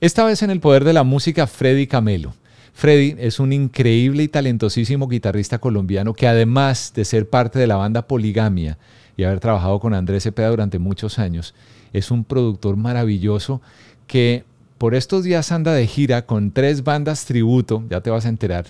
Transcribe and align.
Esta 0.00 0.24
vez 0.24 0.42
en 0.42 0.48
el 0.48 0.60
poder 0.60 0.84
de 0.84 0.94
la 0.94 1.04
música, 1.04 1.46
Freddy 1.46 1.86
Camelo. 1.86 2.32
Freddy 2.72 3.16
es 3.18 3.38
un 3.38 3.52
increíble 3.52 4.22
y 4.22 4.28
talentosísimo 4.28 5.08
guitarrista 5.08 5.58
colombiano 5.58 6.14
que 6.14 6.26
además 6.26 6.94
de 6.96 7.04
ser 7.04 7.28
parte 7.28 7.58
de 7.58 7.66
la 7.66 7.76
banda 7.76 8.06
Poligamia 8.06 8.78
y 9.18 9.24
haber 9.24 9.40
trabajado 9.40 9.78
con 9.78 9.92
Andrés 9.92 10.22
Cepeda 10.22 10.48
durante 10.48 10.78
muchos 10.78 11.18
años, 11.18 11.54
es 11.92 12.10
un 12.10 12.24
productor 12.24 12.78
maravilloso 12.78 13.60
que 14.06 14.44
por 14.78 14.94
estos 14.94 15.22
días 15.22 15.52
anda 15.52 15.74
de 15.74 15.86
gira 15.86 16.24
con 16.24 16.50
tres 16.50 16.82
bandas 16.82 17.26
tributo, 17.26 17.84
ya 17.90 18.00
te 18.00 18.08
vas 18.08 18.24
a 18.24 18.30
enterar, 18.30 18.68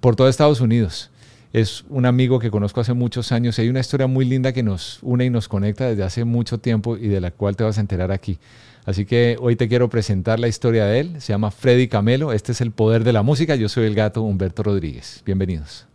por 0.00 0.16
todo 0.16 0.28
Estados 0.28 0.60
Unidos. 0.60 1.12
Es 1.52 1.84
un 1.88 2.06
amigo 2.06 2.40
que 2.40 2.50
conozco 2.50 2.80
hace 2.80 2.92
muchos 2.92 3.30
años 3.30 3.56
y 3.56 3.62
hay 3.62 3.68
una 3.68 3.80
historia 3.80 4.08
muy 4.08 4.24
linda 4.24 4.52
que 4.52 4.64
nos 4.64 4.98
une 5.02 5.26
y 5.26 5.30
nos 5.30 5.46
conecta 5.46 5.86
desde 5.86 6.02
hace 6.02 6.24
mucho 6.24 6.58
tiempo 6.58 6.96
y 6.96 7.06
de 7.06 7.20
la 7.20 7.30
cual 7.30 7.54
te 7.54 7.62
vas 7.62 7.78
a 7.78 7.82
enterar 7.82 8.10
aquí. 8.10 8.40
Así 8.86 9.04
que 9.04 9.36
hoy 9.40 9.56
te 9.56 9.66
quiero 9.66 9.90
presentar 9.90 10.38
la 10.38 10.46
historia 10.46 10.86
de 10.86 11.00
él. 11.00 11.20
Se 11.20 11.32
llama 11.32 11.50
Freddy 11.50 11.88
Camelo. 11.88 12.32
Este 12.32 12.52
es 12.52 12.60
el 12.60 12.70
poder 12.70 13.02
de 13.02 13.12
la 13.12 13.22
música. 13.22 13.56
Yo 13.56 13.68
soy 13.68 13.86
el 13.86 13.96
gato 13.96 14.22
Humberto 14.22 14.62
Rodríguez. 14.62 15.22
Bienvenidos. 15.26 15.86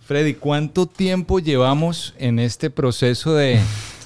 Freddy, 0.00 0.34
¿cuánto 0.34 0.84
tiempo 0.84 1.38
llevamos 1.38 2.14
en 2.18 2.40
este 2.40 2.68
proceso 2.68 3.34
de, 3.34 3.58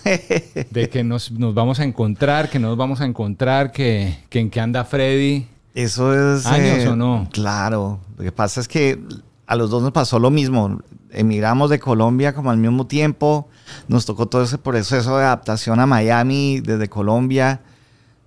de 0.71 0.89
que 0.89 1.03
nos, 1.03 1.33
vamos 1.37 1.81
a 1.81 1.85
encontrar, 1.85 2.51
que 2.51 2.61
nos 2.61 2.77
vamos 2.77 3.01
a 3.01 3.05
encontrar, 3.05 3.73
que, 3.73 4.19
en 4.31 4.51
qué 4.51 4.61
anda 4.61 4.85
Freddy? 4.85 5.47
Eso 5.75 6.15
es... 6.15 6.47
¿Años 6.47 6.85
eh, 6.85 6.89
o 6.89 6.97
no? 6.97 7.29
Claro. 7.33 8.01
Lo 8.17 8.25
que 8.25 8.33
pasa 8.33 8.61
es 8.61 8.69
que 8.69 9.01
a 9.47 9.57
los 9.57 9.71
dos 9.71 9.83
nos 9.83 9.93
pasó 9.93 10.19
lo 10.19 10.31
mismo. 10.31 10.81
Emigramos 11.11 11.71
de 11.71 11.79
Colombia 11.79 12.35
como 12.35 12.51
al 12.51 12.59
mismo 12.59 12.87
tiempo. 12.87 13.49
Nos 13.89 14.07
tocó 14.07 14.27
todo 14.27 14.43
ese 14.43 14.59
proceso 14.59 15.19
de 15.19 15.25
adaptación 15.25 15.81
a 15.81 15.87
Miami 15.87 16.61
desde 16.61 16.89
Colombia 16.89 17.61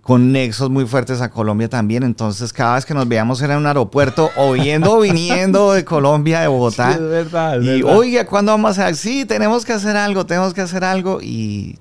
con 0.08 0.32
nexos 0.32 0.70
muy 0.70 0.86
fuertes 0.86 1.20
a 1.20 1.30
Colombia 1.30 1.68
también. 1.68 2.04
Entonces, 2.04 2.54
cada 2.54 2.76
vez 2.76 2.86
que 2.86 2.94
nos 2.94 3.10
veíamos 3.10 3.42
era 3.42 3.56
en 3.56 3.60
un 3.60 3.66
aeropuerto, 3.68 4.32
o 4.38 4.56
yendo 4.56 4.94
o 4.94 5.02
viniendo 5.02 5.74
de 5.74 5.84
Colombia, 5.84 6.40
de 6.40 6.48
Bogotá. 6.48 6.94
Sí, 6.98 7.04
es 7.04 7.10
verdad. 7.10 7.62
y, 7.62 7.84
oiga, 7.84 8.26
¿cuándo 8.26 8.54
vamos 8.54 8.80
a 8.80 8.88
hacer? 8.88 8.96
Sí, 8.96 9.26
tenemos 9.26 9.66
que 9.66 9.74
hacer 9.74 9.98
algo, 9.98 10.26
tenemos 10.26 10.54
que 10.54 10.62
hacer 10.62 10.86
algo. 10.86 11.20
Y, 11.22 11.78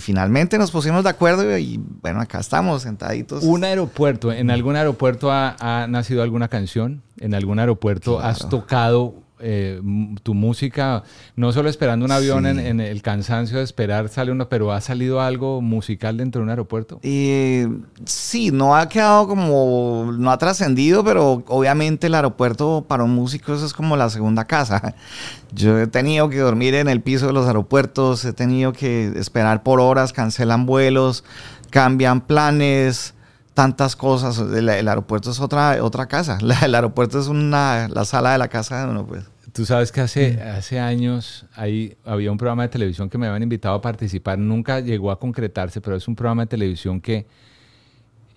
finalmente 0.00 0.58
nos 0.58 0.70
pusimos 0.70 1.04
de 1.04 1.10
acuerdo 1.10 1.56
y, 1.58 1.80
bueno, 2.02 2.20
acá 2.20 2.40
estamos 2.40 2.82
sentaditos. 2.82 3.44
Un 3.44 3.64
aeropuerto, 3.64 4.32
¿en 4.32 4.50
algún 4.50 4.76
aeropuerto 4.76 5.30
ha, 5.30 5.86
nacido 5.88 6.22
alguna 6.22 6.48
canción? 6.48 7.02
¿En 7.18 7.34
algún 7.34 7.58
aeropuerto 7.58 8.20
has 8.20 8.48
tocado 8.48 9.25
eh, 9.38 9.80
tu 10.22 10.34
música, 10.34 11.02
no 11.34 11.52
solo 11.52 11.68
esperando 11.68 12.06
un 12.06 12.12
avión 12.12 12.46
en, 12.46 12.80
el 12.80 13.02
cansancio 13.02 13.58
de 13.58 13.64
esperar 13.64 14.08
sale 14.08 14.32
uno, 14.32 14.48
pero 14.48 14.72
ha 14.72 14.80
salido 14.80 15.20
algo 15.20 15.60
musical 15.60 16.16
dentro 16.16 16.40
de 16.40 16.44
un 16.44 16.50
aeropuerto? 16.50 17.00
Eh, 17.02 17.68
sí, 18.04 18.50
no 18.50 18.76
ha 18.76 18.88
quedado 18.88 19.28
como, 19.28 20.12
no 20.16 20.30
ha 20.30 20.38
trascendido, 20.38 21.04
pero 21.04 21.44
obviamente 21.48 22.06
el 22.06 22.14
aeropuerto 22.14 22.84
para 22.88 23.04
un 23.04 23.14
músico 23.14 23.54
eso 23.54 23.66
es 23.66 23.72
como 23.72 23.96
la 23.96 24.08
segunda 24.08 24.46
casa. 24.46 24.94
Yo 25.52 25.78
he 25.78 25.86
tenido 25.86 26.28
que 26.28 26.38
dormir 26.38 26.74
en 26.74 26.88
el 26.88 27.00
piso 27.02 27.26
de 27.26 27.32
los 27.32 27.46
aeropuertos, 27.46 28.24
he 28.24 28.32
tenido 28.32 28.72
que 28.72 29.12
esperar 29.16 29.62
por 29.62 29.80
horas, 29.80 30.12
cancelan 30.12 30.66
vuelos, 30.66 31.24
cambian 31.70 32.20
planes 32.20 33.15
tantas 33.56 33.96
cosas. 33.96 34.38
El, 34.38 34.68
aeropuerto 34.68 35.30
es 35.30 35.40
otra, 35.40 35.82
otra 35.82 36.06
casa. 36.06 36.38
el 36.62 36.74
aeropuerto 36.74 37.18
es 37.18 37.26
una, 37.26 37.88
la 37.88 38.04
sala 38.04 38.32
de 38.32 38.38
la 38.38 38.48
casa 38.48 38.84
de 38.84 38.90
uno, 38.90 39.06
pues. 39.06 39.24
Tú 39.52 39.64
sabes 39.64 39.90
que 39.90 40.02
hace, 40.02 40.34
mm. 40.34 40.56
hace 40.58 40.78
años 40.78 41.46
ahí 41.54 41.96
había 42.04 42.30
un 42.30 42.36
programa 42.36 42.64
de 42.64 42.68
televisión 42.68 43.08
que 43.08 43.16
me 43.16 43.26
habían 43.26 43.42
invitado 43.42 43.74
a 43.74 43.80
participar. 43.80 44.38
Nunca 44.38 44.80
llegó 44.80 45.10
a 45.10 45.18
concretarse, 45.18 45.80
pero 45.80 45.96
es 45.96 46.06
un 46.06 46.14
programa 46.14 46.42
de 46.42 46.48
televisión 46.48 47.00
que 47.00 47.26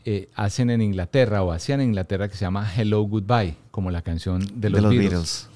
eh, 0.05 0.29
hacen 0.35 0.69
en 0.69 0.81
Inglaterra 0.81 1.43
o 1.43 1.51
hacían 1.51 1.81
en 1.81 1.89
Inglaterra 1.89 2.29
que 2.29 2.37
se 2.37 2.45
llama 2.45 2.65
Hello 2.73 3.01
Goodbye, 3.01 3.57
como 3.71 3.91
la 3.91 4.01
canción 4.01 4.41
de 4.55 4.69
los, 4.69 4.89
Beatles. 4.89 5.49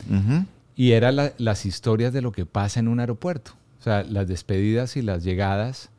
Y 0.75 0.91
eran 0.91 1.15
las 1.37 1.65
historias 1.65 2.11
de 2.11 2.21
lo 2.21 2.33
que 2.33 2.45
pasa 2.45 2.81
en 2.81 2.89
un 2.89 2.99
aeropuerto. 2.99 3.53
O 3.79 3.83
sea, 3.83 4.03
las 4.03 4.27
despedidas 4.27 4.97
y 4.97 5.01
las 5.01 5.23
llegadas. 5.23 5.89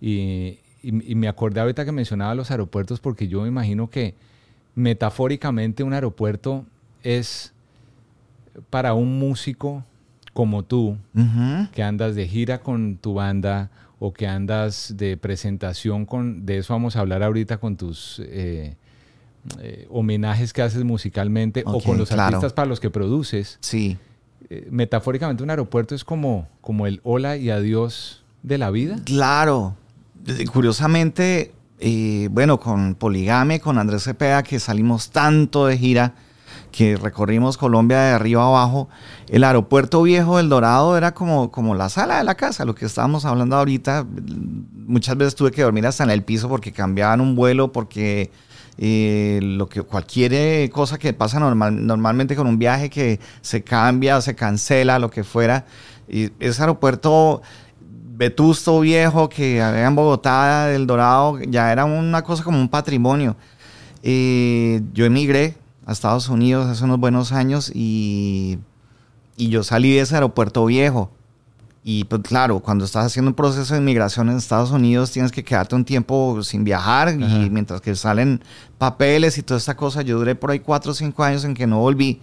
Y, 0.00 0.60
y, 0.84 1.14
me 1.14 1.28
acordé 1.28 1.60
ahorita 1.60 1.84
que 1.84 1.92
mencionaba 1.92 2.34
los 2.34 2.50
aeropuertos 2.50 3.00
porque 3.00 3.28
yo 3.28 3.42
me 3.42 3.48
imagino 3.48 3.88
que 3.88 4.14
metafóricamente 4.74 5.82
un 5.82 5.94
aeropuerto 5.94 6.64
es 7.02 7.52
para 8.70 8.94
un 8.94 9.18
músico 9.18 9.84
como 10.32 10.64
tú, 10.64 10.98
que 11.72 11.82
andas 11.82 12.16
de 12.16 12.26
gira 12.26 12.58
con 12.58 12.96
tu 12.96 13.14
banda 13.14 13.70
o 14.00 14.12
que 14.12 14.26
andas 14.26 14.92
de 14.96 15.16
presentación 15.16 16.04
con, 16.06 16.44
de 16.44 16.58
eso 16.58 16.74
vamos 16.74 16.96
a 16.96 17.00
hablar 17.00 17.22
ahorita 17.22 17.58
con 17.58 17.76
tus 17.76 18.20
eh, 18.24 18.76
eh, 19.60 19.86
homenajes 19.90 20.52
que 20.52 20.62
haces 20.62 20.82
musicalmente 20.82 21.62
o 21.64 21.80
con 21.80 21.98
los 21.98 22.10
artistas 22.10 22.52
para 22.52 22.66
los 22.66 22.80
que 22.80 22.90
produces. 22.90 23.58
Sí. 23.60 23.96
Eh, 24.50 24.66
metafóricamente 24.70 25.42
un 25.42 25.50
aeropuerto 25.50 25.94
es 25.94 26.04
como, 26.04 26.48
como 26.60 26.86
el 26.86 27.00
hola 27.04 27.36
y 27.36 27.50
adiós 27.50 28.24
de 28.42 28.58
la 28.58 28.70
vida. 28.70 28.98
Claro, 29.04 29.76
curiosamente, 30.52 31.52
eh, 31.80 32.28
bueno, 32.30 32.58
con 32.60 32.94
Poligame, 32.94 33.60
con 33.60 33.78
Andrés 33.78 34.04
Cepeda, 34.04 34.42
que 34.42 34.58
salimos 34.60 35.10
tanto 35.10 35.66
de 35.66 35.76
gira, 35.76 36.14
que 36.72 36.96
recorrimos 36.96 37.56
Colombia 37.56 38.00
de 38.00 38.12
arriba 38.12 38.44
abajo, 38.44 38.88
el 39.28 39.44
aeropuerto 39.44 40.02
viejo 40.02 40.38
del 40.38 40.48
Dorado 40.48 40.96
era 40.96 41.14
como, 41.14 41.52
como 41.52 41.74
la 41.74 41.88
sala 41.88 42.18
de 42.18 42.24
la 42.24 42.34
casa, 42.34 42.64
lo 42.64 42.74
que 42.74 42.86
estábamos 42.86 43.24
hablando 43.24 43.56
ahorita. 43.56 44.06
Muchas 44.86 45.16
veces 45.16 45.34
tuve 45.34 45.52
que 45.52 45.62
dormir 45.62 45.86
hasta 45.86 46.04
en 46.04 46.10
el 46.10 46.24
piso 46.24 46.48
porque 46.48 46.72
cambiaban 46.72 47.20
un 47.20 47.36
vuelo, 47.36 47.70
porque 47.70 48.30
eh, 48.76 49.38
lo 49.42 49.68
que, 49.68 49.82
cualquier 49.82 50.68
cosa 50.70 50.98
que 50.98 51.12
pasa 51.12 51.38
normal, 51.38 51.86
normalmente 51.86 52.34
con 52.34 52.48
un 52.48 52.58
viaje 52.58 52.90
que 52.90 53.20
se 53.40 53.62
cambia, 53.62 54.20
se 54.20 54.34
cancela, 54.34 54.98
lo 54.98 55.10
que 55.10 55.22
fuera. 55.22 55.66
Y 56.08 56.30
ese 56.40 56.62
aeropuerto 56.62 57.40
vetusto 58.16 58.80
viejo 58.80 59.28
que 59.28 59.60
había 59.62 59.86
en 59.86 59.94
Bogotá, 59.94 60.66
del 60.66 60.86
Dorado, 60.86 61.40
ya 61.40 61.72
era 61.72 61.84
una 61.84 62.22
cosa 62.22 62.44
como 62.44 62.60
un 62.60 62.68
patrimonio. 62.68 63.36
yo 64.02 65.04
emigré 65.04 65.56
a 65.86 65.92
Estados 65.92 66.28
Unidos 66.28 66.66
hace 66.66 66.84
unos 66.84 66.98
buenos 66.98 67.32
años 67.32 67.70
y, 67.74 68.58
y 69.36 69.48
yo 69.48 69.62
salí 69.62 69.94
de 69.94 70.00
ese 70.00 70.14
aeropuerto 70.14 70.64
viejo. 70.66 71.10
Y 71.86 72.04
pues 72.04 72.22
claro, 72.22 72.60
cuando 72.60 72.86
estás 72.86 73.04
haciendo 73.04 73.30
un 73.30 73.34
proceso 73.34 73.74
de 73.74 73.80
inmigración 73.80 74.30
en 74.30 74.38
Estados 74.38 74.70
Unidos 74.70 75.10
tienes 75.10 75.30
que 75.30 75.44
quedarte 75.44 75.74
un 75.74 75.84
tiempo 75.84 76.42
sin 76.42 76.64
viajar 76.64 77.10
y 77.12 77.50
mientras 77.50 77.82
que 77.82 77.94
salen 77.94 78.42
papeles 78.78 79.36
y 79.36 79.42
toda 79.42 79.58
esta 79.58 79.76
cosa, 79.76 80.00
yo 80.00 80.16
duré 80.16 80.34
por 80.34 80.50
ahí 80.50 80.60
cuatro 80.60 80.92
o 80.92 80.94
cinco 80.94 81.22
años 81.22 81.44
en 81.44 81.52
que 81.52 81.66
no 81.66 81.80
volví. 81.80 82.22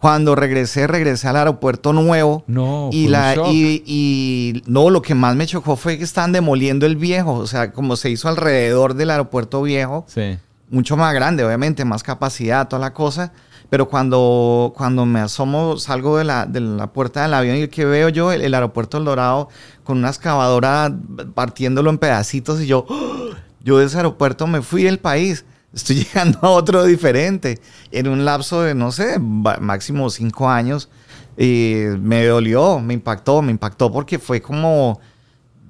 Cuando 0.00 0.36
regresé, 0.36 0.86
regresé 0.86 1.26
al 1.26 1.36
aeropuerto 1.36 1.92
nuevo. 1.92 2.44
No, 2.46 2.88
y, 2.92 3.08
la, 3.08 3.34
y, 3.50 4.62
no, 4.66 4.90
lo 4.90 5.02
que 5.02 5.14
más 5.14 5.34
me 5.34 5.46
chocó 5.46 5.74
fue 5.74 5.98
que 5.98 6.04
estaban 6.04 6.30
demoliendo 6.30 6.86
el 6.86 6.96
viejo. 6.96 7.34
O 7.34 7.46
sea, 7.46 7.72
como 7.72 7.96
se 7.96 8.10
hizo 8.10 8.28
alrededor 8.28 8.94
del 8.94 9.10
aeropuerto 9.10 9.62
viejo. 9.62 10.04
Sí. 10.06 10.38
Mucho 10.70 10.96
más 10.96 11.14
grande, 11.14 11.44
obviamente, 11.44 11.84
más 11.84 12.02
capacidad, 12.02 12.68
toda 12.68 12.80
la 12.80 12.92
cosa. 12.92 13.32
Pero 13.70 13.88
cuando, 13.88 14.72
cuando 14.76 15.04
me 15.04 15.20
asomo, 15.20 15.76
salgo 15.78 16.16
de 16.16 16.24
la, 16.24 16.46
de 16.46 16.60
la 16.60 16.86
puerta 16.92 17.22
del 17.22 17.34
avión 17.34 17.56
y 17.56 17.68
que 17.68 17.84
veo 17.84 18.08
yo 18.08 18.32
el, 18.32 18.54
aeropuerto 18.54 18.98
El 18.98 19.04
Dorado 19.04 19.48
con 19.84 19.98
una 19.98 20.08
excavadora 20.08 20.94
partiéndolo 21.34 21.90
en 21.90 21.98
pedacitos 21.98 22.62
y 22.62 22.66
yo, 22.66 22.86
¡oh! 22.88 23.30
yo 23.60 23.78
de 23.78 23.86
ese 23.86 23.98
aeropuerto 23.98 24.46
me 24.46 24.62
fui 24.62 24.84
del 24.84 24.98
país 24.98 25.44
estoy 25.72 25.96
llegando 26.04 26.38
a 26.42 26.50
otro 26.50 26.84
diferente. 26.84 27.60
En 27.90 28.08
un 28.08 28.24
lapso 28.24 28.62
de, 28.62 28.74
no 28.74 28.92
sé, 28.92 29.18
máximo 29.18 30.10
cinco 30.10 30.48
años, 30.48 30.88
me 31.36 32.24
dolió, 32.26 32.80
me 32.80 32.94
impactó, 32.94 33.42
me 33.42 33.52
impactó 33.52 33.92
porque 33.92 34.18
fue 34.18 34.42
como 34.42 35.00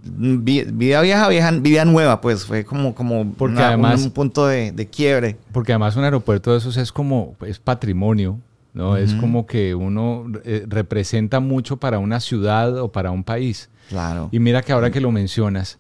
vida 0.03 1.00
vieja, 1.03 1.29
vieja, 1.29 1.50
vida 1.53 1.85
nueva, 1.85 2.21
pues 2.21 2.45
fue 2.45 2.65
como, 2.65 2.95
como 2.95 3.33
porque 3.35 3.61
además, 3.61 4.03
un, 4.05 4.11
punto 4.11 4.47
de, 4.47 4.89
quiebre. 4.91 5.37
Porque 5.53 5.73
además 5.73 5.97
un 5.97 6.05
aeropuerto 6.05 6.53
de 6.53 6.59
esos 6.59 6.77
es 6.77 6.93
como, 6.93 7.37
es 7.47 7.59
patrimonio, 7.59 8.39
¿no? 8.73 8.97
Es 8.97 9.15
como 9.15 9.47
que 9.47 9.75
uno 9.75 10.27
eh, 10.45 10.65
representa 10.67 11.41
mucho 11.41 11.79
para 11.79 11.99
una 11.99 12.21
ciudad 12.21 12.79
o 12.79 12.91
para 12.93 13.11
un 13.11 13.25
país. 13.25 13.69
Claro. 13.89 14.29
Y 14.33 14.39
mira 14.39 14.62
que 14.62 14.73
ahora 14.73 14.91
que 14.91 15.00
lo 15.00 15.11
mencionas, 15.11 15.79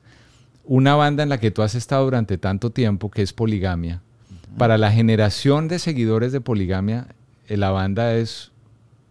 una 0.64 0.94
banda 0.94 1.22
en 1.22 1.28
la 1.28 1.38
que 1.38 1.50
tú 1.50 1.62
has 1.62 1.74
estado 1.74 2.04
durante 2.04 2.38
tanto 2.38 2.70
tiempo, 2.70 3.10
que 3.10 3.22
es 3.22 3.32
Poligamia, 3.32 4.02
para 4.56 4.78
la 4.78 4.90
generación 4.90 5.68
de 5.68 5.78
seguidores 5.78 6.32
de 6.32 6.40
Poligamia, 6.40 7.08
eh, 7.48 7.56
la 7.56 7.70
banda 7.70 8.14
es 8.14 8.52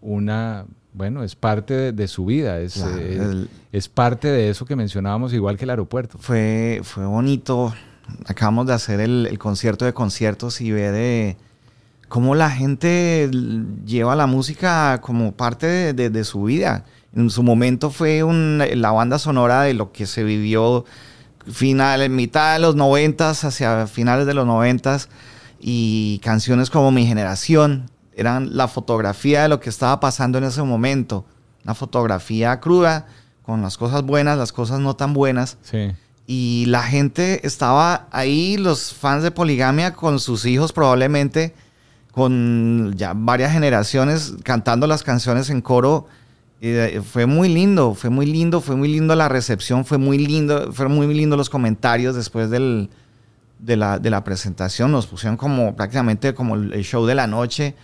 una, 0.01 0.65
bueno, 0.93 1.23
es 1.23 1.35
parte 1.35 1.91
de, 1.91 2.07
su 2.07 2.25
vida, 2.25 2.59
es, 2.59 2.77
eh, 2.77 3.47
es, 3.71 3.89
parte 3.89 4.27
de 4.27 4.49
eso 4.49 4.65
que 4.65 4.75
mencionábamos, 4.75 5.33
igual 5.33 5.57
que 5.57 5.65
el 5.65 5.71
aeropuerto. 5.71 6.17
Fue, 6.17 6.81
fue 6.83 7.05
bonito. 7.05 7.73
Acabamos 8.25 8.67
de 8.67 8.73
hacer 8.73 8.99
el, 8.99 9.37
concierto 9.37 9.85
de 9.85 9.93
conciertos 9.93 10.61
y 10.61 10.71
ve 10.71 10.91
de 10.91 11.37
cómo 12.07 12.35
la 12.35 12.49
gente 12.49 13.29
lleva 13.85 14.15
la 14.15 14.27
música 14.27 15.01
como 15.01 15.33
parte 15.33 15.93
de, 15.93 16.23
su 16.23 16.43
vida. 16.43 16.85
En 17.15 17.29
su 17.29 17.43
momento 17.43 17.89
fue 17.89 18.23
la 18.75 18.91
banda 18.91 19.19
sonora 19.19 19.63
de 19.63 19.73
lo 19.73 19.91
que 19.91 20.05
se 20.05 20.23
vivió 20.23 20.85
final, 21.51 22.01
en 22.01 22.15
mitad 22.15 22.53
de 22.53 22.59
los 22.59 22.75
noventas 22.75 23.43
hacia 23.43 23.87
finales 23.87 24.25
de 24.25 24.33
los 24.33 24.45
noventas 24.45 25.09
y 25.59 26.19
canciones 26.23 26.69
como 26.69 26.91
Mi 26.91 27.05
Generación 27.05 27.89
eran 28.15 28.57
la 28.57 28.67
fotografía 28.67 29.43
de 29.43 29.49
lo 29.49 29.59
que 29.59 29.69
estaba 29.69 29.99
pasando 29.99 30.37
en 30.37 30.43
ese 30.43 30.63
momento. 30.63 31.25
Una 31.63 31.75
fotografía 31.75 32.59
cruda, 32.59 33.05
con 33.43 33.61
las 33.61 33.77
cosas 33.77 34.03
buenas, 34.03 34.37
las 34.37 34.51
cosas 34.51 34.79
no 34.79 34.95
tan 34.95 35.13
buenas. 35.13 35.57
Sí. 35.61 35.91
Y 36.25 36.65
la 36.67 36.83
gente 36.83 37.45
estaba 37.47 38.07
ahí, 38.11 38.57
los 38.57 38.93
fans 38.93 39.23
de 39.23 39.31
Poligamia, 39.31 39.93
con 39.93 40.19
sus 40.19 40.45
hijos 40.45 40.73
probablemente, 40.73 41.53
con 42.11 42.93
ya 42.97 43.13
varias 43.15 43.53
generaciones 43.53 44.33
cantando 44.43 44.87
las 44.87 45.03
canciones 45.03 45.49
en 45.49 45.61
coro. 45.61 46.07
Fue 47.03 47.25
muy 47.25 47.49
lindo, 47.49 47.93
fue 47.93 48.09
muy 48.09 48.25
lindo, 48.25 48.61
fue 48.61 48.75
muy 48.75 48.87
lindo 48.87 49.15
la 49.15 49.29
recepción, 49.29 49.85
fue 49.85 49.97
muy 49.97 50.17
lindo, 50.17 50.73
fueron 50.73 50.95
muy 50.95 51.13
lindo 51.13 51.37
los 51.37 51.49
comentarios 51.49 52.15
después 52.15 52.49
de, 52.49 52.89
la, 53.75 54.23
presentación. 54.23 54.91
Nos 54.91 55.05
pusieron 55.07 55.37
como 55.37 55.75
prácticamente 55.75 56.33
como 56.33 56.55
el 56.55 56.83
show 56.83 57.05
de 57.05 57.15
la 57.15 57.27
noche 57.27 57.75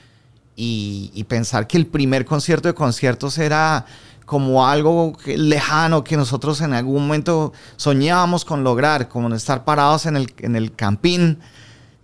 y, 0.56 1.26
pensar 1.28 1.68
que 1.68 1.78
el 1.78 1.88
primer 1.88 2.26
concierto 2.26 2.68
de 2.68 2.74
conciertos 2.74 3.38
era 3.38 3.86
como 4.26 4.66
algo 4.68 5.18
lejano 5.26 6.04
que 6.04 6.16
nosotros 6.16 6.62
en 6.62 6.74
algún 6.74 7.04
momento 7.04 7.54
soñábamos 7.76 8.46
con 8.46 8.64
lograr, 8.64 9.10
como 9.10 9.34
estar 9.36 9.66
parados 9.66 10.06
en 10.06 10.16
el, 10.16 10.34
en 10.40 10.56
el 10.56 10.74
campín, 10.74 11.40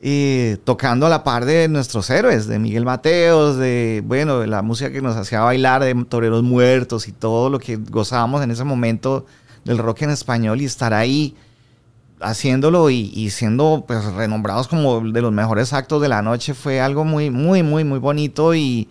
eh, 0.02 0.58
tocando 0.64 1.06
a 1.06 1.10
la 1.10 1.24
par 1.24 1.46
de 1.46 1.68
nuestros 1.68 2.10
héroes, 2.10 2.48
de 2.48 2.58
Miguel 2.60 2.86
Mateos, 2.86 3.58
de, 3.58 4.02
bueno, 4.06 4.40
de 4.40 4.48
la 4.48 4.62
música 4.62 4.92
que 4.92 5.02
nos 5.02 5.18
hacía 5.18 5.42
bailar, 5.42 5.84
de 5.84 5.94
Toreros 6.06 6.44
Muertos 6.44 7.08
y 7.08 7.12
todo 7.12 7.50
lo 7.50 7.60
que 7.60 7.76
gozábamos 7.76 8.42
en 8.42 8.52
ese 8.52 8.64
momento 8.64 9.26
del 9.66 9.78
rock 9.78 10.04
en 10.04 10.12
español 10.12 10.62
y 10.62 10.66
estar 10.66 10.94
ahí 10.94 11.36
haciéndolo 12.22 12.90
y, 12.90 13.30
siendo 13.30 13.84
pues, 13.88 14.04
renombrados 14.14 14.68
como 14.68 15.02
de 15.02 15.22
los 15.22 15.32
mejores 15.32 15.74
actos 15.74 16.02
de 16.02 16.10
la 16.10 16.22
noche 16.22 16.54
fue 16.54 16.82
algo 16.82 17.06
muy, 17.06 17.30
muy, 17.30 17.64
muy, 17.64 17.84
muy 17.84 18.00
bonito 18.00 18.56
y, 18.56 18.88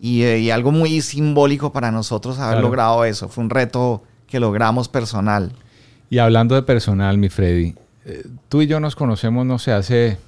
y, 0.00 0.50
algo 0.50 0.72
muy 0.72 1.00
simbólico 1.00 1.72
para 1.72 1.90
nosotros 1.90 2.38
haber 2.38 2.60
logrado 2.60 3.04
eso. 3.04 3.28
Fue 3.28 3.44
un 3.44 3.50
reto 3.50 4.02
que 4.26 4.40
logramos 4.40 4.88
personal. 4.88 5.52
Y 6.10 6.18
hablando 6.18 6.54
de 6.54 6.62
personal, 6.62 7.18
mi 7.18 7.28
Freddy, 7.28 7.74
eh, 8.04 8.24
tú 8.48 8.62
y 8.62 8.66
yo 8.66 8.80
nos 8.80 8.96
conocemos, 8.96 9.44
no 9.44 9.58
sé, 9.58 9.72
hace... 9.72 10.18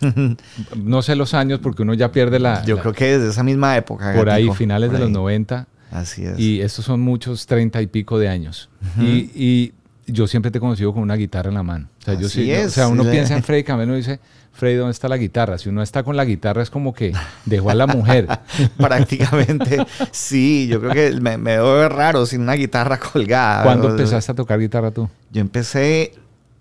no 0.76 1.02
sé 1.02 1.16
los 1.16 1.34
años 1.34 1.60
porque 1.60 1.82
uno 1.82 1.94
ya 1.94 2.12
pierde 2.12 2.38
la... 2.38 2.64
Yo 2.64 2.78
creo 2.78 2.92
que 2.92 3.18
desde 3.18 3.30
esa 3.30 3.42
misma 3.42 3.76
época. 3.76 4.14
Por 4.14 4.30
ahí, 4.30 4.50
finales 4.50 4.92
de 4.92 4.98
los 4.98 5.10
90. 5.10 5.66
Así 5.90 6.24
es. 6.24 6.38
Y 6.38 6.60
estos 6.60 6.84
son 6.84 7.00
muchos 7.00 7.46
treinta 7.46 7.82
y 7.82 7.86
pico 7.86 8.18
de 8.18 8.28
años. 8.28 8.70
y 8.98 9.72
yo 10.06 10.26
siempre 10.26 10.50
te 10.50 10.58
he 10.58 10.60
conocido 10.60 10.92
con 10.92 11.02
una 11.02 11.14
guitarra 11.14 11.48
en 11.48 11.54
la 11.54 11.62
mano. 11.62 11.88
O 12.00 12.04
sea, 12.04 12.14
yo 12.14 12.28
sí, 12.28 12.52
o 12.52 12.68
sea 12.68 12.88
uno 12.88 13.04
piensa 13.04 13.36
en 13.36 13.42
Freddy 13.42 13.62
Camelo 13.62 13.94
y 13.94 13.98
dice, 13.98 14.20
Freddy, 14.52 14.76
¿dónde 14.76 14.92
está 14.92 15.08
la 15.08 15.16
guitarra? 15.16 15.58
Si 15.58 15.68
uno 15.68 15.82
está 15.82 16.02
con 16.02 16.16
la 16.16 16.24
guitarra 16.24 16.62
es 16.62 16.70
como 16.70 16.92
que 16.92 17.12
dejó 17.44 17.70
a 17.70 17.74
la 17.74 17.86
mujer. 17.86 18.26
Prácticamente, 18.76 19.84
sí, 20.10 20.66
yo 20.68 20.80
creo 20.80 20.92
que 20.92 21.20
me, 21.20 21.38
me 21.38 21.52
veo 21.52 21.88
raro 21.88 22.26
sin 22.26 22.42
una 22.42 22.54
guitarra 22.54 22.98
colgada. 22.98 23.62
¿Cuándo 23.62 23.90
empezaste 23.90 24.32
a 24.32 24.34
tocar 24.34 24.58
guitarra 24.58 24.90
tú? 24.90 25.08
Yo 25.30 25.40
empecé, 25.40 26.14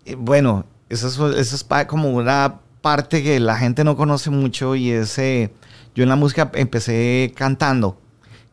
eh, 0.05 0.15
bueno, 0.17 0.65
eso 0.89 1.07
es, 1.07 1.37
eso 1.37 1.55
es 1.55 1.85
como 1.87 2.11
una 2.11 2.55
parte 2.81 3.23
que 3.23 3.39
la 3.39 3.57
gente 3.57 3.83
no 3.83 3.95
conoce 3.95 4.29
mucho 4.29 4.75
y 4.75 4.91
es, 4.91 5.17
eh, 5.17 5.51
yo 5.95 6.03
en 6.03 6.09
la 6.09 6.15
música 6.15 6.51
empecé 6.55 7.31
cantando 7.35 7.97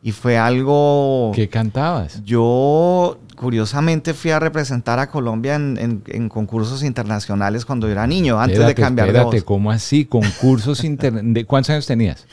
y 0.01 0.11
fue 0.11 0.37
algo... 0.37 1.31
¿Qué 1.35 1.49
cantabas? 1.49 2.23
Yo 2.23 3.19
curiosamente 3.35 4.13
fui 4.13 4.31
a 4.31 4.39
representar 4.39 4.99
a 4.99 5.09
Colombia 5.09 5.55
en, 5.55 6.29
concursos 6.29 6.83
internacionales 6.83 7.65
cuando 7.65 7.87
era 7.87 8.05
niño, 8.05 8.39
antes 8.39 8.65
de 8.65 8.75
cambiar 8.75 9.07
espérate, 9.07 9.37
de 9.37 9.41
voz. 9.41 9.43
¿cómo 9.45 9.71
así? 9.71 10.05
¿Concursos 10.05 10.83
internacionales? 10.83 11.45
¿Cuántos 11.45 11.69
años 11.71 11.85
tenías? 11.85 12.27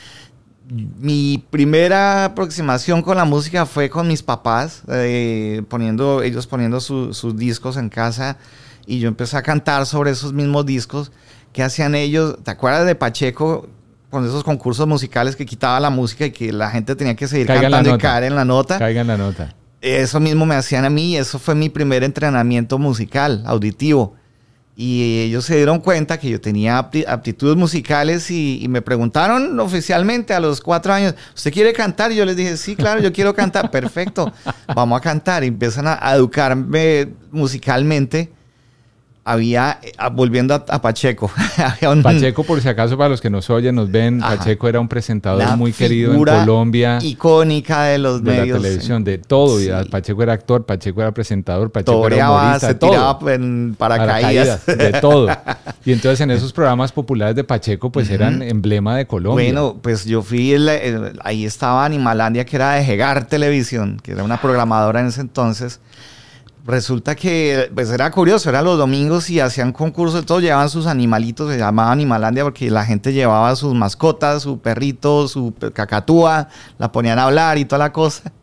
Mi 0.69 1.43
primera 1.49 2.25
aproximación 2.25 3.01
con 3.01 3.15
la 3.15 3.23
música 3.23 3.65
fue 3.65 3.89
con 3.89 4.07
mis 4.07 4.21
papás, 4.21 4.83
eh, 4.89 5.63
poniendo, 5.69 6.21
ellos 6.21 6.45
poniendo 6.45 6.81
sus 6.81 7.37
discos 7.37 7.77
en 7.77 7.87
casa 7.87 8.37
y 8.85 8.99
yo 8.99 9.07
empecé 9.07 9.37
a 9.37 9.43
cantar 9.43 9.85
sobre 9.85 10.11
esos 10.11 10.33
mismos 10.33 10.65
discos. 10.65 11.11
¿Qué 11.53 11.63
hacían 11.63 11.95
ellos? 11.95 12.37
¿Te 12.43 12.51
acuerdas 12.51 12.85
de 12.85 12.95
Pacheco 12.95 13.67
con 14.09 14.25
esos 14.25 14.43
concursos 14.43 14.87
musicales 14.87 15.35
que 15.35 15.45
quitaba 15.45 15.79
la 15.79 15.89
música 15.89 16.25
y 16.25 16.31
que 16.31 16.51
la 16.53 16.69
gente 16.69 16.95
tenía 16.95 17.15
que 17.15 17.27
seguir 17.27 17.47
cantando 17.47 17.95
y 17.95 17.97
caer 17.97 18.25
en 18.25 18.35
la 18.35 18.45
nota? 18.45 18.77
Caiga 18.77 19.01
en 19.01 19.07
la 19.07 19.17
nota 19.17 19.55
eso 19.81 20.19
mismo 20.19 20.45
me 20.45 20.55
hacían 20.55 20.85
a 20.85 20.89
mí, 20.89 21.17
eso 21.17 21.39
fue 21.39 21.55
mi 21.55 21.69
primer 21.69 22.03
entrenamiento 22.03 22.77
musical, 22.77 23.43
auditivo. 23.45 24.15
Y 24.79 25.21
ellos 25.21 25.45
se 25.45 25.55
dieron 25.55 25.79
cuenta 25.79 26.19
que 26.19 26.29
yo 26.29 26.39
tenía 26.39 26.77
aptitudes 26.77 27.57
musicales 27.57 28.29
y, 28.29 28.63
me 28.69 28.83
preguntaron 28.83 29.59
oficialmente 29.59 30.35
a 30.35 30.39
los 30.39 30.61
cuatro 30.61 30.93
años, 30.93 31.15
¿usted 31.35 31.51
quiere 31.51 31.73
cantar? 31.73 32.11
Y 32.11 32.15
yo 32.15 32.25
les 32.25 32.35
dije, 32.35 32.57
sí, 32.57 32.75
claro, 32.75 33.01
yo 33.01 33.11
quiero 33.11 33.33
cantar. 33.33 33.71
Perfecto, 33.71 34.31
vamos 34.75 34.99
a 34.99 35.01
cantar. 35.01 35.43
Y 35.43 35.47
empiezan 35.47 35.87
a 35.87 36.13
educarme 36.13 37.09
musicalmente 37.31 38.31
había, 39.27 39.79
eh, 39.83 39.91
ah, 39.97 40.07
volviendo 40.07 40.53
a, 40.53 40.81
Pacheco. 40.81 41.29
Pacheco, 42.03 42.45
por 42.45 42.61
si 42.61 42.69
acaso, 42.69 42.97
para 42.97 43.09
los 43.09 43.19
que 43.19 43.29
nos 43.29 43.49
oyen, 43.49 43.75
nos 43.75 43.91
ven, 43.91 44.21
Pacheco 44.21 44.69
era 44.69 44.79
un 44.79 44.87
presentador 44.87 45.57
muy 45.57 45.73
querido 45.73 46.13
en 46.13 46.23
Colombia. 46.23 46.99
icónica 47.01 47.83
de 47.83 47.97
los 47.97 48.23
de 48.23 48.31
medios. 48.31 48.61
la 48.61 48.63
televisión, 48.63 49.03
de 49.03 49.17
todo. 49.17 49.59
Pacheco 49.91 50.23
era 50.23 50.31
actor, 50.31 50.65
Pacheco 50.65 51.01
era 51.01 51.11
presentador, 51.11 51.69
Pacheco 51.69 52.07
era 52.07 52.31
humorista, 52.31 52.67
se 52.69 52.75
tiraba 52.75 53.19
en 53.33 53.75
paracaídas. 53.77 54.65
De 54.65 54.93
todo. 55.01 55.27
Y 55.85 55.93
entonces 55.93 56.19
en 56.19 56.31
esos 56.31 56.51
programas 56.51 56.91
populares 56.91 57.33
de 57.33 57.45
Pacheco, 57.45 57.89
pues 57.93 58.09
eran 58.09 58.41
emblema 58.41 58.97
de 58.97 59.07
Colombia. 59.07 59.45
Bueno, 59.45 59.77
pues 59.81 60.03
yo 60.03 60.21
fui, 60.21 60.53
ahí 61.23 61.45
estaba 61.45 61.85
Animalandia, 61.85 62.45
que 62.45 62.57
era 62.57 62.73
de 62.73 62.83
Jegar 62.83 63.25
Televisión, 63.27 63.97
que 64.03 64.11
era 64.11 64.23
una 64.23 64.41
programadora 64.41 64.99
en 64.99 65.07
ese 65.07 65.21
entonces 65.21 65.79
resulta 66.67 67.15
que 67.15 67.71
pues 67.73 67.89
era 67.89 68.11
curioso, 68.11 68.49
eran 68.49 68.65
los 68.65 68.77
domingos 68.77 69.29
y 69.29 69.39
hacían 69.39 69.71
concursos, 69.71 70.25
todos 70.25 70.41
llevaban 70.41 70.69
sus 70.69 70.85
animalitos, 70.85 71.49
se 71.49 71.57
llamaba 71.57 71.93
Animalandia 71.93 72.43
porque 72.43 72.69
la 72.69 72.85
gente 72.85 73.13
llevaba 73.13 73.55
sus 73.55 73.73
mascotas, 73.73 74.43
su 74.43 74.59
perrito, 74.59 75.29
su 75.29 75.53
cacatúa, 75.73 76.49
la 76.77 76.91
ponían 76.91 77.19
a 77.19 77.23
hablar 77.23 77.57
y 77.57 77.63
toda 77.63 77.79
la 77.79 77.93
cosa. 77.93 78.33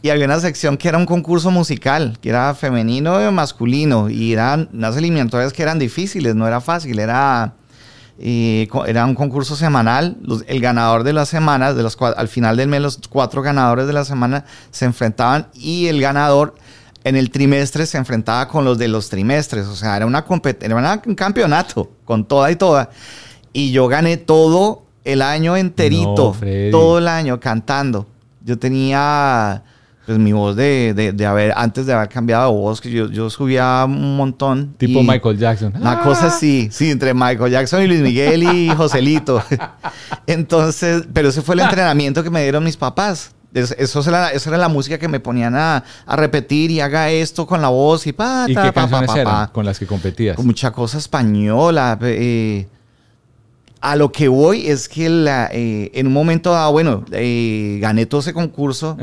Y 0.00 0.10
había 0.10 0.24
una 0.26 0.38
sección 0.38 0.76
que 0.76 0.88
era 0.88 0.98
un 0.98 1.06
concurso 1.06 1.50
musical, 1.50 2.18
que 2.20 2.28
era 2.28 2.54
femenino 2.54 3.20
y 3.20 3.32
masculino, 3.32 4.08
y 4.10 4.32
eran 4.32 4.68
unas 4.72 4.96
eliminatorias 4.96 5.52
que 5.52 5.62
eran 5.62 5.78
difíciles, 5.78 6.34
no 6.34 6.46
era 6.46 6.60
fácil, 6.60 6.98
era, 6.98 7.54
eh, 8.18 8.68
era 8.86 9.04
un 9.04 9.14
concurso 9.14 9.56
semanal. 9.56 10.16
el 10.46 10.60
ganador 10.60 11.02
de 11.02 11.12
las 11.12 11.28
semanas, 11.28 11.76
de 11.76 11.82
los, 11.82 11.96
al 12.00 12.28
final 12.28 12.56
del 12.56 12.68
mes, 12.68 12.80
los 12.80 13.00
cuatro 13.08 13.42
ganadores 13.42 13.86
de 13.86 13.92
la 13.92 14.04
semana 14.04 14.44
se 14.70 14.84
enfrentaban 14.84 15.48
y 15.54 15.86
el 15.86 16.00
ganador 16.00 16.54
en 17.04 17.16
el 17.16 17.30
trimestre 17.30 17.86
se 17.86 17.98
enfrentaba 17.98 18.48
con 18.48 18.64
los 18.64 18.78
de 18.78 18.88
los 18.88 19.08
trimestres. 19.08 19.66
O 19.66 19.76
sea, 19.76 19.96
era, 19.96 20.06
una 20.06 20.24
era 20.60 21.02
un 21.06 21.14
campeonato 21.14 21.90
con 22.04 22.24
toda 22.24 22.50
y 22.50 22.56
toda. 22.56 22.90
Y 23.52 23.72
yo 23.72 23.88
gané 23.88 24.16
todo 24.16 24.82
el 25.04 25.22
año 25.22 25.56
enterito, 25.56 26.36
todo 26.70 26.98
el 26.98 27.08
año 27.08 27.40
cantando. 27.40 28.06
Yo 28.44 28.58
tenía 28.58 29.62
pues 30.06 30.18
mi 30.18 30.32
voz 30.32 30.56
de, 30.56 31.12
de, 31.14 31.26
haber, 31.26 31.52
antes 31.56 31.86
de 31.86 31.92
haber 31.92 32.08
cambiado 32.08 32.52
de 32.52 32.58
voz, 32.58 32.80
que 32.80 32.90
yo, 32.90 33.08
yo 33.08 33.30
subía 33.30 33.84
un 33.86 34.16
montón. 34.16 34.74
Tipo 34.76 35.02
Michael 35.02 35.38
Jackson. 35.38 35.72
Una 35.80 36.00
cosa 36.00 36.26
así, 36.26 36.68
sí, 36.72 36.90
entre 36.90 37.14
Michael 37.14 37.52
Jackson 37.52 37.82
y 37.82 37.86
Luis 37.86 38.00
Miguel 38.00 38.42
y 38.42 38.68
Joselito. 38.76 39.42
Entonces, 40.26 41.04
pero 41.12 41.28
ese 41.28 41.42
fue 41.42 41.54
el 41.54 41.60
entrenamiento 41.62 42.24
que 42.24 42.30
me 42.30 42.42
dieron 42.42 42.64
mis 42.64 42.76
papás. 42.76 43.32
Eso 43.54 44.00
era, 44.08 44.30
esa 44.30 44.50
era 44.50 44.58
la 44.58 44.68
música 44.68 44.98
que 44.98 45.08
me 45.08 45.20
ponían 45.20 45.54
a, 45.54 45.84
repetir 46.06 46.70
y 46.70 46.80
haga 46.80 47.10
esto 47.10 47.46
con 47.46 47.60
la 47.60 47.68
voz 47.68 48.06
y 48.06 48.12
pa, 48.12 48.46
¿Y 48.48 48.54
qué 48.54 48.72
canciones 48.72 49.14
eran 49.14 49.48
con 49.48 49.66
las 49.66 49.78
que 49.78 49.86
competías? 49.86 50.36
Con 50.36 50.46
mucha 50.46 50.70
cosa 50.70 50.98
española. 50.98 51.98
Eh, 52.02 52.66
a 53.80 53.96
lo 53.96 54.12
que 54.12 54.28
voy 54.28 54.68
es 54.68 54.88
que 54.88 55.06
eh, 55.06 55.90
en 55.92 56.06
un 56.06 56.12
momento 56.12 56.52
dado, 56.52 56.72
bueno, 56.72 57.04
eh, 57.12 57.78
gané 57.80 58.06
todo 58.06 58.20
ese 58.20 58.32
concurso 58.32 58.96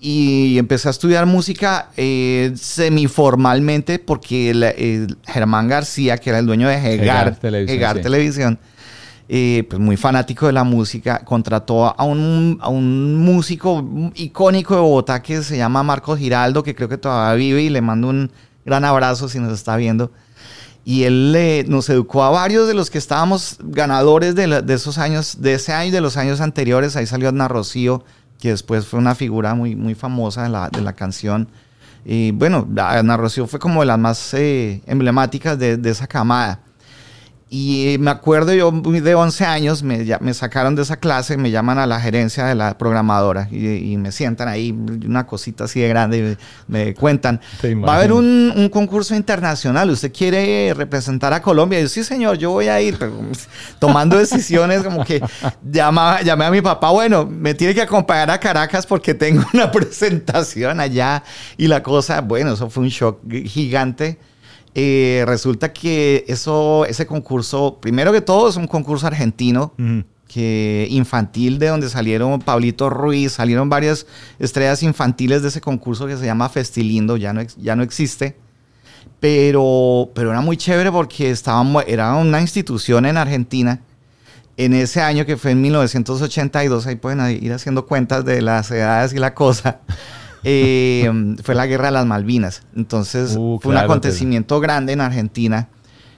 y 0.00 0.58
empecé 0.58 0.88
a 0.88 0.90
estudiar 0.90 1.26
música 1.26 1.90
semiformalmente 1.96 3.98
porque 3.98 5.06
Germán 5.26 5.68
García, 5.68 6.18
que 6.18 6.30
era 6.30 6.40
el 6.40 6.46
dueño 6.46 6.68
de 6.68 6.76
Hegar, 6.76 7.36
Televisión 7.36 8.58
eh, 9.28 9.66
pues 9.68 9.80
muy 9.80 9.96
fanático 9.96 10.46
de 10.46 10.52
la 10.52 10.62
música, 10.62 11.24
contrató 11.24 11.86
a 11.86 12.04
un, 12.04 12.58
a 12.60 12.68
un 12.68 13.16
músico 13.24 13.84
icónico 14.14 14.74
de 14.76 14.80
Bogotá 14.80 15.20
que 15.20 15.42
se 15.42 15.56
llama 15.56 15.82
Marcos 15.82 16.18
Giraldo, 16.18 16.62
que 16.62 16.74
creo 16.76 16.88
que 16.88 16.98
todavía 16.98 17.34
vive 17.34 17.62
y 17.62 17.70
le 17.70 17.80
mando 17.80 18.08
un 18.08 18.30
gran 18.64 18.84
abrazo 18.84 19.28
si 19.28 19.40
nos 19.40 19.52
está 19.52 19.76
viendo. 19.76 20.12
y 20.84 21.02
él 21.02 21.66
nos 21.68 21.88
educó 21.88 22.22
a 22.22 22.30
varios 22.30 22.68
de 22.68 22.74
los 22.74 22.90
que 22.90 22.98
estábamos 22.98 23.56
ganadores 23.60 24.36
de, 24.36 24.62
esos 24.68 24.98
años, 24.98 25.38
de 25.40 25.54
ese 25.54 25.72
año 25.72 25.88
y 25.88 25.90
de 25.90 26.00
los 26.00 26.16
años 26.16 26.40
anteriores. 26.40 26.94
Ahí 26.94 27.06
salió 27.06 27.28
Ana 27.28 27.48
Rocío, 27.48 28.04
que 28.38 28.50
después 28.50 28.86
fue 28.86 29.00
una 29.00 29.16
figura 29.16 29.56
muy, 29.56 29.74
muy 29.74 29.96
famosa 29.96 30.44
de 30.44 30.50
la, 30.50 30.70
de 30.70 30.82
la 30.82 30.92
canción. 30.92 31.48
Y 32.04 32.30
bueno, 32.30 32.68
Ana 32.76 33.16
Rocío 33.16 33.48
fue 33.48 33.58
como 33.58 33.80
de 33.80 33.86
las 33.86 33.98
más 33.98 34.32
eh, 34.34 34.80
emblemáticas 34.86 35.58
de, 35.58 35.76
de 35.76 35.90
esa 35.90 36.06
camada. 36.06 36.60
Y 37.48 37.94
me 38.00 38.10
acuerdo 38.10 38.52
yo 38.54 38.72
de 38.72 39.14
11 39.14 39.44
años, 39.44 39.84
me, 39.84 40.04
me, 40.20 40.34
sacaron 40.34 40.74
de 40.74 40.82
esa 40.82 40.96
clase, 40.96 41.36
me 41.36 41.52
llaman 41.52 41.78
a 41.78 41.86
la 41.86 42.00
gerencia 42.00 42.44
de 42.44 42.56
la 42.56 42.76
programadora 42.76 43.48
y, 43.52 43.96
me 43.98 44.10
sientan 44.10 44.48
ahí, 44.48 44.72
una 44.72 45.28
cosita 45.28 45.64
así 45.64 45.78
de 45.78 45.88
grande, 45.88 46.18
y 46.18 46.36
me, 46.66 46.92
cuentan, 46.94 47.40
va 47.86 47.92
a 47.92 47.96
haber 47.98 48.12
un, 48.12 48.52
un, 48.56 48.68
concurso 48.68 49.14
internacional, 49.14 49.88
¿usted 49.90 50.12
quiere 50.12 50.74
representar 50.74 51.32
a 51.32 51.40
Colombia? 51.40 51.78
Y 51.78 51.82
yo, 51.82 51.88
sí 51.88 52.02
señor, 52.02 52.36
yo 52.36 52.50
voy 52.50 52.66
a 52.66 52.80
ir, 52.80 52.98
pero 52.98 53.12
tomando 53.78 54.18
decisiones 54.18 54.82
como 54.82 55.04
que 55.04 55.22
llama, 55.62 56.22
llamé 56.22 56.46
a 56.46 56.50
mi 56.50 56.62
papá, 56.62 56.90
bueno, 56.90 57.26
me 57.26 57.54
tiene 57.54 57.76
que 57.76 57.82
acompañar 57.82 58.28
a 58.28 58.40
Caracas 58.40 58.84
porque 58.86 59.14
tengo 59.14 59.44
una 59.54 59.70
presentación 59.70 60.80
allá 60.80 61.22
y 61.56 61.68
la 61.68 61.80
cosa, 61.80 62.22
bueno, 62.22 62.54
eso 62.54 62.68
fue 62.68 62.82
un 62.82 62.88
shock 62.88 63.20
gigante 63.44 64.18
eh, 64.78 65.24
resulta 65.24 65.72
que 65.72 66.26
eso, 66.28 66.84
ese 66.84 67.06
concurso, 67.06 67.78
primero 67.80 68.12
que 68.12 68.20
todo, 68.20 68.46
es 68.46 68.56
un 68.56 68.66
concurso 68.66 69.06
argentino. 69.06 69.72
que 70.28 70.88
infantil 70.90 71.58
de 71.58 71.68
donde 71.68 71.88
salieron 71.88 72.40
Pablito 72.40 72.90
Ruiz, 72.90 73.32
salieron 73.32 73.70
varias 73.70 74.06
estrellas 74.40 74.82
infantiles 74.82 75.40
de 75.40 75.48
ese 75.48 75.60
concurso 75.60 76.06
que 76.06 76.16
se 76.16 76.26
llama 76.26 76.48
Festilindo, 76.48 77.16
ya 77.16 77.32
no, 77.32 77.42
ya 77.56 77.74
no 77.74 77.82
existe. 77.82 78.36
Pero, 79.18 80.10
pero 80.14 80.30
era 80.30 80.42
muy 80.42 80.58
chévere 80.58 80.92
porque 80.92 81.30
estaba, 81.30 81.82
era 81.86 82.14
una 82.16 82.42
institución 82.42 83.06
en 83.06 83.16
Argentina 83.16 83.80
en 84.58 84.74
ese 84.74 85.00
año 85.00 85.24
que 85.24 85.38
fue 85.38 85.52
en 85.52 85.62
1982, 85.62 86.86
ahí 86.86 86.96
pueden 86.96 87.42
ir 87.42 87.52
haciendo 87.52 87.86
cuentas 87.86 88.24
de 88.24 88.42
las 88.42 88.70
edades 88.70 89.14
y 89.14 89.18
la 89.18 89.32
cosa. 89.32 89.80
Eh, 90.48 91.36
fue 91.42 91.56
la 91.56 91.66
guerra 91.66 91.86
de 91.86 91.92
las 91.92 92.06
Malvinas. 92.06 92.62
Entonces 92.76 93.34
uh, 93.36 93.58
fue 93.60 93.72
un 93.72 93.78
acontecimiento 93.78 94.60
grande 94.60 94.92
en 94.92 95.00
Argentina 95.00 95.68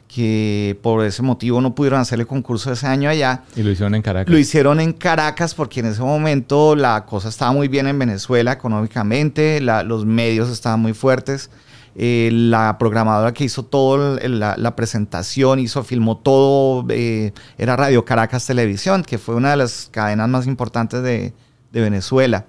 que 0.06 0.78
por 0.82 1.02
ese 1.04 1.23
motivo 1.23 1.62
no 1.62 1.75
pudieron 1.75 2.00
hacer 2.00 2.20
el 2.20 2.26
concurso 2.26 2.70
ese 2.70 2.87
año 2.87 3.08
allá. 3.08 3.44
Y 3.56 3.62
lo 3.62 3.70
hicieron 3.70 3.94
en 3.94 4.02
Caracas. 4.02 4.30
Lo 4.30 4.38
hicieron 4.38 4.80
en 4.80 4.92
Caracas 4.92 5.54
porque 5.54 5.80
en 5.80 5.87
ese 5.87 6.02
momento 6.02 6.76
la 6.76 7.06
cosa 7.06 7.30
estaba 7.30 7.52
muy 7.52 7.68
bien 7.68 7.87
en 7.87 7.99
Venezuela 7.99 8.52
económicamente, 8.52 9.62
los 9.62 10.04
medios 10.04 10.50
estaban 10.50 10.80
muy 10.80 10.92
fuertes. 10.92 11.50
Eh, 11.97 12.28
la 12.30 12.76
programadora 12.78 13.32
que 13.32 13.44
hizo 13.44 13.64
toda 13.64 14.20
la, 14.28 14.76
presentación, 14.76 15.58
hizo, 15.58 15.82
filmó 15.82 16.18
todo, 16.18 16.87
eh, 16.90 17.32
era 17.56 17.76
Radio 17.76 18.04
Caracas 18.04 18.47
Televisión, 18.47 19.02
que 19.02 19.16
fue 19.16 19.35
una 19.35 19.52
de 19.52 19.56
las 19.56 19.88
cadenas 19.90 20.28
más 20.28 20.47
importantes 20.47 21.02
de, 21.02 21.32
de 21.73 21.80
Venezuela. 21.80 22.44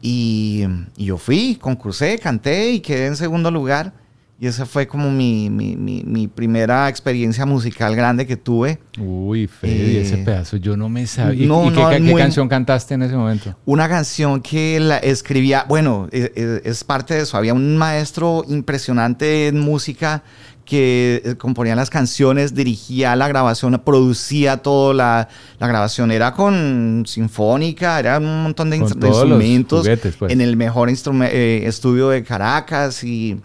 Y, 0.00 0.64
yo 0.96 1.18
fui, 1.18 1.56
concursé, 1.60 2.18
canté 2.18 2.72
y 2.72 2.80
quedé 2.80 3.06
en 3.06 3.16
segundo 3.16 3.50
lugar. 3.50 3.92
Y 4.40 4.46
esa 4.46 4.66
fue 4.66 4.86
como 4.86 5.10
mi, 5.10 5.50
mi, 5.50 5.74
mi, 5.74 6.28
primera 6.28 6.88
experiencia 6.88 7.44
musical 7.44 7.96
grande 7.96 8.24
que 8.24 8.36
tuve. 8.36 8.78
Uy, 8.96 9.48
Freddy, 9.48 9.96
ese 9.96 10.20
eh, 10.20 10.24
pedazo 10.24 10.58
yo 10.58 10.76
no 10.76 10.88
me 10.88 11.08
sabía. 11.08 11.44
¿Y, 11.44 11.70
qué, 11.72 12.14
canción 12.14 12.48
cantaste 12.48 12.94
en 12.94 13.02
ese 13.02 13.16
momento? 13.16 13.56
Una 13.64 13.88
canción 13.88 14.40
que 14.40 14.78
la 14.78 14.98
escribía, 14.98 15.64
bueno, 15.68 16.06
es, 16.12 16.30
e, 16.36 16.62
es, 16.64 16.84
parte 16.84 17.14
de 17.14 17.22
eso. 17.22 17.36
Había 17.36 17.52
un 17.52 17.76
maestro 17.76 18.44
impresionante 18.48 19.48
en 19.48 19.58
música 19.58 20.22
que 20.68 21.22
eh, 21.24 21.34
componía 21.36 21.74
las 21.74 21.88
canciones, 21.88 22.54
dirigía 22.54 23.16
la 23.16 23.26
grabación, 23.26 23.80
producía 23.82 24.58
todo, 24.58 24.92
la, 24.92 25.28
la 25.58 25.66
grabación 25.66 26.10
era 26.10 26.34
con 26.34 27.04
sinfónica, 27.06 27.98
era 27.98 28.18
un 28.18 28.42
montón 28.42 28.68
de, 28.68 28.76
instrumentos 28.76 29.88
pues. 30.18 30.30
en 30.30 30.42
el 30.42 30.58
mejor 30.58 30.90
eh, 30.90 31.62
estudio 31.64 32.10
de 32.10 32.22
Caracas 32.22 33.02
y, 33.02 33.40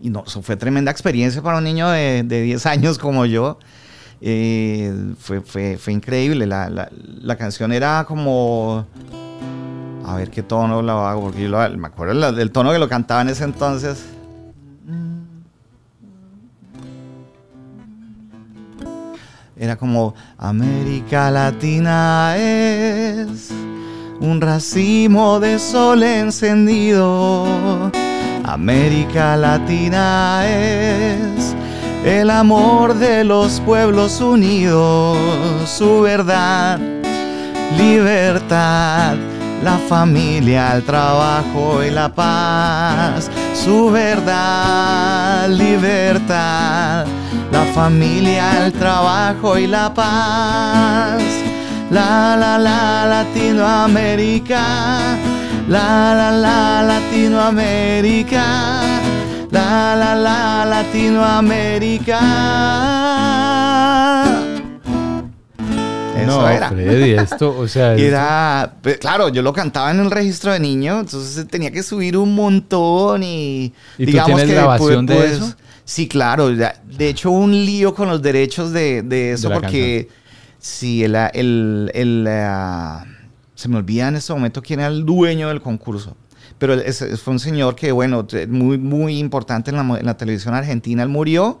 y 0.00 0.10
no, 0.10 0.24
eso 0.26 0.42
fue 0.42 0.56
tremenda 0.56 0.90
experiencia 0.90 1.40
para 1.42 1.58
un 1.58 1.64
niño 1.64 1.88
de, 1.90 2.24
de 2.24 2.42
10 2.42 2.66
años 2.66 2.98
como 2.98 3.24
yo. 3.24 3.60
Eh, 4.20 5.14
fue, 5.16 5.40
fue, 5.40 5.78
fue, 5.78 5.92
increíble, 5.92 6.44
la, 6.44 6.68
la, 6.68 6.90
la, 6.92 7.36
canción 7.36 7.72
era 7.72 8.04
como... 8.04 8.84
A 10.04 10.16
ver 10.16 10.30
qué 10.30 10.42
tono 10.42 10.82
lo 10.82 11.06
hago, 11.06 11.22
porque 11.22 11.42
yo 11.42 11.50
me 11.50 11.86
acuerdo 11.86 12.32
del 12.32 12.50
tono 12.50 12.72
que 12.72 12.80
lo 12.80 12.88
cantaba 12.88 13.22
en 13.22 13.28
ese 13.28 13.44
entonces. 13.44 14.04
Era 19.60 19.76
como 19.76 20.14
América 20.38 21.30
Latina 21.30 22.34
es 22.34 23.50
un 24.18 24.40
racimo 24.40 25.38
de 25.38 25.58
sol 25.58 26.02
encendido. 26.02 27.92
América 28.42 29.36
Latina 29.36 30.48
es 30.48 31.54
el 32.06 32.30
amor 32.30 32.94
de 32.94 33.22
los 33.22 33.60
pueblos 33.60 34.22
unidos, 34.22 35.18
su 35.66 36.00
verdad, 36.00 36.80
libertad, 37.76 39.14
la 39.62 39.76
familia, 39.90 40.74
el 40.74 40.84
trabajo 40.84 41.84
y 41.86 41.90
la 41.90 42.08
paz, 42.08 43.30
su 43.52 43.90
verdad, 43.90 45.50
libertad 45.50 47.04
la 47.50 47.64
familia, 47.74 48.66
el 48.66 48.72
trabajo 48.72 49.58
y 49.58 49.66
la 49.66 49.92
paz. 49.92 51.20
La 51.90 52.36
la 52.36 52.56
la 52.56 53.06
Latinoamérica, 53.06 55.16
la 55.68 56.14
la 56.14 56.30
la 56.30 56.82
Latinoamérica, 56.84 58.44
la 59.50 59.96
la 59.96 60.14
la 60.14 60.64
Latinoamérica. 60.66 62.20
Eso 66.16 66.26
no, 66.26 66.48
era. 66.48 66.68
Freddy, 66.68 67.14
esto, 67.14 67.58
o 67.58 67.66
sea. 67.66 67.94
Era, 67.98 68.74
pues, 68.82 68.98
claro, 68.98 69.30
yo 69.30 69.42
lo 69.42 69.52
cantaba 69.52 69.90
en 69.90 69.98
el 69.98 70.12
registro 70.12 70.52
de 70.52 70.60
niño, 70.60 71.00
entonces 71.00 71.44
tenía 71.48 71.72
que 71.72 71.82
subir 71.82 72.16
un 72.16 72.36
montón 72.36 73.24
y. 73.24 73.74
¿Y 73.98 74.06
digamos 74.06 74.30
tú 74.30 74.36
tienes 74.36 74.54
que 74.54 74.60
grabación 74.60 75.06
de 75.06 75.16
pues, 75.16 75.32
eso? 75.32 75.56
Sí, 75.90 76.06
claro. 76.06 76.50
De 76.50 77.08
hecho, 77.08 77.32
un 77.32 77.50
lío 77.50 77.96
con 77.96 78.08
los 78.08 78.22
derechos 78.22 78.72
de, 78.72 79.32
eso 79.32 79.50
porque 79.50 80.06
sí, 80.60 81.02
el, 81.02 81.16
el, 81.92 82.26
ah, 82.28 83.04
se 83.56 83.68
me 83.68 83.78
olvida 83.78 84.06
en 84.06 84.14
este 84.14 84.32
momento 84.32 84.62
quién 84.62 84.78
era 84.78 84.88
el 84.88 85.04
dueño 85.04 85.48
del 85.48 85.60
concurso. 85.60 86.16
Pero 86.58 86.76
fue 87.20 87.32
un 87.32 87.40
señor 87.40 87.74
que, 87.74 87.90
bueno, 87.90 88.24
muy, 88.46 88.78
muy 88.78 89.18
importante 89.18 89.72
en 89.72 89.78
la, 89.78 89.98
en 89.98 90.06
la 90.06 90.16
televisión 90.16 90.54
argentina. 90.54 91.02
Él 91.02 91.08
murió 91.08 91.58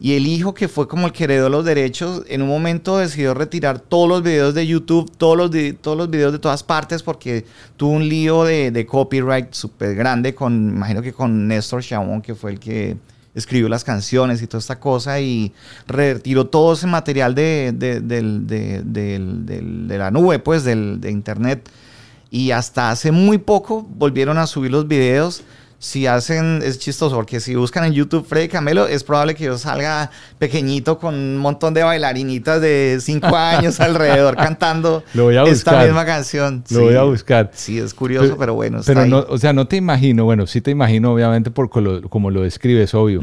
y 0.00 0.14
el 0.14 0.26
hijo 0.26 0.54
que 0.54 0.66
fue 0.66 0.88
como 0.88 1.06
el 1.06 1.12
que 1.12 1.24
heredó 1.24 1.50
los 1.50 1.66
derechos, 1.66 2.22
en 2.26 2.40
un 2.40 2.48
momento 2.48 2.96
decidió 2.96 3.34
retirar 3.34 3.80
todos 3.80 4.08
los 4.08 4.22
videos 4.22 4.54
de 4.54 4.66
YouTube, 4.66 5.12
todos 5.18 5.36
los, 5.36 5.50
todos 5.82 5.98
los 5.98 6.08
videos 6.08 6.32
de 6.32 6.38
todas 6.38 6.62
partes, 6.62 7.02
porque 7.02 7.44
tuvo 7.76 7.90
un 7.90 8.08
lío 8.08 8.44
de, 8.44 8.70
de 8.70 8.86
copyright 8.86 9.52
súper 9.52 9.94
grande 9.94 10.34
con, 10.34 10.70
imagino 10.70 11.02
que 11.02 11.12
con 11.12 11.46
Néstor 11.46 11.82
Chabón, 11.82 12.22
que 12.22 12.34
fue 12.34 12.52
el 12.52 12.58
que 12.58 12.96
escribió 13.34 13.68
las 13.68 13.84
canciones 13.84 14.42
y 14.42 14.46
toda 14.46 14.60
esta 14.60 14.80
cosa 14.80 15.20
y 15.20 15.52
retiró 15.86 16.46
todo 16.46 16.72
ese 16.72 16.86
material 16.86 17.34
de, 17.34 17.72
de, 17.72 17.98
la 19.98 20.10
nube, 20.10 20.38
pues, 20.38 20.64
de 20.64 21.10
internet. 21.10 21.68
Y 22.30 22.50
hasta 22.50 22.90
hace 22.90 23.10
muy 23.10 23.38
poco 23.38 23.82
volvieron 23.82 24.36
a 24.38 24.46
subir 24.46 24.70
los 24.70 24.86
videos 24.86 25.42
si 25.80 26.08
hacen, 26.08 26.60
es 26.64 26.80
chistoso, 26.80 27.14
porque 27.14 27.38
si 27.38 27.54
buscan 27.54 27.84
en 27.84 27.92
YouTube 27.92 28.26
Freddy 28.26 28.48
Camelo, 28.48 28.88
es 28.88 29.04
probable 29.04 29.36
que 29.36 29.44
yo 29.44 29.56
salga 29.58 30.10
pequeñito 30.38 30.98
con 30.98 31.14
un 31.14 31.38
montón 31.38 31.72
de 31.72 31.84
bailarinitas 31.84 32.60
de 32.60 32.98
5 33.00 33.26
años 33.36 33.78
alrededor 33.78 34.36
cantando 34.36 35.04
esta 35.46 35.84
misma 35.84 36.04
canción. 36.04 36.64
Lo 36.70 36.82
voy 36.82 36.96
a 36.96 37.04
buscar. 37.04 37.52
Sí, 37.54 37.78
es 37.78 37.94
curioso, 37.94 38.36
pero, 38.36 38.54
bueno. 38.54 38.80
pero 38.84 39.06
no, 39.06 39.24
o 39.28 39.38
sea, 39.38 39.52
no 39.52 39.68
te 39.68 39.76
imagino, 39.76 40.24
bueno, 40.24 40.48
sí 40.48 40.60
te 40.60 40.72
imagino, 40.72 41.12
obviamente, 41.12 41.52
por 41.52 41.70
como 41.70 42.30
lo, 42.30 42.42
describes, 42.42 42.94
obvio. 42.94 43.20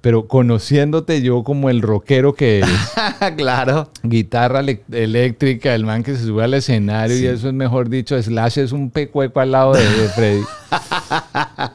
Pero 0.00 0.28
conociéndote 0.28 1.20
yo 1.20 1.42
como 1.42 1.68
el 1.68 1.82
rockero 1.82 2.34
que 2.34 2.58
eres. 2.58 2.70
claro. 3.36 3.90
Guitarra 4.04 4.62
eléctrica, 4.92 5.74
el 5.74 5.84
man 5.84 6.04
que 6.04 6.16
se 6.16 6.26
sube 6.26 6.44
al 6.44 6.54
escenario 6.54 7.18
y 7.18 7.26
eso 7.26 7.48
es 7.48 7.54
mejor 7.54 7.88
dicho, 7.88 8.20
Slash 8.20 8.58
es 8.58 8.72
un 8.72 8.90
pecueco 8.90 9.40
al 9.40 9.50
lado 9.50 9.72
de 9.74 9.82
Freddy. 10.14 10.42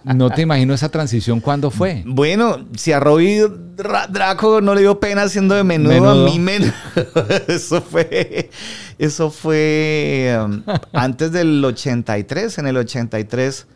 No 0.03 0.29
te 0.29 0.41
imagino 0.41 0.73
esa 0.73 0.89
transición, 0.89 1.39
¿cuándo 1.39 1.69
fue? 1.69 2.03
Bueno, 2.05 2.65
si 2.75 2.91
a 2.91 2.99
Robbie 2.99 3.45
Draco 4.09 4.61
no 4.61 4.73
le 4.73 4.81
dio 4.81 4.99
pena 4.99 5.23
haciendo 5.23 5.55
de 5.55 5.63
menudo, 5.63 6.09
a 6.09 6.15
mí 6.25 6.39
menos. 6.39 6.73
eso 7.47 7.81
fue, 7.81 8.49
eso 8.97 9.29
fue 9.29 10.37
um, 10.43 10.63
antes 10.93 11.31
del 11.31 11.63
83, 11.63 12.57
en 12.57 12.67
el 12.67 12.77
83. 12.77 13.67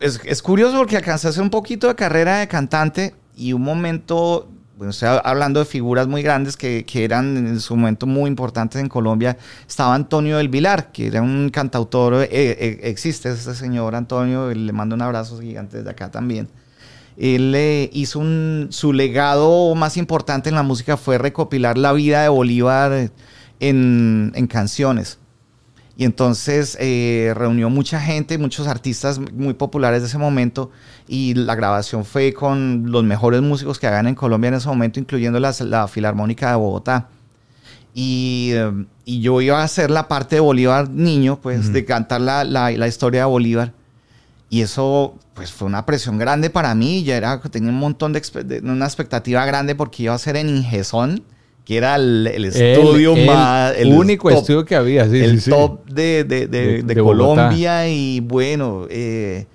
Es, 0.00 0.20
es 0.24 0.42
curioso 0.42 0.76
porque 0.78 0.96
alcancé 0.96 1.26
a 1.26 1.30
hacer 1.30 1.42
un 1.42 1.50
poquito 1.50 1.88
de 1.88 1.94
carrera 1.94 2.38
de 2.38 2.48
cantante 2.48 3.14
y 3.36 3.52
un 3.52 3.62
momento, 3.62 4.48
bueno, 4.76 4.90
estoy 4.90 5.08
hablando 5.22 5.60
de 5.60 5.66
figuras 5.66 6.08
muy 6.08 6.22
grandes 6.22 6.56
que, 6.56 6.84
que, 6.84 7.04
eran 7.04 7.36
en 7.36 7.60
su 7.60 7.76
momento 7.76 8.06
muy 8.06 8.28
importantes 8.28 8.80
en 8.80 8.88
Colombia, 8.88 9.36
estaba 9.68 9.94
Antonio 9.94 10.38
del 10.38 10.48
Vilar, 10.48 10.90
que 10.90 11.06
era 11.06 11.22
un 11.22 11.50
cantautor, 11.50 12.14
eh, 12.14 12.28
eh, 12.30 12.80
existe 12.82 13.30
este 13.30 13.54
señor 13.54 13.94
Antonio, 13.94 14.52
le 14.52 14.72
mando 14.72 14.96
un 14.96 15.02
abrazo 15.02 15.40
gigante 15.40 15.78
desde 15.78 15.90
acá 15.90 16.10
también. 16.10 16.48
Él 17.16 17.54
eh, 17.54 17.88
hizo 17.92 18.18
un, 18.18 18.68
su 18.70 18.92
legado 18.92 19.72
más 19.76 19.96
importante 19.96 20.48
en 20.48 20.56
la 20.56 20.64
música 20.64 20.96
fue 20.96 21.18
recopilar 21.18 21.78
la 21.78 21.92
vida 21.92 22.22
de 22.22 22.28
Bolívar 22.28 23.10
en, 23.60 24.32
en 24.34 24.46
canciones. 24.48 25.18
Y 25.96 26.04
entonces 26.04 26.76
eh, 26.80 27.32
reunió 27.36 27.70
mucha 27.70 28.00
gente, 28.00 28.36
muchos 28.36 28.66
artistas 28.66 29.20
muy 29.32 29.54
populares 29.54 30.02
de 30.02 30.08
ese 30.08 30.18
momento 30.18 30.70
y 31.06 31.34
la 31.34 31.54
grabación 31.54 32.04
fue 32.04 32.32
con 32.32 32.90
los 32.90 33.04
mejores 33.04 33.42
músicos 33.42 33.78
que 33.78 33.86
hagan 33.86 34.08
en 34.08 34.16
Colombia 34.16 34.48
en 34.48 34.54
ese 34.54 34.68
momento, 34.68 34.98
incluyendo 34.98 35.38
la, 35.38 35.54
la 35.60 35.86
Filarmónica 35.86 36.50
de 36.50 36.56
Bogotá. 36.56 37.08
Y, 37.94 38.50
eh, 38.54 38.86
y, 39.04 39.20
yo 39.20 39.40
iba 39.40 39.60
a 39.60 39.64
hacer 39.64 39.88
la 39.88 40.08
parte 40.08 40.36
de 40.36 40.40
Bolívar 40.40 40.90
niño, 40.90 41.38
pues 41.40 41.72
de 41.72 41.84
cantar 41.84 42.20
la, 42.20 42.42
la, 42.42 42.72
la, 42.72 42.88
historia 42.88 43.20
de 43.20 43.26
Bolívar. 43.26 43.72
Y 44.50 44.62
eso 44.62 45.14
pues 45.34 45.52
fue 45.52 45.68
una 45.68 45.86
presión 45.86 46.18
grande 46.18 46.50
para 46.50 46.74
mí, 46.74 47.04
ya 47.04 47.16
era, 47.16 47.40
tenía 47.40 47.70
un 47.70 47.78
montón 47.78 48.12
de, 48.12 48.20
de 48.44 48.60
una 48.68 48.84
expectativa 48.84 49.46
grande 49.46 49.76
porque 49.76 50.04
iba 50.04 50.14
a 50.14 50.18
ser 50.18 50.36
en 50.36 50.48
Ingesón 50.48 51.22
que 51.64 51.78
era 51.78 51.96
el, 51.96 52.26
estudio 52.44 53.16
más... 53.16 53.74
El 53.76 53.92
único 53.94 54.30
estudio 54.30 54.64
que 54.64 54.76
había, 54.76 55.08
sí, 55.08 55.18
El 55.18 55.42
top 55.42 55.84
de, 55.86 56.24
de, 56.24 56.46
de, 56.46 57.02
Colombia 57.02 57.88
y 57.88 58.20
bueno, 58.20 58.86
eh, 58.90 59.46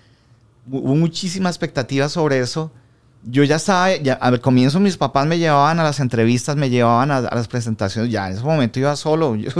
hubo 0.72 0.96
muchísima 0.96 1.50
expectativa 1.50 2.10
sobre 2.10 2.40
eso. 2.40 2.72
Yo 3.24 3.44
ya 3.44 3.58
estaba, 3.58 3.96
ya, 3.98 4.14
al 4.14 4.40
comienzo 4.40 4.80
mis 4.80 4.98
papás 4.98 5.28
me 5.28 5.38
llevaban 5.38 5.80
a 5.80 5.84
las 5.84 6.00
entrevistas, 6.00 6.56
me 6.56 6.70
llevaban 6.70 7.12
a, 7.12 7.22
las 7.22 7.48
presentaciones, 7.48 8.12
ya 8.12 8.28
en 8.28 8.34
ese 8.34 8.44
momento 8.44 8.80
iba 8.80 8.96
solo, 8.96 9.36
yo 9.36 9.52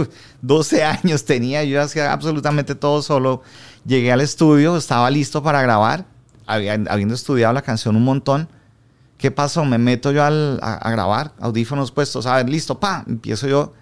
12 0.42 0.82
años 0.82 1.24
tenía, 1.24 1.62
yo 1.62 1.80
hacía 1.80 2.12
absolutamente 2.12 2.74
todo 2.74 3.02
solo. 3.02 3.42
Llegué 3.86 4.12
al 4.12 4.20
estudio, 4.20 4.76
estaba 4.76 5.10
listo 5.10 5.42
para 5.42 5.62
grabar, 5.62 6.04
habiendo 6.46 7.14
estudiado 7.14 7.54
la 7.54 7.62
canción 7.62 7.94
un 7.96 8.04
montón 8.04 8.48
¿Qué 9.20 9.30
pasó? 9.30 9.66
Me 9.66 9.76
meto 9.76 10.12
yo 10.12 10.24
a, 10.24 10.90
grabar, 10.90 11.32
audífonos 11.38 11.92
puestos, 11.92 12.24
a 12.24 12.36
ver, 12.36 12.48
listo, 12.48 12.80
pa, 12.80 13.04
empiezo 13.06 13.46
yo, 13.46 13.74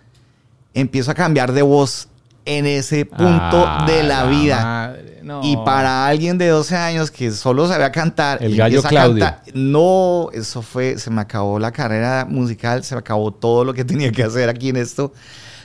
empiezo 0.75 1.12
a 1.12 1.14
cambiar 1.14 1.52
de 1.52 1.62
voz 1.62 2.09
en 2.45 2.66
ese 2.66 3.04
punto 3.04 3.64
ah, 3.64 3.85
de 3.87 4.02
la, 4.02 4.25
vida. 4.25 4.97
Y 5.45 5.57
para 5.59 6.09
alguien 6.09 6.38
de 6.38 6.49
12 6.49 6.75
años 6.75 7.12
que 7.12 7.30
solo 7.30 7.68
sabía 7.68 7.92
cantar, 7.92 8.42
el 8.42 8.57
gallo 8.57 8.83
Claudio. 8.83 9.33
no, 9.54 10.28
eso 10.33 10.61
fue, 10.61 10.99
se 10.99 11.09
me 11.09 11.21
acabó 11.21 11.61
la 11.61 11.71
carrera 11.71 12.26
musical, 12.28 12.83
se 12.83 12.97
me 12.97 12.99
acabó 12.99 13.30
todo 13.33 13.64
lo 13.64 13.75
que 13.75 13.85
tenía 13.85 14.11
que 14.11 14.25
hacer 14.25 14.49
aquí 14.49 14.71
en 14.71 14.76
esto. 14.76 15.12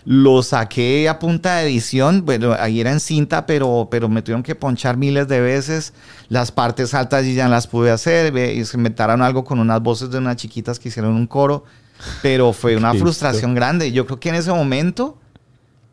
Lo 0.06 0.44
saqué 0.44 1.08
a 1.08 1.20
punta 1.20 1.58
de 1.58 1.68
edición, 1.68 2.26
bueno, 2.26 2.54
ahí 2.60 2.82
era 2.82 2.92
en 2.92 3.00
cinta, 3.00 3.46
pero, 3.46 3.88
pero 3.90 4.10
me 4.10 4.22
tuvieron 4.22 4.44
que 4.44 4.54
ponchar 4.54 4.98
miles 4.98 5.28
de 5.28 5.40
veces. 5.40 5.94
Las 6.28 6.52
partes 6.52 6.94
altas 6.94 7.26
ya 7.26 7.48
las 7.48 7.68
pude 7.68 7.90
hacer, 7.90 8.36
y 8.36 8.66
se 8.66 8.78
inventaron 8.78 9.22
algo 9.22 9.44
con 9.44 9.60
unas 9.60 9.82
voces 9.82 10.12
de 10.12 10.18
unas 10.18 10.36
chiquitas 10.36 10.78
que 10.78 10.90
hicieron 10.90 11.14
un 11.14 11.28
coro, 11.28 11.64
pero 12.22 12.52
fue 12.52 12.76
una 12.76 12.94
frustración 12.94 13.56
grande. 13.56 13.92
Yo 13.92 14.06
creo 14.06 14.20
que 14.20 14.30
en 14.30 14.36
ese 14.36 14.52
momento 14.52 15.18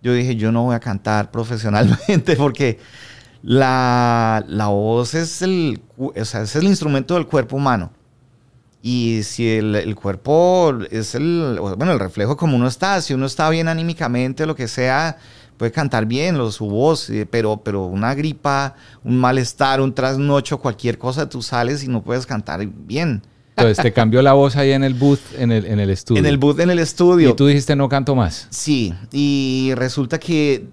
yo 0.02 0.12
dije, 0.12 0.36
yo 0.36 0.50
no 0.50 0.64
voy 0.64 0.74
a 0.74 0.80
cantar 0.80 1.30
profesionalmente 1.30 2.36
porque 2.36 2.78
la, 3.42 4.44
la 4.48 4.68
voz 4.68 5.14
es 5.14 5.42
el, 5.42 5.80
o 5.96 6.12
sea, 6.24 6.42
es 6.42 6.56
el 6.56 6.64
instrumento 6.64 7.14
del 7.14 7.26
cuerpo 7.26 7.56
humano. 7.56 7.92
Y 8.82 9.22
si 9.24 9.48
el, 9.48 9.74
el, 9.74 9.94
cuerpo 9.94 10.74
es 10.90 11.14
el, 11.14 11.58
bueno, 11.60 11.92
el 11.92 11.98
reflejo 11.98 12.36
como 12.36 12.56
uno 12.56 12.66
está, 12.66 13.00
si 13.02 13.12
uno 13.12 13.26
está 13.26 13.50
bien 13.50 13.68
anímicamente, 13.68 14.46
lo 14.46 14.54
que 14.56 14.68
sea, 14.68 15.18
puede 15.58 15.72
cantar 15.72 16.06
bien 16.06 16.38
su 16.50 16.64
voz, 16.64 17.10
eh, 17.10 17.26
pero, 17.30 17.60
pero 17.62 17.84
una 17.84 18.14
gripa, 18.14 18.74
un 19.04 19.18
malestar, 19.18 19.82
un 19.82 19.94
trasnocho, 19.94 20.58
cualquier 20.58 20.96
cosa, 20.96 21.28
tú 21.28 21.42
sales 21.42 21.84
y 21.84 21.88
no 21.88 22.02
puedes 22.02 22.24
cantar 22.24 22.66
bien. 22.66 23.22
Entonces 23.50 23.82
te 23.82 23.92
cambió 23.92 24.22
la 24.22 24.32
voz 24.32 24.56
ahí 24.56 24.72
en 24.72 24.82
el 24.82 24.94
booth, 24.94 25.20
en 25.36 25.52
el, 25.52 25.66
en 25.66 25.78
el 25.78 25.90
estudio. 25.90 26.18
En 26.18 26.24
el 26.24 26.38
booth, 26.38 26.60
en 26.60 26.70
el 26.70 26.78
estudio. 26.78 27.28
Y 27.28 27.34
tú 27.34 27.46
dijiste 27.46 27.76
no 27.76 27.90
canto 27.90 28.14
más. 28.14 28.46
Sí, 28.48 28.94
y 29.12 29.72
resulta 29.74 30.18
que 30.18 30.64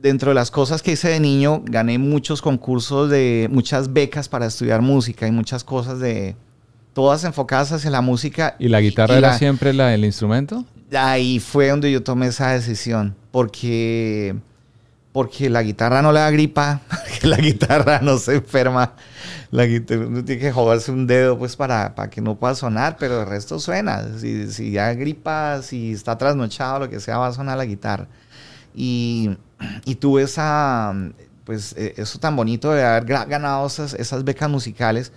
dentro 0.00 0.30
de 0.30 0.36
las 0.36 0.52
cosas 0.52 0.80
que 0.80 0.92
hice 0.92 1.08
de 1.08 1.18
niño, 1.18 1.62
gané 1.64 1.98
muchos 1.98 2.40
concursos 2.40 3.10
de 3.10 3.48
muchas 3.50 3.92
becas 3.92 4.28
para 4.28 4.46
estudiar 4.46 4.80
música 4.80 5.26
y 5.26 5.32
muchas 5.32 5.64
cosas 5.64 5.98
de, 5.98 6.36
todas 6.96 7.24
enfocadas 7.24 7.72
hacia 7.72 7.90
la 7.90 8.00
música. 8.00 8.56
¿Y 8.58 8.68
la 8.68 8.80
guitarra 8.80 9.18
era 9.18 9.36
siempre 9.36 9.74
la, 9.74 9.92
el 9.92 10.02
instrumento? 10.02 10.64
Ahí 10.94 11.40
fue 11.40 11.68
donde 11.68 11.92
yo 11.92 12.02
tomé 12.02 12.28
esa 12.28 12.52
decisión, 12.52 13.14
porque, 13.32 14.34
porque 15.12 15.50
la 15.50 15.62
guitarra 15.62 16.00
no 16.00 16.10
le 16.10 16.20
da 16.20 16.30
gripa, 16.30 16.80
la 17.22 17.36
guitarra 17.36 18.00
no 18.00 18.16
se 18.16 18.36
enferma, 18.36 18.94
la 19.50 19.66
guitarra 19.66 20.06
uno 20.06 20.24
tiene 20.24 20.40
que 20.40 20.50
joderse 20.50 20.90
un 20.90 21.06
dedo 21.06 21.38
pues 21.38 21.54
para, 21.54 21.94
para 21.94 22.08
que 22.08 22.22
no 22.22 22.36
pueda 22.36 22.54
sonar, 22.54 22.96
pero 22.98 23.20
el 23.20 23.28
resto 23.28 23.60
suena. 23.60 24.02
Si, 24.18 24.50
si 24.50 24.70
ya 24.70 24.94
gripa, 24.94 25.60
si 25.60 25.92
está 25.92 26.16
trasnochado, 26.16 26.78
lo 26.78 26.88
que 26.88 26.98
sea, 26.98 27.18
va 27.18 27.26
a 27.26 27.34
sonar 27.34 27.58
la 27.58 27.66
guitarra. 27.66 28.08
Y, 28.74 29.36
y 29.84 29.96
tuve 29.96 30.22
esa, 30.22 30.94
pues 31.44 31.74
e, 31.76 31.92
eso 31.98 32.18
tan 32.18 32.34
bonito 32.36 32.72
de 32.72 32.82
haber 32.82 33.04
ganado 33.04 33.66
esas, 33.66 33.92
esas 33.92 34.24
becas 34.24 34.48
musicales 34.48 35.12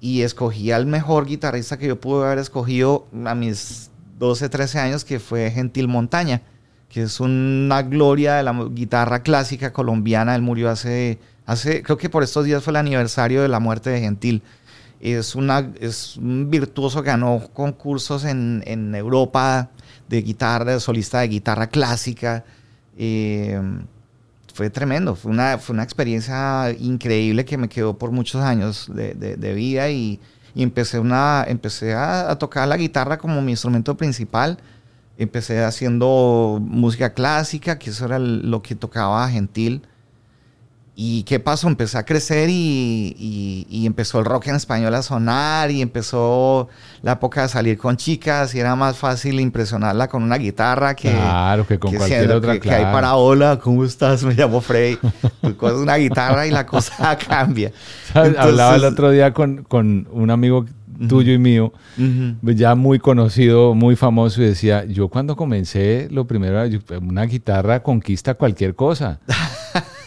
y 0.00 0.22
escogí 0.22 0.72
al 0.72 0.86
mejor 0.86 1.26
guitarrista 1.26 1.78
que 1.78 1.88
yo 1.88 2.00
pude 2.00 2.26
haber 2.26 2.38
escogido 2.38 3.06
a 3.24 3.34
mis 3.34 3.90
12, 4.18 4.48
13 4.48 4.78
años, 4.78 5.04
que 5.04 5.18
fue 5.18 5.50
Gentil 5.50 5.88
Montaña, 5.88 6.42
que 6.88 7.02
es 7.02 7.20
una 7.20 7.82
gloria 7.82 8.34
de 8.34 8.42
la 8.42 8.52
guitarra 8.70 9.22
clásica 9.22 9.72
colombiana. 9.72 10.34
Él 10.34 10.42
murió 10.42 10.70
hace, 10.70 11.18
hace 11.46 11.82
creo 11.82 11.98
que 11.98 12.08
por 12.08 12.22
estos 12.22 12.44
días 12.44 12.62
fue 12.62 12.72
el 12.72 12.76
aniversario 12.76 13.42
de 13.42 13.48
la 13.48 13.60
muerte 13.60 13.90
de 13.90 14.00
Gentil. 14.00 14.42
Es, 15.00 15.34
una, 15.34 15.72
es 15.80 16.16
un 16.16 16.50
virtuoso, 16.50 17.02
ganó 17.02 17.42
concursos 17.52 18.24
en, 18.24 18.62
en 18.66 18.94
Europa 18.94 19.70
de 20.08 20.22
guitarra, 20.22 20.72
de 20.72 20.80
solista 20.80 21.20
de 21.20 21.28
guitarra 21.28 21.66
clásica. 21.66 22.44
Eh, 22.96 23.60
fue 24.56 24.70
tremendo, 24.70 25.14
fue 25.14 25.30
una, 25.32 25.58
fue 25.58 25.74
una 25.74 25.82
experiencia 25.82 26.70
increíble 26.80 27.44
que 27.44 27.58
me 27.58 27.68
quedó 27.68 27.98
por 27.98 28.10
muchos 28.10 28.40
años 28.42 28.90
de, 28.90 29.12
de, 29.14 29.54
vida 29.54 29.90
y, 29.90 30.18
empecé, 30.54 30.98
una, 30.98 31.44
empecé 31.46 31.92
a, 31.92 32.30
a, 32.30 32.38
tocar 32.38 32.66
la 32.66 32.78
guitarra 32.78 33.18
como 33.18 33.42
mi 33.42 33.52
instrumento 33.52 33.98
principal. 33.98 34.58
Empecé 35.18 35.62
haciendo 35.62 36.58
música 36.62 37.12
clásica, 37.12 37.78
que 37.78 37.90
eso 37.90 38.06
era 38.06 38.18
lo 38.18 38.62
que 38.62 38.74
tocaba 38.74 39.28
Gentil. 39.28 39.82
¿Y 40.98 41.24
qué 41.24 41.38
pasó? 41.40 41.68
Empecé 41.68 41.98
a 41.98 42.06
crecer 42.06 42.48
y, 42.48 43.14
y, 43.68 43.84
empezó 43.84 44.18
el 44.18 44.24
rock 44.24 44.46
en 44.46 44.54
español 44.54 44.94
a 44.94 45.02
sonar 45.02 45.70
y 45.70 45.82
empezó 45.82 46.70
la 47.02 47.12
época 47.12 47.42
de 47.42 47.48
salir 47.48 47.76
con 47.76 47.98
chicas 47.98 48.54
y 48.54 48.60
era 48.60 48.74
más 48.76 48.96
fácil 48.96 49.38
impresionarla 49.38 50.08
con 50.08 50.22
una 50.22 50.38
guitarra 50.38 50.96
que, 50.96 51.10
claro, 51.10 51.66
que 51.66 51.78
con 51.78 51.94
cualquier 51.94 52.32
otra. 52.32 52.54
Que, 52.54 52.60
que 52.60 52.70
hay 52.70 52.84
para 52.84 53.14
hola, 53.16 53.58
¿cómo 53.58 53.84
estás? 53.84 54.24
Me 54.24 54.32
llamo 54.32 54.62
Frey. 54.62 54.98
Con 55.58 55.74
una 55.74 55.96
guitarra 55.96 56.46
y 56.46 56.50
la 56.50 56.64
cosa 56.64 57.16
cambia. 57.28 57.72
Hablaba 58.14 58.76
el 58.76 58.84
otro 58.84 59.10
día 59.10 59.34
con, 59.34 59.64
con 59.64 60.08
un 60.10 60.30
amigo 60.30 60.64
tuyo 61.08 61.32
y 61.32 61.38
mío, 61.38 61.72
ya 62.42 62.74
muy 62.74 62.98
conocido, 62.98 63.74
muy 63.74 63.96
famoso, 63.96 64.40
y 64.40 64.46
decía, 64.46 64.84
yo 64.86 65.08
cuando 65.08 65.36
comencé, 65.36 66.08
lo 66.10 66.26
primero 66.26 66.62
una 67.02 67.24
guitarra 67.24 67.82
conquista 67.82 68.34
cualquier 68.34 68.74
cosa. 68.74 69.20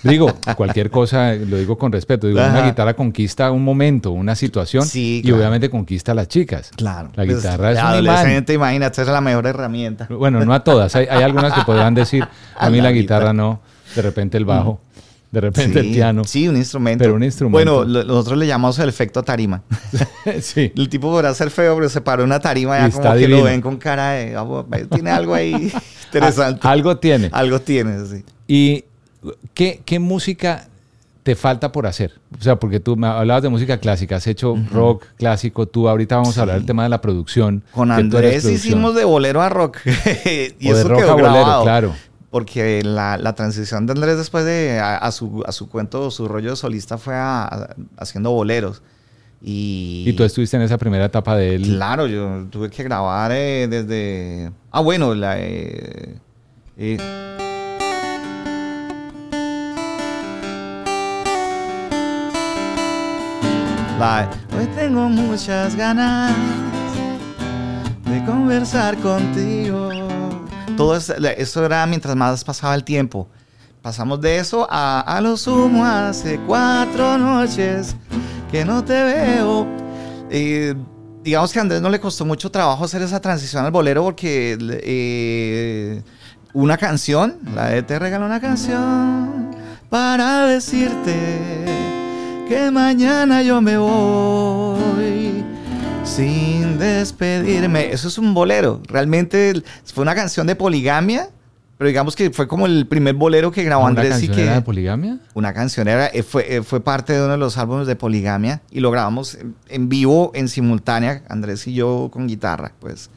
Digo, 0.03 0.33
cualquier 0.55 0.89
cosa, 0.89 1.33
lo 1.33 1.57
digo 1.57 1.77
con 1.77 1.91
respeto. 1.91 2.27
Digo, 2.27 2.39
una 2.39 2.65
guitarra 2.65 2.93
conquista 2.93 3.51
un 3.51 3.63
momento, 3.63 4.11
una 4.11 4.35
situación 4.35 4.85
y 4.93 5.29
obviamente 5.31 5.69
conquista 5.69 6.13
a 6.13 6.15
las 6.15 6.27
chicas. 6.27 6.71
Claro. 6.75 7.09
La 7.15 7.25
pues, 7.25 7.37
guitarra 7.37 7.71
es 7.71 7.79
un 7.83 8.53
imagínate, 8.53 9.01
es 9.01 9.07
la 9.07 9.21
mejor 9.21 9.47
herramienta. 9.47 10.07
Bueno, 10.09 10.43
no 10.45 10.53
a 10.53 10.63
todas. 10.63 10.95
Hay, 10.95 11.07
algunas 11.07 11.53
que 11.53 11.61
podrán 11.61 11.93
decir, 11.93 12.27
a 12.57 12.69
mí 12.69 12.81
la, 12.81 12.91
guitarra 12.91 13.33
no, 13.33 13.61
de 13.95 14.01
repente 14.01 14.37
el 14.37 14.45
bajo. 14.45 14.81
De 15.31 15.41
repente 15.41 15.79
el 15.79 15.91
piano. 15.91 16.23
Sí, 16.23 16.47
un 16.47 16.57
instrumento. 16.57 17.03
Pero 17.03 17.13
un 17.13 17.23
instrumento. 17.23 17.85
Bueno, 17.85 18.03
nosotros 18.03 18.39
le 18.39 18.47
llamamos 18.47 18.79
el 18.79 18.89
efecto 18.89 19.21
tarima. 19.21 19.61
sí. 20.41 20.71
El 20.75 20.89
tipo 20.89 21.11
podrá 21.11 21.33
ser 21.35 21.51
feo, 21.51 21.75
pero 21.75 21.87
se 21.87 22.01
paró 22.01 22.23
una 22.23 22.39
tarima 22.39 22.79
ya 22.79 22.89
como 22.89 23.13
que 23.13 23.27
lo 23.27 23.43
ven 23.43 23.61
con 23.61 23.77
cara 23.77 24.11
de... 24.13 24.35
Ah, 24.35 24.47
tiene 24.91 25.11
algo 25.11 25.35
ahí 25.35 25.71
interesante. 26.05 26.67
algo 26.67 26.97
tiene. 26.97 27.29
Algo 27.31 27.61
tiene, 27.61 28.05
sí. 28.07 28.25
Y 28.47 28.85
¿qué, 29.53 29.99
música 29.99 30.67
te 31.23 31.35
falta 31.35 31.71
por 31.71 31.87
hacer? 31.87 32.19
O 32.37 32.41
sea, 32.41 32.57
porque 32.57 32.79
tú 32.79 32.95
me 32.95 33.07
hablabas 33.07 33.43
de 33.43 33.49
música 33.49 33.77
clásica, 33.77 34.17
has 34.17 34.27
hecho 34.27 34.55
rock 34.71 35.05
clásico, 35.17 35.67
tú 35.67 35.89
ahorita 35.89 36.17
vamos 36.17 36.37
a 36.37 36.41
hablar 36.41 36.57
del 36.57 36.65
tema 36.65 36.83
de 36.83 36.89
la 36.89 37.01
producción. 37.01 37.63
Con 37.71 37.91
Andrés 37.91 38.45
hicimos 38.45 38.95
de 38.95 39.05
bolero 39.05 39.41
a 39.41 39.49
rock. 39.49 39.77
y 40.59 40.69
eso 40.69 40.77
de 40.77 40.83
rock 40.83 41.03
a 41.03 41.13
bolero, 41.13 41.61
claro. 41.63 41.95
Porque 42.29 42.83
la, 42.83 43.33
transición 43.35 43.87
de 43.87 43.93
Andrés 43.93 44.17
después 44.17 44.45
de 44.45 44.79
a, 44.79 45.11
su, 45.11 45.43
a 45.47 45.51
su 45.51 45.67
cuento, 45.69 46.11
su 46.11 46.27
rollo 46.27 46.51
de 46.51 46.55
solista 46.55 46.97
fue 46.97 47.15
haciendo 47.97 48.31
boleros. 48.31 48.81
Y, 49.41 50.03
¿Y 50.05 50.13
tú 50.13 50.23
estuviste 50.23 50.57
en 50.57 50.63
esa 50.63 50.77
primera 50.77 51.05
etapa 51.05 51.35
de 51.35 51.55
él? 51.55 51.63
Claro, 51.63 52.07
yo 52.07 52.45
tuve 52.49 52.69
que 52.69 52.83
grabar 52.83 53.31
eh, 53.31 53.67
desde... 53.69 54.51
Ah, 54.69 54.81
bueno, 54.81 55.15
la... 55.15 55.39
eh, 55.39 56.17
eh, 56.77 57.38
Hoy 63.99 64.65
tengo 64.77 65.09
muchas 65.09 65.75
ganas 65.75 66.33
de 68.05 68.23
conversar 68.23 68.95
contigo. 68.99 69.89
Todo 70.77 70.95
eso 70.95 71.65
era 71.65 71.85
mientras 71.85 72.15
más 72.15 72.45
pasaba 72.45 72.75
el 72.75 72.85
tiempo. 72.85 73.27
Pasamos 73.81 74.21
de 74.21 74.37
eso 74.37 74.65
a 74.69 75.01
a 75.01 75.19
lo 75.19 75.35
sumo 75.35 75.83
hace 75.83 76.39
cuatro 76.47 77.17
noches 77.17 77.93
que 78.49 78.63
no 78.63 78.85
te 78.85 79.03
veo. 79.03 79.67
Digamos 81.21 81.51
que 81.51 81.59
a 81.59 81.61
Andrés 81.61 81.81
no 81.81 81.89
le 81.89 81.99
costó 81.99 82.23
mucho 82.23 82.49
trabajo 82.49 82.85
hacer 82.85 83.01
esa 83.01 83.19
transición 83.19 83.65
al 83.65 83.71
bolero 83.71 84.01
porque 84.05 84.57
eh, 84.61 86.01
una 86.53 86.77
canción, 86.77 87.37
la 87.53 87.67
de 87.67 87.83
Te 87.83 87.99
regalo 87.99 88.25
una 88.25 88.39
canción 88.39 89.53
para 89.89 90.45
decirte 90.45 91.78
que 92.49 92.71
mañana 92.71 93.43
yo 93.43 93.61
me 93.61 93.77
voy 93.77 95.45
sin 96.03 96.79
despedirme. 96.79 97.91
Eso 97.91 98.07
es 98.07 98.17
un 98.17 98.33
bolero. 98.33 98.81
Realmente 98.87 99.61
fue 99.85 100.01
una 100.01 100.15
canción 100.15 100.47
de 100.47 100.55
poligamia, 100.55 101.29
pero 101.77 101.89
digamos 101.89 102.15
que 102.15 102.31
fue 102.31 102.47
como 102.47 102.65
el 102.65 102.87
primer 102.87 103.13
bolero 103.13 103.51
que 103.51 103.63
grabó 103.63 103.83
¿Una 103.83 104.01
Andrés 104.01 104.23
y 104.23 104.29
que 104.29 104.45
de 104.45 104.61
poligamia? 104.63 105.19
una 105.35 105.53
canción 105.53 105.87
era, 105.87 106.07
eh, 106.07 106.23
fue, 106.23 106.55
eh, 106.55 106.63
fue 106.63 106.81
parte 106.81 107.13
de 107.13 107.21
uno 107.21 107.33
de 107.33 107.37
los 107.37 107.55
álbumes 107.59 107.85
de 107.85 107.95
Poligamia 107.95 108.63
y 108.71 108.79
lo 108.79 108.89
grabamos 108.89 109.35
en, 109.35 109.53
en 109.67 109.87
vivo, 109.87 110.31
en 110.33 110.47
simultánea, 110.47 111.21
Andrés 111.29 111.67
y 111.67 111.75
yo 111.75 112.09
con 112.11 112.25
guitarra, 112.25 112.71
pues. 112.79 113.11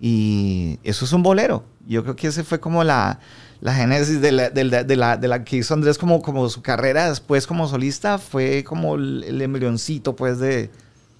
Y 0.00 0.78
eso 0.84 1.04
es 1.06 1.12
un 1.12 1.24
bolero. 1.24 1.64
Yo 1.88 2.04
creo 2.04 2.14
que 2.14 2.28
ese 2.28 2.44
fue 2.44 2.60
como 2.60 2.84
la, 2.84 3.18
la 3.60 3.74
génesis 3.74 4.20
de 4.20 4.32
la, 4.32 4.50
de 4.50 4.64
la- 4.64 4.84
de 5.16 5.28
la- 5.28 5.44
que 5.44 5.56
hizo 5.56 5.74
Andrés 5.74 5.98
como, 5.98 6.20
como 6.22 6.48
su 6.48 6.62
carrera 6.62 7.08
después 7.08 7.46
como 7.46 7.66
solista, 7.68 8.18
fue 8.18 8.64
como 8.64 8.96
el, 8.96 9.24
el 9.24 9.40
embrioncito, 9.42 10.14
pues, 10.16 10.38
de, 10.38 10.70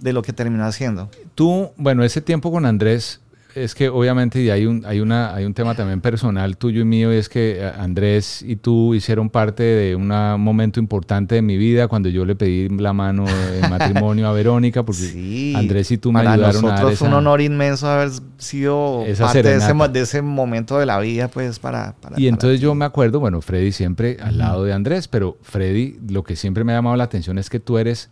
de 0.01 0.13
lo 0.13 0.23
que 0.23 0.33
terminó 0.33 0.65
haciendo. 0.67 1.09
Tú, 1.35 1.71
bueno, 1.77 2.05
ese 2.05 2.21
tiempo 2.21 2.51
con 2.53 2.67
Andrés, 2.67 3.21
es 3.57 3.75
que 3.75 3.89
obviamente 3.89 4.41
y 4.43 4.51
hay 4.51 4.67
un, 4.67 4.85
hay, 4.87 5.01
una, 5.01 5.35
hay 5.35 5.45
un 5.45 5.55
tema 5.55 5.75
también 5.75 6.01
personal 6.01 6.57
tuyo 6.57 6.83
y 6.83 6.85
mío, 6.85 7.13
y 7.13 7.17
es 7.17 7.29
que 7.29 7.57
eh, 7.59 7.73
Andrés 7.79 8.43
y 8.43 8.57
tú 8.57 8.95
hicieron 8.95 9.31
parte 9.31 9.63
de 9.63 9.97
un 9.97 10.09
momento 10.41 10.79
importante 10.79 11.37
de 11.37 11.43
mi 11.43 11.57
vida 11.57 11.89
cuando 11.89 12.09
yo 12.09 12.25
le 12.25 12.37
pedí 12.37 12.69
la 12.69 12.93
mano 12.93 13.25
de 13.25 13.61
matrimonio 13.69 14.29
a 14.29 14.33
Verónica, 14.33 14.85
porque 14.85 15.01
Sí, 15.03 15.55
Andrés 15.57 15.91
y 15.91 15.99
tú 15.99 16.13
me 16.13 16.21
ayudaron 16.21 16.65
a 16.67 16.69
nosotros 16.71 16.99
fue 16.99 17.09
un 17.09 17.15
honor 17.15 17.41
inmenso 17.41 17.89
haber 17.89 18.11
sido 18.39 19.05
parte 19.19 19.43
de 19.43 19.57
ese, 19.57 19.75
de 19.93 20.01
ese 20.01 20.23
momento 20.23 20.79
de 20.79 20.87
la 20.87 20.99
vida, 21.01 21.29
pues, 21.29 21.59
para... 21.59 21.95
para- 22.01 22.21
Y 22.21 22.29
entonces 22.29 22.61
yo 22.61 22.75
me 22.75 22.85
acuerdo, 22.85 23.21
bueno, 23.21 23.41
Freddy 23.41 23.73
siempre 23.73 24.19
al 24.21 24.39
lado 24.39 24.65
de 24.65 24.73
Andrés, 24.73 25.09
pero 25.09 25.39
Freddy, 25.43 25.99
lo 26.09 26.23
que 26.25 26.37
siempre 26.37 26.63
me 26.63 26.73
ha 26.73 26.77
llamado 26.77 26.97
la 26.97 27.05
atención 27.05 27.39
es 27.39 27.49
que 27.51 27.59
tú 27.61 27.79
eres 27.79 28.11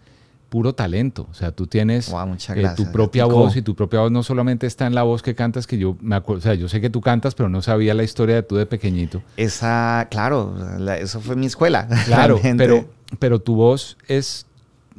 puro 0.54 0.72
talento. 0.72 1.26
O 1.28 1.34
sea, 1.34 1.50
tú 1.50 1.66
tienes 1.66 2.08
eh, 2.54 2.68
tu 2.76 2.92
propia 2.92 3.24
voz 3.24 3.56
y 3.56 3.62
tu 3.62 3.74
propia 3.74 3.98
voz 4.02 4.12
no 4.12 4.22
solamente 4.22 4.68
está 4.68 4.86
en 4.86 4.94
la 4.94 5.02
voz 5.02 5.20
que 5.20 5.34
cantas, 5.34 5.66
que 5.66 5.78
yo 5.78 5.96
me 6.00 6.14
acuerdo, 6.14 6.38
o 6.38 6.42
sea, 6.42 6.54
yo 6.54 6.68
sé 6.68 6.80
que 6.80 6.90
tú 6.90 7.00
cantas, 7.00 7.34
pero 7.34 7.48
no 7.48 7.60
sabía 7.60 7.92
la 7.92 8.04
historia 8.04 8.36
de 8.36 8.44
tú 8.44 8.54
de 8.54 8.64
pequeñito. 8.64 9.20
Esa, 9.36 10.06
claro, 10.12 10.54
la- 10.78 10.96
eso 10.96 11.20
fue 11.20 11.34
mi 11.34 11.46
escuela. 11.46 11.88
Claro, 12.06 12.34
realmente. 12.40 12.64
pero, 12.64 12.88
pero 13.18 13.38
tu 13.40 13.56
voz 13.56 13.96
es, 14.06 14.46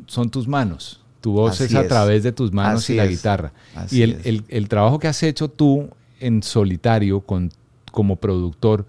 son 0.07 0.29
tus 0.29 0.45
manos. 0.45 0.99
Tu 1.21 1.31
voz 1.31 1.53
Así 1.53 1.63
es 1.63 1.75
a 1.75 1.83
es. 1.83 1.87
través 1.87 2.23
de 2.23 2.33
tus 2.33 2.51
manos 2.51 2.83
Así 2.83 2.91
y 2.91 2.97
la 2.97 3.05
es. 3.05 3.11
guitarra. 3.11 3.53
Así 3.75 3.99
y 3.99 4.01
el, 4.01 4.19
el- 4.25 4.43
el 4.49 4.67
trabajo 4.67 4.99
que 4.99 5.07
has 5.07 5.23
hecho 5.23 5.47
tú 5.47 5.87
en 6.19 6.43
solitario 6.43 7.21
con, 7.21 7.49
como 7.93 8.17
productor, 8.17 8.85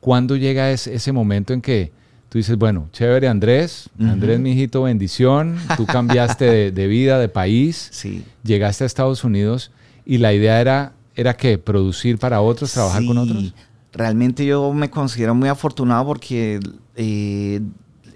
¿cuándo 0.00 0.34
llega 0.34 0.72
ese, 0.72 0.96
ese 0.96 1.12
momento 1.12 1.52
en 1.52 1.60
que 1.60 1.92
tú 2.28 2.38
dices, 2.38 2.56
bueno, 2.58 2.88
chévere 2.92 3.26
Andrés, 3.28 3.88
Andrés, 4.00 4.38
mijito, 4.40 4.82
bendición, 4.82 5.56
tú 5.76 5.86
cambiaste 5.86 6.44
de, 6.44 6.70
de 6.72 6.86
vida, 6.86 7.18
de 7.18 7.28
país, 7.28 7.88
Sí. 7.92 8.24
llegaste 8.44 8.84
a 8.84 8.86
Estados 8.86 9.24
Unidos 9.24 9.70
y 10.04 10.18
la 10.18 10.32
idea 10.34 10.60
era, 10.60 10.92
era 11.14 11.34
que 11.36 11.58
producir 11.58 12.18
para 12.18 12.40
otros, 12.40 12.72
trabajar 12.72 13.04
con 13.06 13.18
otros? 13.18 13.54
Realmente 13.92 14.44
yo 14.44 14.72
me 14.72 14.90
considero 14.90 15.34
muy 15.34 15.48
afortunado 15.48 16.04
porque 16.06 16.60
eh, 16.96 17.60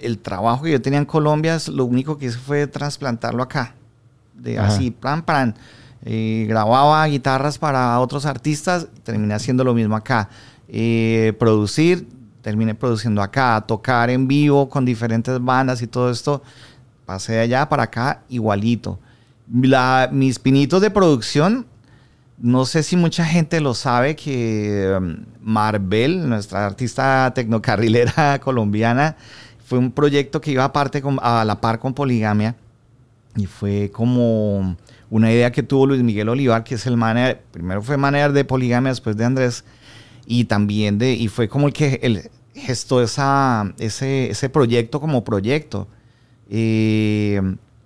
el 0.00 0.18
trabajo 0.18 0.64
que 0.64 0.72
yo 0.72 0.82
tenía 0.82 0.98
en 0.98 1.06
Colombia, 1.06 1.58
lo 1.72 1.84
único 1.86 2.18
que 2.18 2.26
hice 2.26 2.38
fue 2.38 2.66
trasplantarlo 2.66 3.42
acá. 3.42 3.74
De 4.34 4.58
Ajá. 4.58 4.68
así, 4.74 4.90
plan, 4.90 5.22
plan. 5.22 5.54
Eh, 6.04 6.46
grababa 6.48 7.06
guitarras 7.06 7.58
para 7.58 7.98
otros 8.00 8.26
artistas, 8.26 8.88
terminé 9.04 9.34
haciendo 9.34 9.62
lo 9.64 9.72
mismo 9.72 9.94
acá. 9.96 10.28
Eh, 10.68 11.32
producir, 11.38 12.06
terminé 12.42 12.74
produciendo 12.74 13.22
acá. 13.22 13.64
Tocar 13.66 14.10
en 14.10 14.28
vivo 14.28 14.68
con 14.68 14.84
diferentes 14.84 15.42
bandas 15.42 15.80
y 15.80 15.86
todo 15.86 16.10
esto, 16.10 16.42
pasé 17.06 17.32
de 17.32 17.40
allá 17.40 17.68
para 17.68 17.84
acá 17.84 18.22
igualito. 18.28 18.98
La- 19.50 20.08
mis 20.12 20.38
pinitos 20.38 20.80
de 20.82 20.90
producción 20.90 21.66
no 22.38 22.64
sé 22.64 22.82
si 22.82 22.96
mucha 22.96 23.24
gente 23.24 23.60
lo 23.60 23.72
sabe 23.72 24.16
que 24.16 24.92
um, 24.98 25.24
Marvel, 25.42 26.28
nuestra 26.28 26.66
artista 26.66 27.30
tecnocarrilera 27.34 28.38
colombiana, 28.42 29.14
fue 29.64 29.78
un 29.78 29.92
proyecto 29.92 30.40
que 30.40 30.50
iba 30.50 30.64
aparte 30.64 31.00
a 31.20 31.44
la 31.44 31.60
par 31.60 31.78
con 31.78 31.94
Poligamia 31.94 32.56
y 33.36 33.46
fue 33.46 33.90
como 33.92 34.76
una 35.08 35.30
idea 35.30 35.52
que 35.52 35.62
tuvo 35.62 35.86
Luis 35.86 36.02
Miguel 36.02 36.28
Olivar, 36.30 36.64
que 36.64 36.74
es 36.74 36.84
el 36.86 36.96
manager, 36.96 37.40
primero 37.52 37.80
fue 37.80 37.96
manager 37.96 38.32
de 38.32 38.44
Poligamia, 38.44 38.90
después 38.90 39.16
de 39.16 39.24
Andrés 39.24 39.64
y 40.26 40.44
también 40.44 40.98
de 40.98 41.12
y 41.14 41.28
fue 41.28 41.48
como 41.48 41.66
el 41.66 41.72
que 41.72 42.00
el 42.02 42.30
gestó 42.54 43.02
esa 43.02 43.72
ese 43.78 44.30
ese 44.30 44.48
proyecto 44.48 45.00
como 45.00 45.24
proyecto. 45.24 45.88
Eh, 46.50 47.40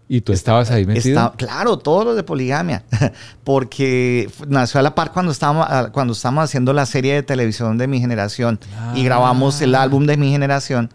Y 0.09 0.21
tú 0.21 0.33
estabas 0.33 0.71
ahí 0.71 0.85
metido. 0.87 1.33
Claro, 1.37 1.79
todos 1.79 2.05
los 2.05 2.17
de 2.17 2.23
poligamia, 2.23 2.85
porque 3.45 4.29
nació 4.49 4.81
a 4.81 4.83
la 4.83 4.95
par 4.95 5.13
cuando 5.13 5.33
estábamos, 5.33 5.67
ah, 5.69 5.91
cuando 5.93 6.13
estábamos 6.13 6.45
haciendo 6.45 6.73
la 6.73 6.87
serie 6.87 7.15
de 7.15 7.23
televisión 7.23 7.79
de 7.79 7.87
mi 7.87 8.01
generación 8.01 8.59
y 8.95 9.05
grabamos 9.05 9.61
el 9.63 9.75
Ah. 9.75 9.83
álbum 9.83 10.07
de 10.07 10.17
mi 10.17 10.31
generación. 10.31 10.91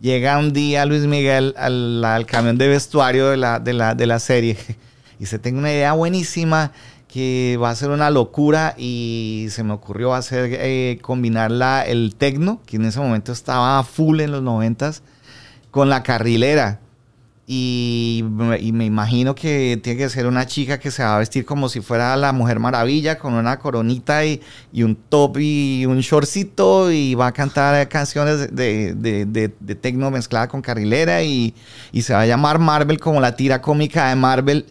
Llega 0.00 0.36
un 0.38 0.52
día 0.52 0.84
Luis 0.84 1.02
Miguel 1.06 1.54
al, 1.56 2.04
al 2.04 2.26
camión 2.26 2.58
de 2.58 2.66
vestuario 2.68 3.28
de 3.30 3.36
la, 3.36 3.60
de, 3.60 3.72
la, 3.72 3.94
de 3.94 4.06
la 4.06 4.18
serie 4.18 4.56
y 5.20 5.26
se 5.26 5.38
tengo 5.38 5.58
una 5.58 5.70
idea 5.70 5.92
buenísima 5.92 6.72
que 7.12 7.58
va 7.62 7.68
a 7.68 7.74
ser 7.74 7.90
una 7.90 8.08
locura 8.08 8.74
y 8.78 9.48
se 9.50 9.62
me 9.62 9.74
ocurrió 9.74 10.14
hacer 10.14 10.48
eh, 10.52 10.98
combinar 11.02 11.50
la, 11.50 11.82
el 11.82 12.14
tecno, 12.16 12.60
que 12.64 12.76
en 12.76 12.86
ese 12.86 13.00
momento 13.00 13.32
estaba 13.32 13.82
full 13.84 14.20
en 14.20 14.32
los 14.32 14.42
noventas, 14.42 15.02
con 15.70 15.90
la 15.90 16.02
carrilera. 16.02 16.80
Y, 17.46 18.24
y 18.60 18.72
me 18.72 18.86
imagino 18.86 19.34
que 19.34 19.78
tiene 19.82 19.98
que 19.98 20.08
ser 20.08 20.26
una 20.26 20.46
chica 20.46 20.78
que 20.80 20.90
se 20.90 21.02
va 21.02 21.16
a 21.16 21.18
vestir 21.18 21.44
como 21.44 21.68
si 21.68 21.82
fuera 21.82 22.16
la 22.16 22.32
Mujer 22.32 22.60
Maravilla, 22.60 23.18
con 23.18 23.34
una 23.34 23.58
coronita 23.58 24.24
y, 24.24 24.40
y 24.72 24.82
un 24.82 24.94
top 24.96 25.36
y 25.38 25.84
un 25.84 26.00
shortcito, 26.00 26.90
y 26.90 27.14
va 27.14 27.26
a 27.26 27.32
cantar 27.32 27.86
canciones 27.88 28.54
de, 28.54 28.94
de, 28.94 29.26
de, 29.26 29.52
de 29.60 29.74
tecno 29.74 30.10
mezclada 30.10 30.48
con 30.48 30.62
carrilera, 30.62 31.22
y, 31.22 31.54
y 31.90 32.02
se 32.02 32.14
va 32.14 32.22
a 32.22 32.26
llamar 32.26 32.58
Marvel 32.58 32.98
como 32.98 33.20
la 33.20 33.36
tira 33.36 33.60
cómica 33.60 34.08
de 34.08 34.16
Marvel. 34.16 34.64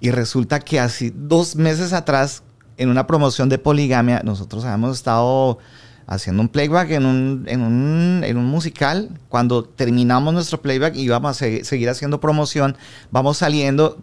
Y 0.00 0.10
resulta 0.10 0.60
que 0.60 0.78
así 0.80 1.12
dos 1.14 1.56
meses 1.56 1.92
atrás, 1.92 2.42
en 2.76 2.88
una 2.88 3.06
promoción 3.06 3.48
de 3.48 3.58
poligamia, 3.58 4.20
nosotros 4.24 4.64
habíamos 4.64 4.96
estado 4.96 5.58
haciendo 6.06 6.40
un 6.42 6.48
playback 6.48 6.90
en 6.92 7.04
un, 7.04 7.44
en 7.48 7.60
un, 7.62 8.22
en 8.24 8.36
un 8.36 8.44
musical. 8.46 9.10
Cuando 9.28 9.64
terminamos 9.64 10.32
nuestro 10.32 10.62
playback 10.62 10.94
y 10.96 11.02
íbamos 11.02 11.30
a 11.30 11.34
se- 11.34 11.64
seguir 11.64 11.88
haciendo 11.90 12.20
promoción, 12.20 12.76
vamos 13.10 13.38
saliendo 13.38 13.98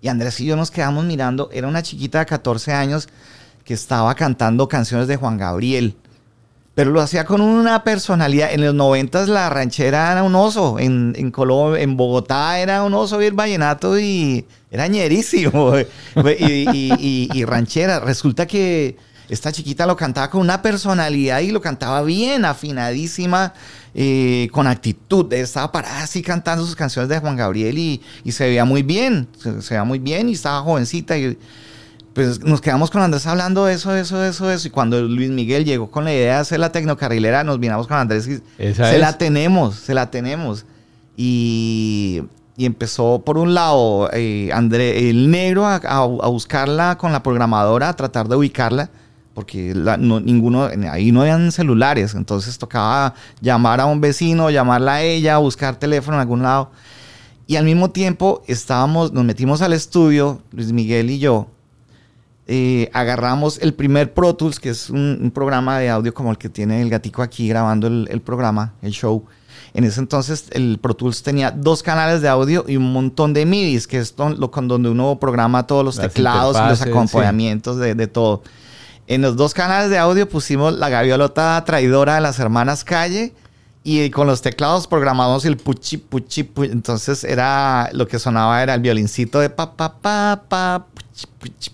y 0.00 0.08
Andrés 0.08 0.40
y 0.40 0.44
yo 0.46 0.56
nos 0.56 0.70
quedamos 0.70 1.04
mirando. 1.04 1.48
Era 1.52 1.68
una 1.68 1.82
chiquita 1.82 2.18
de 2.20 2.26
14 2.26 2.72
años 2.72 3.08
que 3.64 3.74
estaba 3.74 4.14
cantando 4.14 4.68
canciones 4.68 5.06
de 5.08 5.16
Juan 5.16 5.38
Gabriel. 5.38 5.96
Pero 6.78 6.92
lo 6.92 7.00
hacía 7.00 7.24
con 7.24 7.40
una 7.40 7.82
personalidad. 7.82 8.52
En 8.52 8.64
los 8.64 8.72
noventas 8.72 9.28
la 9.28 9.50
ranchera 9.50 10.12
era 10.12 10.22
un 10.22 10.36
oso. 10.36 10.78
En, 10.78 11.12
en, 11.16 11.32
Colo- 11.32 11.76
en 11.76 11.96
Bogotá 11.96 12.60
era 12.60 12.84
un 12.84 12.94
oso 12.94 13.20
y 13.20 13.24
el 13.26 13.32
vallenato 13.32 13.98
y 13.98 14.46
era 14.70 14.86
ñerísimo. 14.86 15.72
y- 16.38 17.28
y 17.34 17.44
ranchera. 17.44 17.98
Resulta 17.98 18.46
que 18.46 18.96
esta 19.28 19.50
chiquita 19.50 19.86
lo 19.86 19.96
cantaba 19.96 20.30
con 20.30 20.40
una 20.40 20.62
personalidad 20.62 21.40
y 21.40 21.50
lo 21.50 21.60
cantaba 21.60 22.00
bien, 22.02 22.44
afinadísima, 22.44 23.54
eh, 23.92 24.48
con 24.52 24.68
actitud. 24.68 25.32
Estaba 25.32 25.72
parada 25.72 26.04
así 26.04 26.22
cantando 26.22 26.64
sus 26.64 26.76
canciones 26.76 27.08
de 27.08 27.18
Juan 27.18 27.34
Gabriel 27.34 27.76
y, 27.76 28.00
y 28.22 28.30
se 28.30 28.46
veía 28.46 28.64
muy 28.64 28.84
bien. 28.84 29.26
Se, 29.42 29.62
se 29.62 29.74
veía 29.74 29.82
muy 29.82 29.98
bien 29.98 30.28
y 30.28 30.34
estaba 30.34 30.60
jovencita. 30.60 31.18
Y, 31.18 31.36
pues 32.18 32.42
nos 32.42 32.60
quedamos 32.60 32.90
con 32.90 33.00
Andrés 33.00 33.28
hablando 33.28 33.66
de 33.66 33.74
eso, 33.74 33.94
eso, 33.94 34.24
eso, 34.24 34.50
eso. 34.50 34.66
Y 34.66 34.72
cuando 34.72 35.00
Luis 35.00 35.30
Miguel 35.30 35.64
llegó 35.64 35.88
con 35.88 36.02
la 36.02 36.12
idea 36.12 36.34
de 36.34 36.40
hacer 36.40 36.58
la 36.58 36.72
tecnocarrilera, 36.72 37.44
nos 37.44 37.60
vinamos 37.60 37.86
con 37.86 37.96
Andrés 37.96 38.26
y 38.26 38.40
se 38.58 38.70
es. 38.70 38.98
la 38.98 39.16
tenemos, 39.16 39.76
se 39.76 39.94
la 39.94 40.10
tenemos. 40.10 40.66
Y, 41.16 42.24
y 42.56 42.66
empezó 42.66 43.22
por 43.24 43.38
un 43.38 43.54
lado 43.54 44.10
eh, 44.12 44.50
André, 44.52 45.10
el 45.10 45.30
negro 45.30 45.64
a, 45.64 45.76
a, 45.76 46.06
buscarla 46.26 46.98
con 46.98 47.12
la 47.12 47.22
programadora, 47.22 47.90
a 47.90 47.92
tratar 47.94 48.26
de 48.26 48.34
ubicarla, 48.34 48.90
porque 49.32 49.72
no, 49.76 50.18
ninguno, 50.18 50.68
ahí 50.90 51.12
no 51.12 51.20
habían 51.20 51.52
celulares, 51.52 52.16
entonces 52.16 52.58
tocaba 52.58 53.14
llamar 53.40 53.80
a 53.80 53.86
un 53.86 54.00
vecino, 54.00 54.50
llamarla 54.50 54.94
a 54.94 55.02
ella, 55.02 55.38
buscar 55.38 55.76
teléfono 55.76 56.16
en 56.16 56.22
algún 56.22 56.42
lado. 56.42 56.72
Y 57.46 57.54
al 57.54 57.64
mismo 57.64 57.90
tiempo 57.92 58.42
estábamos, 58.48 59.12
nos 59.12 59.24
metimos 59.24 59.62
al 59.62 59.72
estudio, 59.72 60.42
Luis 60.50 60.72
Miguel 60.72 61.10
y 61.10 61.20
yo, 61.20 61.46
eh, 62.48 62.90
agarramos 62.92 63.58
el 63.60 63.74
primer 63.74 64.12
Pro 64.14 64.34
Tools, 64.34 64.58
que 64.58 64.70
es 64.70 64.90
un, 64.90 65.30
programa 65.32 65.78
de 65.78 65.90
audio 65.90 66.12
como 66.12 66.30
el 66.30 66.38
que 66.38 66.48
tiene 66.48 66.82
el 66.82 66.90
gatico 66.90 67.22
aquí 67.22 67.48
grabando 67.48 67.86
el, 67.86 68.08
el 68.10 68.20
programa, 68.20 68.74
el 68.82 68.90
show 68.92 69.24
en 69.74 69.84
ese 69.84 70.00
entonces 70.00 70.46
el 70.50 70.78
Pro 70.80 70.94
Tools 70.94 71.22
tenía 71.22 71.50
dos 71.50 71.82
canales 71.82 72.22
de 72.22 72.28
audio 72.28 72.64
y 72.66 72.76
un 72.76 72.92
montón 72.92 73.34
de 73.34 73.44
MIDIs, 73.46 73.86
que 73.86 73.98
es 73.98 74.14
lo, 74.18 74.50
con 74.50 74.68
donde 74.68 74.88
uno 74.88 75.18
programa 75.20 75.66
todos 75.66 75.84
los 75.84 75.96
teclados 75.96 76.56
y 76.56 76.68
los 76.68 76.82
acompañamientos 76.82 77.76
de, 77.78 77.94
de, 77.94 78.06
todo. 78.06 78.42
En 79.06 79.22
los 79.22 79.36
dos 79.36 79.54
canales 79.54 79.90
de 79.90 79.98
audio 79.98 80.28
pusimos 80.28 80.74
la 80.74 80.88
gaviolota 80.88 81.62
traidora 81.64 82.16
de 82.16 82.20
las 82.20 82.38
hermanas 82.38 82.84
Calle 82.84 83.34
y 83.84 84.10
con 84.10 84.26
los 84.26 84.42
teclados 84.42 84.86
programamos 84.86 85.44
el 85.44 85.56
puchi, 85.56 85.98
puchi, 85.98 86.42
puchi. 86.42 86.70
Entonces 86.70 87.24
era 87.24 87.90
lo 87.92 88.06
que 88.08 88.18
sonaba 88.18 88.62
era 88.62 88.74
el 88.74 88.80
violincito 88.80 89.40
de 89.40 89.50
pa, 89.50 89.76
pa, 89.76 89.94
pa, 90.00 90.42
pa, 90.48 90.86
puchi, 90.92 91.26
puchi, 91.38 91.70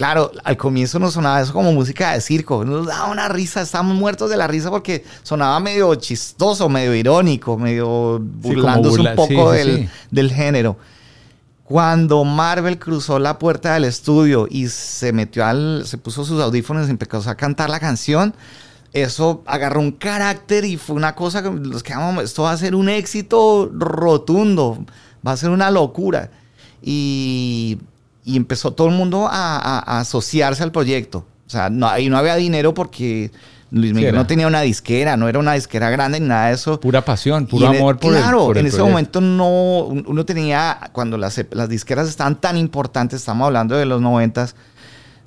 Claro, 0.00 0.32
al 0.44 0.56
comienzo 0.56 0.98
nos 0.98 1.12
sonaba 1.12 1.42
eso 1.42 1.52
como 1.52 1.74
música 1.74 2.14
de 2.14 2.22
circo, 2.22 2.64
nos 2.64 2.86
daba 2.86 3.10
una 3.10 3.28
risa, 3.28 3.60
estábamos 3.60 3.98
muertos 3.98 4.30
de 4.30 4.38
la 4.38 4.46
risa 4.46 4.70
porque 4.70 5.04
sonaba 5.22 5.60
medio 5.60 5.94
chistoso, 5.96 6.70
medio 6.70 6.94
irónico, 6.94 7.58
medio 7.58 8.18
burlándose 8.18 8.98
un 8.98 9.14
poco 9.14 9.52
del, 9.52 9.90
del, 10.10 10.32
género. 10.32 10.78
Cuando 11.64 12.24
Marvel 12.24 12.78
cruzó 12.78 13.18
la 13.18 13.38
puerta 13.38 13.74
del 13.74 13.84
estudio 13.84 14.48
y 14.50 14.68
se 14.68 15.12
metió 15.12 15.44
al, 15.44 15.82
se 15.84 15.98
puso 15.98 16.24
sus 16.24 16.40
audífonos 16.40 16.88
y 16.88 16.92
empezó 16.92 17.28
a 17.28 17.34
cantar 17.34 17.68
la 17.68 17.78
canción, 17.78 18.34
eso 18.94 19.42
agarró 19.44 19.80
un 19.80 19.92
carácter 19.92 20.64
y 20.64 20.78
fue 20.78 20.96
una 20.96 21.14
cosa 21.14 21.42
que 21.42 21.50
nos 21.50 21.82
quedamos, 21.82 22.24
esto 22.24 22.44
va 22.44 22.52
a 22.52 22.56
ser 22.56 22.74
un 22.74 22.88
éxito 22.88 23.70
rotundo, 23.70 24.82
va 25.26 25.32
a 25.32 25.36
ser 25.36 25.50
una 25.50 25.70
locura. 25.70 26.30
Y 26.82 27.76
y 28.30 28.36
empezó 28.36 28.72
todo 28.72 28.88
el 28.88 28.94
mundo 28.94 29.28
a, 29.30 29.98
asociarse 30.00 30.62
al 30.62 30.72
proyecto. 30.72 31.26
O 31.46 31.50
sea, 31.50 31.68
no, 31.68 31.88
ahí 31.88 32.08
no 32.08 32.16
había 32.16 32.36
dinero 32.36 32.74
porque 32.74 33.32
Luis 33.72 33.92
Miguel 33.92 34.14
no 34.14 34.26
tenía 34.26 34.46
una 34.46 34.60
disquera, 34.60 35.16
no 35.16 35.28
era 35.28 35.38
una 35.38 35.54
disquera 35.54 35.90
grande 35.90 36.20
ni 36.20 36.28
nada 36.28 36.48
de 36.48 36.54
eso. 36.54 36.78
Pura 36.78 37.04
pasión, 37.04 37.46
puro 37.46 37.66
amor 37.66 37.98
por 37.98 38.12
Claro, 38.12 38.54
en 38.54 38.66
ese 38.66 38.80
momento 38.80 39.20
no, 39.20 39.84
uno 39.86 40.24
tenía, 40.24 40.90
cuando 40.92 41.16
las, 41.18 41.44
las 41.50 41.68
disqueras 41.68 42.08
estaban 42.08 42.40
tan 42.40 42.56
importantes, 42.56 43.20
estamos 43.20 43.46
hablando 43.46 43.76
de 43.76 43.86
los 43.86 44.00
noventas, 44.00 44.54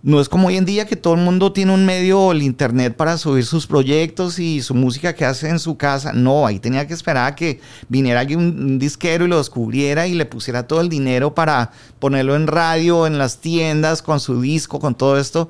no 0.03 0.19
es 0.19 0.27
como 0.27 0.49
hoy 0.49 0.57
en 0.57 0.65
día 0.65 0.85
que 0.85 0.97
todo 0.97 1.13
el 1.13 1.21
mundo 1.21 1.53
tiene 1.53 1.73
un 1.73 1.85
medio, 1.85 2.33
el 2.33 2.43
internet, 2.43 2.93
para 2.93 3.17
subir 3.17 3.45
sus 3.45 3.67
proyectos 3.67 4.37
y 4.37 4.61
su 4.61 4.75
música 4.75 5.15
que 5.15 5.23
hace 5.23 5.47
en 5.47 5.59
su 5.59 5.77
casa. 5.77 6.11
No, 6.11 6.45
ahí 6.45 6.59
tenía 6.59 6.85
que 6.85 6.93
esperar 6.93 7.25
a 7.25 7.35
que 7.35 7.61
viniera 7.87 8.19
alguien, 8.19 8.39
un 8.39 8.79
disquero 8.79 9.23
y 9.23 9.29
lo 9.29 9.37
descubriera 9.37 10.05
y 10.05 10.13
le 10.13 10.25
pusiera 10.25 10.67
todo 10.67 10.81
el 10.81 10.89
dinero 10.89 11.33
para 11.33 11.71
ponerlo 11.99 12.35
en 12.35 12.47
radio, 12.47 13.07
en 13.07 13.17
las 13.17 13.37
tiendas, 13.37 14.01
con 14.01 14.19
su 14.19 14.41
disco, 14.41 14.77
con 14.81 14.93
todo 14.93 15.17
esto. 15.17 15.49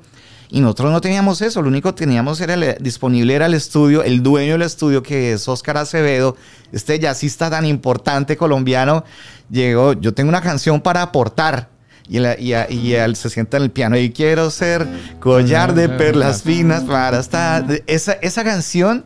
Y 0.52 0.62
nosotros 0.62 0.92
no 0.92 1.02
teníamos 1.02 1.42
eso, 1.42 1.64
lo 1.64 1.70
único 1.70 1.96
que 1.96 2.06
teníamos 2.06 2.40
era 2.40 2.56
disponible 2.76 3.34
era 3.34 3.48
el 3.48 3.56
estudio, 3.56 4.04
el 4.04 4.22
dueño 4.22 4.52
del 4.52 4.62
estudio 4.62 5.02
que 5.02 5.34
es 5.34 5.48
Oscar 5.48 5.78
Acevedo, 5.78 6.38
este 6.72 7.00
jazzista 7.00 7.50
tan 7.50 7.66
importante 7.66 8.38
colombiano, 8.38 9.04
llegó, 9.50 9.94
yo 9.94 10.14
tengo 10.14 10.30
una 10.30 10.42
canción 10.42 10.80
para 10.80 11.02
aportar, 11.02 11.73
y, 12.08 12.20
y, 12.20 12.94
él 12.94 13.16
se 13.16 13.30
sienta 13.30 13.58
en 13.58 13.64
el 13.64 13.72
piano 13.72 13.98
y 13.98 14.12
quiero 14.12 14.50
ser 14.50 14.88
collar 15.20 15.74
de 15.74 15.90
perlas 15.90 16.44
finas 16.44 16.84
para 16.84 17.20
estar. 17.20 17.66
Esa, 17.88 18.14
esa 18.14 18.44
canción 18.44 19.06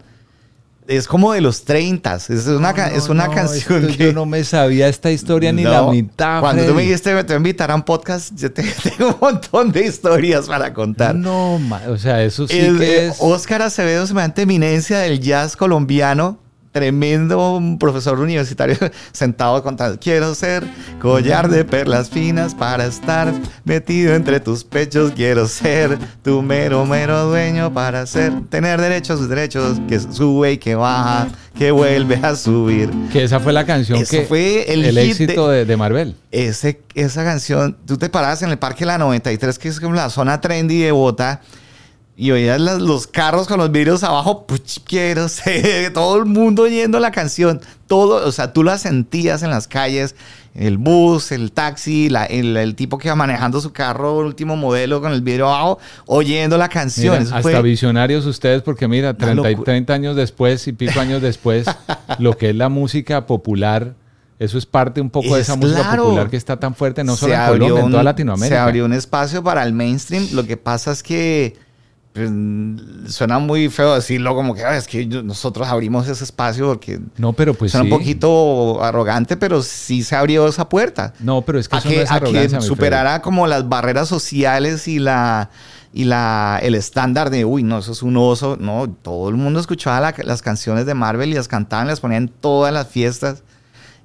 es 0.87 1.07
como 1.07 1.33
de 1.33 1.41
los 1.41 1.63
30. 1.63 2.15
Es 2.15 2.47
una, 2.47 2.71
es 2.87 3.09
una 3.09 3.29
canción 3.29 3.87
que. 3.87 3.97
Yo 3.97 4.13
no 4.13 4.25
me 4.25 4.43
sabía 4.43 4.87
esta 4.87 5.11
historia 5.11 5.51
ni 5.51 5.63
la 5.63 5.83
mitad. 5.83 6.39
Cuando 6.39 6.65
tú 6.65 6.73
me 6.73 6.83
dijiste 6.83 7.13
me 7.13 7.23
te 7.23 7.35
invitar 7.35 7.71
a 7.71 7.75
un 7.75 7.83
podcast, 7.83 8.33
yo 8.35 8.51
tengo 8.53 9.09
un 9.09 9.17
montón 9.19 9.71
de 9.71 9.85
historias 9.85 10.47
para 10.47 10.73
contar. 10.73 11.13
No, 11.13 11.59
o 11.87 11.97
sea, 11.97 12.23
eso 12.23 12.47
sí 12.47 12.57
que 12.77 13.07
es. 13.07 13.17
Oscar 13.19 13.61
Acevedo, 13.61 14.07
semejante 14.07 14.43
eminencia 14.43 14.99
del 14.99 15.19
jazz 15.19 15.55
colombiano 15.55 16.39
tremendo 16.71 17.61
profesor 17.79 18.19
universitario 18.19 18.75
sentado 19.11 19.61
contando, 19.63 19.99
quiero 19.99 20.35
ser 20.35 20.63
collar 20.99 21.49
de 21.49 21.65
perlas 21.65 22.09
finas 22.09 22.53
para 22.53 22.85
estar 22.85 23.33
metido 23.63 24.15
entre 24.15 24.39
tus 24.39 24.63
pechos, 24.63 25.11
quiero 25.15 25.47
ser 25.47 25.97
tu 26.23 26.41
mero, 26.41 26.85
mero 26.85 27.25
dueño 27.25 27.73
para 27.73 28.05
ser, 28.05 28.33
tener 28.49 28.79
derechos, 28.81 29.27
derechos, 29.27 29.79
que 29.87 29.99
sube 29.99 30.53
y 30.53 30.57
que 30.57 30.75
baja, 30.75 31.27
que 31.57 31.71
vuelve 31.71 32.15
a 32.21 32.35
subir. 32.35 32.89
Que 33.11 33.23
esa 33.23 33.39
fue 33.39 33.53
la 33.53 33.65
canción 33.65 34.03
que 34.05 34.23
fue 34.23 34.71
el, 34.71 34.97
éxito 34.97 35.49
de, 35.49 35.65
de, 35.65 35.77
Marvel. 35.77 36.15
Ese, 36.31 36.81
esa 36.93 37.23
canción, 37.23 37.77
tú 37.85 37.97
te 37.97 38.09
paras 38.09 38.41
en 38.41 38.49
el 38.49 38.57
Parque 38.57 38.85
La 38.85 38.97
93, 38.97 39.57
que 39.59 39.69
es 39.69 39.79
como 39.79 39.93
la 39.95 40.09
zona 40.09 40.41
trendy 40.41 40.79
de 40.79 40.91
Bogotá, 40.91 41.41
y 42.19 42.31
oías 42.31 42.59
los 42.59 43.05
carros 43.05 43.47
con 43.47 43.59
los 43.59 43.71
vidrios 43.71 44.03
abajo, 44.03 44.47
pues 44.47 44.81
quiero 44.83 45.29
ser, 45.29 45.93
todo 45.93 46.17
el 46.17 46.25
mundo 46.25 46.63
oyendo 46.63 46.99
la 46.99 47.11
canción, 47.11 47.61
todo, 47.85 48.27
o 48.27 48.31
sea, 48.31 48.53
tú 48.53 48.63
la 48.63 48.79
sentías 48.79 49.43
en 49.43 49.51
las 49.51 49.67
calles, 49.67 50.15
el 50.55 50.79
bus, 50.79 51.31
el 51.31 51.51
taxi, 51.51 52.09
el, 52.29 52.75
tipo 52.75 52.97
que 52.97 53.09
iba 53.09 53.15
manejando 53.15 53.61
su 53.61 53.71
carro, 53.71 54.17
último 54.17 54.55
modelo 54.55 54.99
con 54.99 55.13
el 55.13 55.21
vidrio 55.21 55.47
abajo, 55.47 55.77
oyendo 56.07 56.57
la 56.57 56.69
canción. 56.69 57.27
hasta 57.31 57.61
visionarios 57.61 58.25
ustedes, 58.25 58.63
porque 58.63 58.87
mira, 58.87 59.13
30, 59.13 59.63
30 59.63 59.93
años 59.93 60.15
después 60.15 60.67
y 60.67 60.73
pico 60.73 60.99
años 60.99 61.21
después, 61.21 61.67
lo 62.17 62.35
que 62.35 62.49
es 62.49 62.55
la 62.55 62.69
música 62.69 63.27
popular. 63.27 63.93
Eso 64.39 64.59
es 64.59 64.67
parte 64.67 65.01
un 65.01 65.09
poco 65.09 65.35
de 65.35 65.41
esa 65.41 65.55
música 65.55 65.95
popular 65.95 66.29
que 66.29 66.37
está 66.37 66.59
tan 66.59 66.75
fuerte, 66.75 67.03
no 67.03 67.15
solo 67.15 67.33
en 67.33 67.47
Colombia, 67.47 67.83
en 67.83 67.91
toda 67.91 68.03
Latinoamérica. 68.03 68.55
Se 68.55 68.59
abrió 68.59 68.85
un 68.85 68.93
espacio 68.93 69.43
para 69.43 69.63
el 69.63 69.73
mainstream. 69.73 70.27
Lo 70.33 70.45
que 70.45 70.57
pasa 70.57 70.91
es 70.91 71.01
que 71.01 71.55
suena 73.07 73.39
muy 73.39 73.69
feo 73.69 73.95
decirlo 73.95 74.35
como 74.35 74.53
que 74.53 74.63
es 74.75 74.87
que 74.87 75.05
nosotros 75.05 75.67
abrimos 75.67 76.07
ese 76.07 76.23
espacio 76.23 76.67
porque 76.67 76.99
no 77.17 77.33
pero 77.33 77.53
pues 77.53 77.71
suena 77.71 77.83
un 77.85 77.89
poquito 77.89 78.83
arrogante 78.83 79.37
pero 79.37 79.61
sí 79.61 80.03
se 80.03 80.15
abrió 80.15 80.47
esa 80.47 80.67
puerta 80.67 81.13
no 81.19 81.41
pero 81.41 81.59
es 81.59 81.69
que, 81.69 81.77
eso 81.77 82.19
no 82.19 82.27
es 82.39 82.53
que 82.53 82.61
superara 82.61 83.21
como 83.21 83.47
las 83.47 83.67
barreras 83.69 84.07
sociales 84.07 84.87
y 84.87 84.99
la 84.99 85.49
y 85.93 86.03
la 86.03 86.59
el 86.61 86.75
estándar 86.75 87.29
de 87.29 87.45
uy 87.45 87.63
no 87.63 87.79
eso 87.79 87.91
es 87.91 88.03
un 88.03 88.17
oso 88.17 88.57
no 88.59 88.89
todo 88.89 89.29
el 89.29 89.35
mundo 89.35 89.59
escuchaba 89.59 90.13
las 90.23 90.41
canciones 90.41 90.85
de 90.85 90.93
Marvel 90.93 91.29
y 91.29 91.33
las 91.35 91.47
cantaban 91.47 91.87
las 91.87 91.99
ponían 91.99 92.23
en 92.23 92.29
todas 92.29 92.73
las 92.73 92.87
fiestas. 92.87 93.43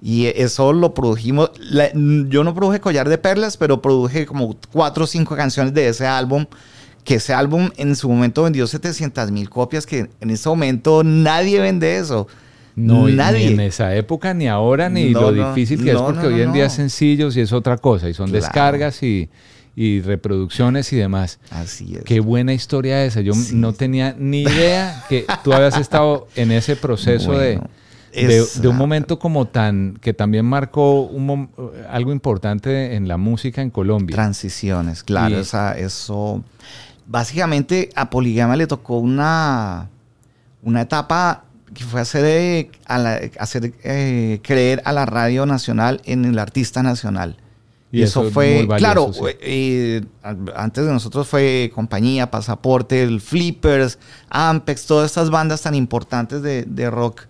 Y 0.05 0.27
eso 0.27 0.72
lo 0.72 0.94
produjimos. 0.94 1.53
yo 1.94 2.42
no 2.42 2.55
produje 2.55 2.81
Collar 2.81 3.09
de 3.09 3.18
Perlas, 3.18 3.57
pero 3.57 3.81
produje 3.81 4.27
como 4.27 4.57
cuatro 4.72 5.05
o 5.05 5.07
cinco 5.07 5.37
canciones 5.37 5.75
de 5.75 5.88
ese 5.88 6.07
álbum 6.07 6.46
que 7.05 7.17
ese 7.17 7.35
álbum 7.35 7.71
en 7.77 7.97
su 7.97 8.09
momento 8.09 8.45
vendió 8.45 8.67
700 8.67 9.31
mil 9.31 9.51
copias, 9.51 9.87
que 9.87 10.11
en 10.21 10.31
ese 10.31 10.49
momento 10.49 11.03
nadie 11.03 11.61
vende 11.61 11.97
eso. 11.97 12.29
No, 12.75 13.09
nadie. 13.09 13.49
Ni 13.49 13.55
en 13.55 13.61
esa 13.61 13.95
época, 13.95 14.33
ni 14.33 14.49
ahora, 14.49 14.88
ni 14.88 15.11
lo 15.11 15.33
difícil 15.33 15.83
que 15.85 15.91
es, 15.93 15.99
porque 15.99 16.27
hoy 16.27 16.41
en 16.41 16.53
día 16.53 16.67
es 16.67 16.73
sencillos 16.73 17.37
y 17.37 17.41
es 17.41 17.53
otra 17.53 17.77
cosa, 17.77 18.09
y 18.09 18.15
son 18.15 18.33
descargas 18.33 19.03
y, 19.03 19.29
reproducciones 20.05 20.93
y 20.93 20.97
demás. 20.97 21.38
Así 21.51 21.97
es. 21.97 22.05
Qué 22.05 22.21
buena 22.21 22.55
historia 22.55 23.05
esa. 23.05 23.21
Yo 23.21 23.33
no 23.53 23.73
tenía 23.73 24.15
ni 24.19 24.43
idea 24.43 25.05
que 25.09 25.27
tú 25.43 25.53
habías 25.53 25.77
estado 25.77 26.29
en 26.37 26.53
ese 26.53 26.77
proceso 26.77 27.33
de, 27.33 27.61
de, 28.12 28.69
un 28.69 28.77
momento 28.77 29.19
como 29.19 29.47
tan, 29.47 29.99
que 30.01 30.15
también 30.15 30.45
marcó 30.45 31.03
un, 31.03 31.51
algo 31.91 32.12
importante 32.12 32.95
en 32.95 33.09
la 33.09 33.17
música 33.17 33.61
en 33.61 33.71
Colombia. 33.71 34.15
Transiciones, 34.15 35.03
claro, 35.03 35.38
eso 35.77 36.45
básicamente 37.07 37.91
a 37.95 38.11
Poligama 38.11 38.57
le 38.57 38.67
tocó 38.67 38.99
una, 38.99 39.91
una 40.62 40.83
etapa 40.83 41.45
que 41.75 41.85
fue 41.85 42.01
hacer, 42.01 42.25
eh, 42.25 42.71
hacer 43.38 43.73
eh, 43.83 44.41
creer 44.43 44.83
a 44.85 44.93
la 44.93 45.07
radio 45.07 45.47
nacional 45.47 46.01
en 46.05 46.25
el 46.25 46.38
artista 46.38 46.83
nacional. 46.83 47.37
Y, 47.91 48.03
eso, 48.03 48.31
fue, 48.31 48.67
claro, 48.79 49.11
eh, 49.43 50.03
antes 50.57 50.87
de 50.87 50.91
nosotros 50.91 51.29
fue 51.29 51.71
Compañía, 51.75 52.31
Pasaporte, 52.31 53.03
el 53.03 53.21
Flippers, 53.21 53.99
Ampex, 54.31 54.87
todas 54.87 55.11
estas 55.11 55.29
bandas 55.29 55.61
tan 55.61 55.75
importantes 55.75 56.41
de, 56.41 56.62
de 56.62 56.91
rock. 56.91 57.27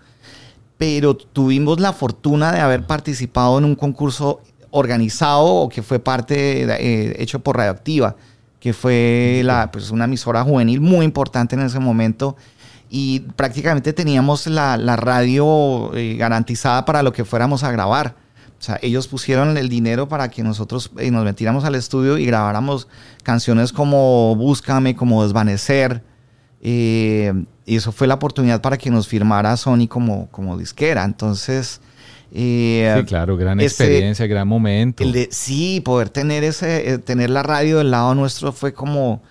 Pero 0.79 1.17
tuvimos 1.17 1.81
la 1.81 1.93
fortuna 1.93 2.53
de 2.53 2.61
haber 2.61 2.87
participado 2.87 3.59
en 3.59 3.65
un 3.65 3.75
concurso 3.75 4.41
organizado 4.71 5.45
o 5.47 5.69
que 5.69 5.83
fue 5.83 5.99
parte 5.99 7.21
hecho 7.21 7.41
por 7.41 7.57
Radioactiva 7.57 8.17
que 8.63 8.73
fue 8.73 9.43
la, 9.45 9.73
pues, 9.73 9.91
una 9.91 10.05
emisora 10.05 10.45
juvenil 10.45 10.81
muy 10.81 11.05
importante 11.05 11.57
en 11.57 11.63
ese 11.63 11.81
momento 11.81 12.37
y 12.89 13.19
prácticamente 13.35 13.93
teníamos 13.93 14.47
la, 14.47 14.77
radio 14.95 15.93
eh, 15.97 16.15
garantizada 16.17 16.85
para 16.85 17.03
lo 17.03 17.13
que 17.13 17.25
fuéramos 17.25 17.65
a 17.65 17.73
grabar. 17.73 18.15
O 18.61 18.63
sea, 18.63 18.79
ellos 18.81 19.09
pusieron 19.09 19.57
el 19.57 19.69
dinero 19.69 20.09
para 20.09 20.31
que 20.31 20.45
nosotros 20.45 20.93
eh, 20.99 21.11
nos 21.11 21.25
metiéramos 21.25 21.65
al 21.65 21.75
estudio 21.75 22.19
y 22.19 22.27
grabáramos 22.27 22.87
canciones 23.25 23.73
como 23.73 24.37
Búscame, 24.37 24.95
como 24.95 25.25
Desvanecer. 25.25 26.05
Eh, 26.61 27.33
y 27.67 27.75
eso 27.75 27.91
fue 27.91 28.07
la 28.07 28.15
oportunidad 28.15 28.61
para 28.61 28.79
que 28.79 28.91
nos 28.91 29.09
firmara 29.09 29.57
Sony 29.57 29.89
como, 29.89 30.29
como 30.31 30.57
disquera. 30.57 31.03
Entonces... 31.03 31.81
Eh, 32.35 32.95
sí, 32.97 33.05
claro, 33.05 33.37
gran 33.37 33.61
experiencia, 33.61 34.27
gran 34.27 34.49
momento. 34.49 35.05
El 35.05 35.13
de, 35.13 35.29
sí, 35.31 35.83
poder 35.85 36.09
tener 36.09 36.45
ese, 36.45 36.99
tener 36.99 37.29
la 37.29 37.43
radio 37.43 37.79
del 37.79 37.91
lado 37.91 38.15
nuestro 38.15 38.53
fue 38.53 38.73
como, 38.73 39.23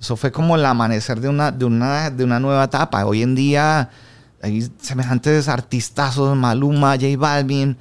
eso 0.00 0.16
fue 0.16 0.32
como 0.32 0.56
el 0.56 0.64
amanecer 0.66 1.20
de 1.20 1.28
una, 1.28 1.52
de 1.52 1.64
una, 1.64 2.10
de 2.10 2.24
una 2.24 2.40
nueva 2.40 2.64
etapa. 2.64 3.04
Hoy 3.06 3.22
en 3.22 3.36
día 3.36 3.90
hay 4.42 4.68
semejantes 4.80 5.48
artistazos, 5.48 6.36
Maluma, 6.36 6.94
J 6.94 7.16
Balvin, 7.16 7.76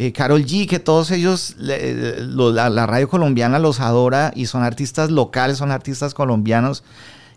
eh, 0.00 0.12
Carol 0.12 0.44
G, 0.44 0.66
que 0.68 0.78
todos 0.78 1.10
ellos, 1.10 1.56
la, 1.58 2.86
radio 2.86 3.08
colombiana 3.08 3.58
los 3.58 3.80
adora 3.80 4.32
y 4.34 4.46
son 4.46 4.62
artistas 4.62 5.10
locales, 5.10 5.58
son 5.58 5.70
artistas 5.70 6.14
colombianos. 6.14 6.82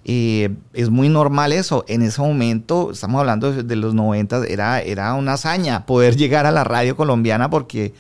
Eh, 0.04 0.50
es 0.74 0.90
muy 0.90 1.10
normal 1.10 1.54
eso. 1.54 1.86
En 1.88 2.02
ese 2.02 2.22
momento, 2.22 2.92
estamos 2.92 3.20
hablando 3.20 3.52
de, 3.52 3.76
los 3.76 3.94
90, 3.94 4.46
era, 4.48 4.82
era 4.82 5.14
una 5.14 5.34
hazaña 5.34 5.86
poder 5.86 6.16
llegar 6.16 6.46
a 6.46 6.52
la 6.52 6.64
radio 6.64 6.96
colombiana 6.96 7.50
porque 7.50 7.94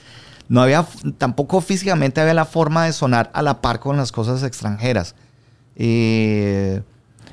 no 0.49 0.61
había, 0.61 0.85
tampoco 1.17 1.61
físicamente 1.61 2.19
había 2.19 2.33
la 2.33 2.45
forma 2.45 2.85
de 2.85 2.93
sonar 2.93 3.29
a 3.33 3.41
la 3.41 3.61
par 3.61 3.79
con 3.79 3.97
las 3.97 4.11
cosas 4.11 4.43
extranjeras. 4.43 5.15
Eh, 5.75 6.81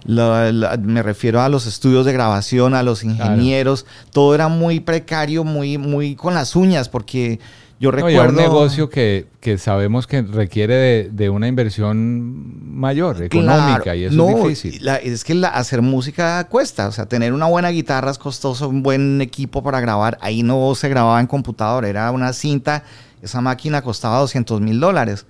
me 0.07 1.03
refiero 1.03 1.41
a 1.41 1.49
los 1.49 1.67
estudios 1.67 2.07
de 2.07 2.13
grabación, 2.13 2.75
a 2.75 2.83
los 2.83 3.03
ingenieros, 3.05 3.87
todo 4.13 4.35
era 4.35 4.49
muy 4.49 4.81
precario, 4.81 5.45
muy, 5.45 5.79
muy 5.79 6.15
con 6.15 6.35
las 6.35 6.55
uñas, 6.55 6.89
porque 6.89 7.41
yo 7.81 7.91
recuerdo... 7.91 8.31
un 8.31 8.37
negocio 8.37 8.91
que, 8.91 9.27
sabemos 9.59 10.07
que 10.07 10.23
requiere 10.23 11.09
de, 11.11 11.31
una 11.31 11.49
inversión 11.49 12.77
mayor, 12.79 13.23
económica, 13.23 13.95
y 13.95 14.05
eso 14.05 14.29
es 14.29 14.37
difícil. 14.37 14.89
es 14.89 15.25
que 15.25 15.41
hacer 15.47 15.83
música 15.83 16.45
cuesta, 16.49 16.89
o 16.89 16.93
sea, 16.93 17.07
tener 17.07 17.33
una 17.33 17.47
buena 17.47 17.71
guitarra 17.71 18.11
es 18.11 18.19
costoso, 18.19 18.69
un 18.69 18.83
buen 18.83 19.21
equipo 19.21 19.63
para 19.63 19.81
grabar, 19.81 20.19
ahí 20.21 20.43
no 20.43 20.75
se 20.75 20.89
grababa 20.89 21.21
en 21.21 21.27
computador, 21.27 21.85
era 21.85 22.11
una 22.11 22.33
cinta, 22.33 22.85
esa 23.23 23.41
máquina 23.41 23.83
costaba 23.83 24.19
200 24.19 24.61
mil 24.61 24.81
dólares 24.81 25.27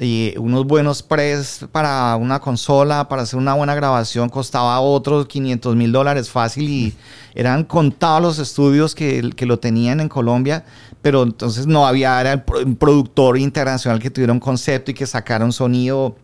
y 0.00 0.34
unos 0.38 0.64
buenos 0.64 1.02
press 1.02 1.66
para 1.72 2.14
una 2.16 2.38
consola, 2.38 3.08
para 3.08 3.22
hacer 3.22 3.38
una 3.38 3.54
buena 3.54 3.74
grabación, 3.74 4.28
costaba 4.28 4.78
otros 4.80 5.26
500 5.26 5.74
mil 5.74 5.90
dólares 5.90 6.30
fácil 6.30 6.68
y 6.68 6.94
eran 7.34 7.64
contados 7.64 8.22
los 8.22 8.38
estudios 8.38 8.94
que, 8.94 9.32
que, 9.34 9.46
lo 9.46 9.58
tenían 9.58 10.00
en 10.00 10.08
Colombia, 10.08 10.64
pero 11.02 11.22
entonces 11.22 11.66
no 11.66 11.86
había, 11.86 12.20
era 12.20 12.44
un 12.64 12.76
productor 12.76 13.38
internacional 13.38 14.00
que 14.00 14.10
tuviera 14.10 14.32
un 14.32 14.40
concepto 14.40 14.90
y 14.90 14.94
que 14.94 15.06
sacara 15.06 15.44
un 15.44 15.52
sonido 15.52 16.16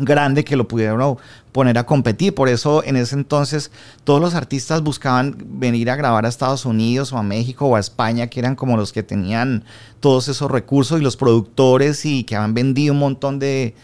grande 0.00 0.44
que 0.44 0.56
lo 0.56 0.66
pudieron 0.66 1.18
poner 1.52 1.78
a 1.78 1.84
competir. 1.84 2.34
Por 2.34 2.48
eso 2.48 2.82
en 2.84 2.96
ese 2.96 3.14
entonces 3.14 3.70
todos 4.04 4.20
los 4.20 4.34
artistas 4.34 4.82
buscaban 4.82 5.36
venir 5.38 5.90
a 5.90 5.96
grabar 5.96 6.26
a 6.26 6.28
Estados 6.28 6.64
Unidos 6.64 7.12
o 7.12 7.18
a 7.18 7.22
México 7.22 7.66
o 7.66 7.76
a 7.76 7.80
España, 7.80 8.26
que 8.26 8.40
eran 8.40 8.56
como 8.56 8.76
los 8.76 8.92
que 8.92 9.02
tenían 9.02 9.64
todos 10.00 10.28
esos 10.28 10.50
recursos 10.50 11.00
y 11.00 11.04
los 11.04 11.16
productores 11.16 12.04
y 12.04 12.24
que 12.24 12.36
habían 12.36 12.54
vendido 12.54 12.94
un 12.94 13.00
montón 13.00 13.38
de, 13.38 13.74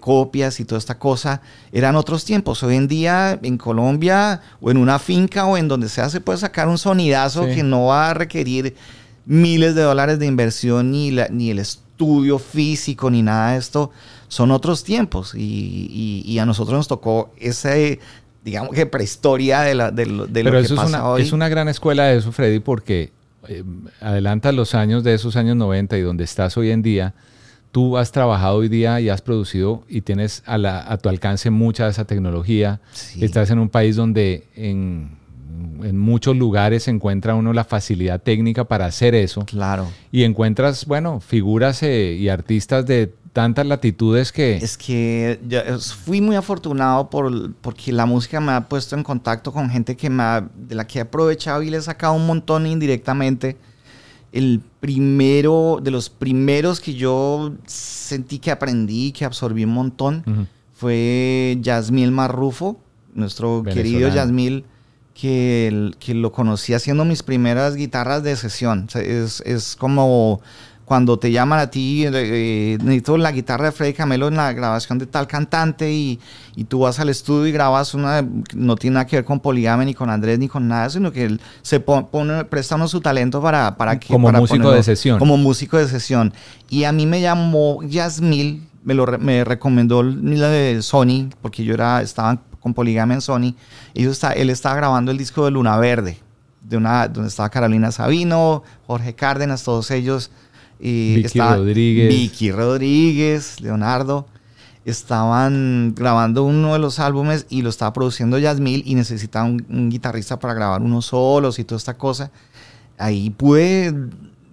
copias 0.00 0.60
y 0.60 0.64
toda 0.64 0.78
esta 0.78 0.98
cosa. 0.98 1.40
Eran 1.72 1.96
otros 1.96 2.24
tiempos. 2.24 2.62
Hoy 2.62 2.76
en 2.76 2.88
día 2.88 3.38
en 3.42 3.56
Colombia 3.56 4.40
o 4.60 4.70
en 4.70 4.76
una 4.76 4.98
finca 4.98 5.46
o 5.46 5.56
en 5.56 5.68
donde 5.68 5.88
sea 5.88 6.08
se 6.10 6.20
puede 6.20 6.38
sacar 6.38 6.68
un 6.68 6.78
sonidazo 6.78 7.46
que 7.46 7.62
no 7.62 7.86
va 7.86 8.10
a 8.10 8.14
requerir 8.14 8.76
miles 9.26 9.74
de 9.74 9.82
dólares 9.82 10.18
de 10.18 10.26
inversión 10.26 10.90
ni, 10.90 11.10
ni 11.30 11.50
el 11.50 11.58
estudio 11.58 12.38
físico 12.38 13.10
ni 13.10 13.22
nada 13.22 13.52
de 13.52 13.58
esto 13.58 13.90
son 14.28 14.50
otros 14.50 14.84
tiempos. 14.84 15.34
Y, 15.36 16.38
a 16.38 16.46
nosotros 16.46 16.76
nos 16.76 16.88
tocó 16.88 17.32
ese, 17.38 18.00
digamos 18.44 18.74
que 18.74 18.86
prehistoria 18.86 19.60
de, 19.60 19.74
la, 19.74 19.90
de, 19.90 20.06
lo, 20.06 20.26
Pero 20.26 20.58
eso 20.58 20.74
es 20.74 20.88
una, 20.88 21.16
Es 21.18 21.32
una 21.32 21.48
gran 21.48 21.68
escuela 21.68 22.06
de 22.06 22.18
eso, 22.18 22.32
Freddy, 22.32 22.58
porque 22.58 23.12
eh, 23.48 23.62
adelanta 24.00 24.50
los 24.52 24.74
años 24.74 25.04
de 25.04 25.14
esos 25.14 25.36
años 25.36 25.56
90 25.56 25.96
y 25.98 26.00
donde 26.00 26.24
estás 26.24 26.56
hoy 26.56 26.70
en 26.70 26.82
día, 26.82 27.14
tú 27.70 27.96
has 27.96 28.10
trabajado 28.10 28.56
hoy 28.56 28.68
día 28.68 29.00
y 29.00 29.08
has 29.08 29.22
producido 29.22 29.84
y 29.88 30.00
tienes 30.00 30.42
a, 30.46 30.98
tu 30.98 31.08
alcance 31.08 31.50
mucha 31.50 31.84
de 31.84 31.90
esa 31.90 32.04
tecnología. 32.04 32.80
Estás 33.20 33.50
en 33.50 33.60
un 33.60 33.68
país 33.68 33.94
donde 33.96 34.48
en, 34.56 35.10
en, 35.82 35.98
muchos 35.98 36.36
lugares 36.36 36.88
encuentra 36.88 37.34
uno 37.34 37.52
la 37.52 37.64
facilidad 37.64 38.20
técnica 38.20 38.64
para 38.64 38.86
hacer 38.86 39.14
eso. 39.14 39.44
Claro. 39.44 39.88
Y 40.12 40.24
encuentras, 40.24 40.86
bueno, 40.86 41.20
figuras 41.20 41.82
eh, 41.82 42.16
y 42.18 42.28
artistas 42.28 42.86
de 42.86 43.12
tantas 43.34 43.66
latitudes 43.66 44.30
que... 44.30 44.56
Es 44.56 44.78
que 44.78 45.40
yo 45.46 45.60
fui 45.80 46.20
muy 46.20 46.36
afortunado 46.36 47.10
por, 47.10 47.52
porque 47.54 47.92
la 47.92 48.06
música 48.06 48.40
me 48.40 48.52
ha 48.52 48.68
puesto 48.68 48.96
en 48.96 49.02
contacto 49.02 49.52
con 49.52 49.68
gente 49.68 49.96
que 49.96 50.08
me 50.08 50.24
de 50.56 50.74
la 50.74 50.86
que 50.86 51.00
he 51.00 51.02
aprovechado 51.02 51.62
y 51.62 51.68
le 51.68 51.78
he 51.78 51.82
sacado 51.82 52.14
un 52.14 52.26
montón 52.26 52.66
indirectamente. 52.66 53.56
El 54.32 54.62
primero, 54.80 55.80
de 55.82 55.90
los 55.90 56.10
primeros 56.10 56.80
que 56.80 56.94
yo 56.94 57.54
sentí 57.66 58.38
que 58.38 58.52
aprendí, 58.52 59.12
que 59.12 59.24
absorbí 59.24 59.64
un 59.64 59.72
montón, 59.74 60.48
fue 60.72 61.58
Yasmil 61.60 62.12
Marrufo, 62.12 62.78
nuestro 63.14 63.62
querido 63.64 64.08
Yasmil, 64.08 64.64
que, 65.14 65.92
que 65.98 66.14
lo 66.14 66.32
conocí 66.32 66.74
haciendo 66.74 67.04
mis 67.04 67.22
primeras 67.22 67.76
guitarras 67.76 68.22
de 68.22 68.36
sesión. 68.36 68.88
es, 68.94 69.40
es 69.46 69.76
como 69.76 70.40
cuando 70.84 71.18
te 71.18 71.32
llaman 71.32 71.60
a 71.60 71.70
ti, 71.70 72.04
eh, 72.04 72.10
eh, 72.12 72.78
necesito 72.82 73.16
la 73.16 73.32
guitarra 73.32 73.66
de 73.66 73.72
Freddy 73.72 73.94
Camelo 73.94 74.28
en 74.28 74.36
la 74.36 74.52
grabación 74.52 74.98
de 74.98 75.06
tal 75.06 75.26
cantante 75.26 75.90
y, 75.90 76.20
y, 76.56 76.64
tú 76.64 76.80
vas 76.80 77.00
al 77.00 77.08
estudio 77.08 77.46
y 77.46 77.52
grabas 77.52 77.94
una, 77.94 78.26
no 78.54 78.76
tiene 78.76 78.94
nada 78.94 79.06
que 79.06 79.16
ver 79.16 79.24
con 79.24 79.40
Poligame 79.40 79.86
ni 79.86 79.94
con 79.94 80.10
Andrés 80.10 80.38
ni 80.38 80.48
con 80.48 80.68
nada, 80.68 80.90
sino 80.90 81.10
que 81.10 81.24
él 81.24 81.40
se 81.62 81.80
pone, 81.80 82.44
presta 82.44 82.74
uno 82.74 82.86
su 82.88 83.00
talento 83.00 83.40
para, 83.40 83.76
para 83.76 83.98
que... 83.98 84.08
Como 84.08 84.30
músico 84.30 84.70
de 84.70 84.82
sesión. 84.82 85.18
Como 85.18 85.36
músico 85.36 85.78
de 85.78 85.88
sesión. 85.88 86.34
Y 86.68 86.84
a 86.84 86.92
mí 86.92 87.06
me 87.06 87.20
llamó 87.20 87.82
Yasmil, 87.82 88.68
me, 88.82 88.94
lo, 88.94 89.06
me 89.18 89.44
recomendó 89.44 90.02
la 90.02 90.48
de 90.48 90.82
Sony, 90.82 91.30
porque 91.40 91.64
yo 91.64 91.72
era, 91.74 92.02
estaba 92.02 92.42
con 92.64 92.72
Poligame 92.72 93.12
en 93.12 93.20
Sony, 93.20 93.54
y 93.92 94.06
está, 94.06 94.32
él 94.32 94.48
estaba 94.48 94.74
grabando 94.74 95.10
el 95.12 95.18
disco 95.18 95.44
de 95.44 95.50
Luna 95.50 95.76
Verde, 95.76 96.18
de 96.62 96.78
una, 96.78 97.08
donde 97.08 97.28
estaba 97.28 97.50
Carolina 97.50 97.92
Sabino, 97.92 98.62
Jorge 98.86 99.14
Cárdenas, 99.14 99.62
todos 99.62 99.90
ellos 99.90 100.30
y 100.80 101.16
Vicky 101.16 101.40
Rodríguez. 101.40 102.08
Vicky 102.08 102.52
Rodríguez, 102.52 103.60
Leonardo. 103.60 104.26
Estaban 104.86 105.94
grabando 105.94 106.44
uno 106.44 106.72
de 106.72 106.78
los 106.78 106.98
álbumes 107.00 107.44
y 107.50 107.60
lo 107.60 107.68
estaba 107.68 107.92
produciendo 107.92 108.38
Yasmil 108.38 108.82
y 108.86 108.94
necesitaba 108.94 109.44
un, 109.44 109.90
guitarrista 109.90 110.38
para 110.38 110.54
grabar 110.54 110.80
unos 110.80 111.06
solos 111.06 111.58
y 111.58 111.64
toda 111.64 111.76
esta 111.78 111.98
cosa. 111.98 112.30
Ahí 112.96 113.28
pude 113.28 113.94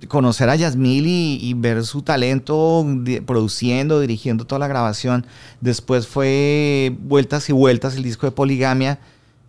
conocer 0.08 0.50
a 0.50 0.56
Yasmil 0.56 1.06
y, 1.08 1.54
ver 1.56 1.86
su 1.86 2.02
talento 2.02 2.86
produciendo, 3.26 4.00
dirigiendo 4.00 4.46
toda 4.46 4.60
la 4.60 4.68
grabación. 4.68 5.26
Después 5.60 6.08
fue 6.08 6.96
Vueltas 7.02 7.50
y 7.50 7.54
Vueltas, 7.54 7.96
el 7.96 8.04
disco 8.04 8.26
de 8.26 8.32
Poligamia. 8.32 9.00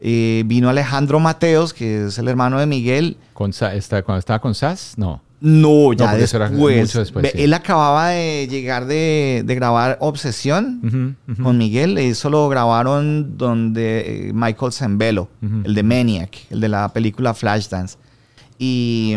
Eh, 0.00 0.42
vino 0.46 0.68
Alejandro 0.68 1.20
Mateos, 1.20 1.72
que 1.72 2.06
es 2.06 2.18
el 2.18 2.28
hermano 2.28 2.58
de 2.58 2.66
Miguel. 2.66 3.16
¿Con, 3.34 3.50
está, 3.50 4.02
¿Cuando 4.02 4.18
estaba 4.18 4.40
con 4.40 4.54
SAS? 4.54 4.94
No. 4.96 5.22
No, 5.40 5.92
ya 5.92 6.14
después. 6.14 6.92
Él 7.34 7.52
acababa 7.52 8.10
de 8.10 8.46
llegar 8.48 8.86
de, 8.86 9.42
grabar 9.44 9.96
Obsesión 10.00 11.16
con 11.42 11.58
Miguel. 11.58 11.98
Eso 11.98 12.30
lo 12.30 12.48
grabaron 12.48 13.36
donde 13.36 14.28
eh, 14.28 14.32
Michael 14.32 14.72
Zembello, 14.72 15.28
el 15.64 15.74
de 15.74 15.82
Maniac, 15.82 16.38
el 16.50 16.60
de 16.60 16.68
la 16.68 16.92
película 16.92 17.34
Flashdance. 17.34 17.98
Y, 18.56 19.16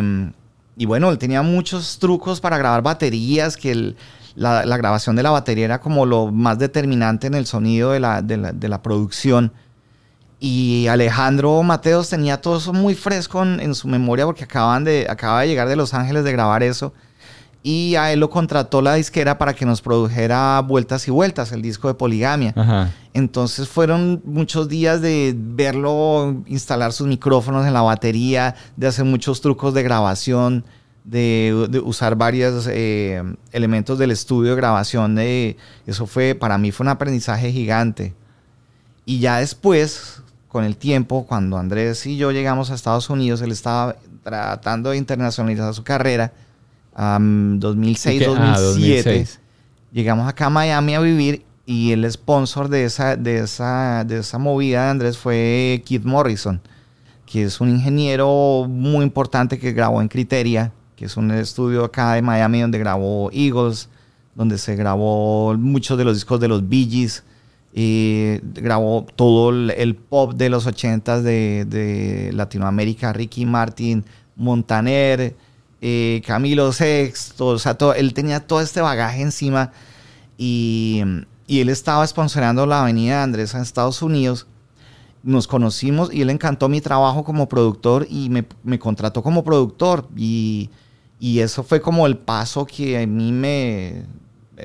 y 0.77 0.85
bueno, 0.85 1.09
él 1.09 1.17
tenía 1.17 1.41
muchos 1.41 1.99
trucos 1.99 2.41
para 2.41 2.57
grabar 2.57 2.81
baterías, 2.81 3.55
que 3.55 3.95
la, 4.35 4.77
grabación 4.77 5.15
de 5.15 5.23
la 5.23 5.31
batería 5.31 5.65
era 5.65 5.79
como 5.79 6.05
lo 6.05 6.31
más 6.31 6.59
determinante 6.59 7.27
en 7.27 7.33
el 7.33 7.45
sonido 7.45 7.91
de 7.91 7.99
la, 7.99 8.81
producción. 8.83 9.53
Y 10.39 10.87
Alejandro 10.87 11.63
Mateos 11.63 12.09
tenía 12.09 12.41
todo 12.41 12.57
eso 12.57 12.73
muy 12.73 12.93
fresco 12.93 13.41
en, 13.43 13.73
su 13.73 13.87
memoria 13.87 14.25
porque 14.25 14.43
acaban 14.43 14.83
de, 14.83 15.07
acaba 15.09 15.41
de 15.41 15.47
llegar 15.47 15.69
de 15.69 15.77
Los 15.77 15.93
Ángeles 15.93 16.25
de 16.25 16.33
grabar 16.33 16.61
eso. 16.61 16.93
Y 17.67 17.95
a 17.95 18.13
él 18.13 18.19
lo 18.19 18.29
contrató 18.29 18.79
la 18.83 18.93
disquera 18.93 19.39
para 19.39 19.55
que 19.55 19.65
nos 19.65 19.81
produjera 19.81 20.61
Vueltas 20.61 21.07
y 21.07 21.11
Vueltas, 21.11 21.51
el 21.51 21.63
disco 21.63 21.87
de 21.87 21.95
Poligamia. 21.95 22.53
Entonces 23.11 23.67
fueron 23.67 24.21
muchos 24.23 24.69
días 24.69 25.01
de 25.01 25.33
verlo 25.35 26.43
instalar 26.45 26.93
sus 26.93 27.07
micrófonos 27.07 27.65
en 27.65 27.73
la 27.73 27.81
batería, 27.81 28.53
de 28.77 28.85
hacer 28.85 29.03
muchos 29.03 29.41
trucos 29.41 29.73
de 29.73 29.81
grabación, 29.81 30.63
de, 31.05 31.81
usar 31.83 32.15
varios 32.15 32.67
eh, 32.69 33.23
elementos 33.51 33.97
del 33.97 34.11
estudio 34.11 34.51
de 34.51 34.57
grabación. 34.57 35.15
De, 35.15 35.57
eso 35.87 36.05
fue, 36.05 36.35
para 36.35 36.59
mí 36.59 36.71
fue 36.71 36.83
un 36.83 36.89
aprendizaje 36.89 37.51
gigante. 37.51 38.13
Y 39.05 39.17
ya 39.17 39.39
después, 39.39 40.21
con 40.49 40.65
el 40.65 40.77
tiempo, 40.77 41.25
cuando 41.25 41.57
Andrés 41.57 42.05
y 42.05 42.15
yo 42.15 42.31
llegamos 42.31 42.69
a 42.69 42.75
Estados 42.75 43.09
Unidos, 43.09 43.41
él 43.41 43.51
estaba 43.51 43.95
tratando 44.21 44.91
de 44.91 44.97
internacionalizar 44.97 45.73
su 45.73 45.83
carrera. 45.83 46.31
2006, 46.95 48.25
2007. 48.25 49.27
Llegamos 49.91 50.27
acá 50.27 50.47
a 50.47 50.49
Miami 50.49 50.95
a 50.95 50.99
vivir 50.99 51.43
y 51.65 51.91
el 51.91 52.09
sponsor 52.11 52.69
de 52.69 52.85
esa, 52.85 53.15
de 53.15 53.39
esa, 53.39 54.03
de 54.03 54.19
esa 54.19 54.37
movida 54.37 54.83
de 54.83 54.89
Andrés 54.89 55.17
fue 55.17 55.83
Keith 55.85 56.03
Morrison, 56.03 56.61
que 57.25 57.43
es 57.43 57.59
un 57.59 57.69
ingeniero 57.69 58.65
muy 58.69 59.03
importante 59.03 59.57
que 59.57 59.73
grabó 59.73 60.01
en 60.01 60.07
Criteria, 60.07 60.71
que 60.95 61.05
es 61.05 61.17
un 61.17 61.31
estudio 61.31 61.83
acá 61.83 62.13
de 62.13 62.21
Miami 62.21 62.61
donde 62.61 62.79
grabó 62.79 63.29
Eagles, 63.31 63.89
donde 64.35 64.57
se 64.57 64.75
grabó 64.75 65.55
muchos 65.57 65.97
de 65.97 66.05
los 66.05 66.15
discos 66.15 66.39
de 66.39 66.47
los 66.47 66.67
Bee 66.67 66.87
Gees, 66.89 67.23
y 67.73 68.39
grabó 68.53 69.05
todo 69.15 69.49
el, 69.49 69.95
pop 69.95 70.33
de 70.33 70.49
los 70.49 70.65
ochentas 70.65 71.23
de, 71.23 71.65
de 71.65 72.31
Latinoamérica, 72.31 73.11
Ricky 73.11 73.45
Martin, 73.45 74.05
Montaner, 74.37 75.35
eh, 75.87 76.23
Camilo 76.25 76.71
Sexto, 76.71 77.45
o 77.45 77.59
sea, 77.59 77.77
él 77.95 78.15
tenía 78.15 78.39
todo 78.39 78.59
este 78.59 78.81
bagaje 78.81 79.21
encima 79.21 79.71
y, 80.35 81.03
él 81.47 81.69
estaba 81.69 82.07
sponsorando 82.07 82.65
la 82.65 82.81
Avenida 82.81 83.21
Andrés 83.21 83.53
en 83.53 83.61
Estados 83.61 84.01
Unidos. 84.01 84.47
Nos 85.21 85.45
conocimos 85.45 86.11
y 86.11 86.23
él 86.23 86.31
encantó 86.31 86.69
mi 86.69 86.81
trabajo 86.81 87.23
como 87.23 87.47
productor 87.47 88.07
y 88.09 88.31
me, 88.31 88.79
contrató 88.79 89.21
como 89.21 89.43
productor 89.43 90.07
y, 90.17 90.71
eso 91.19 91.61
fue 91.61 91.79
como 91.79 92.07
el 92.07 92.17
paso 92.17 92.65
que 92.65 93.03
a 93.03 93.05
mí 93.05 93.31
me, 93.31 94.05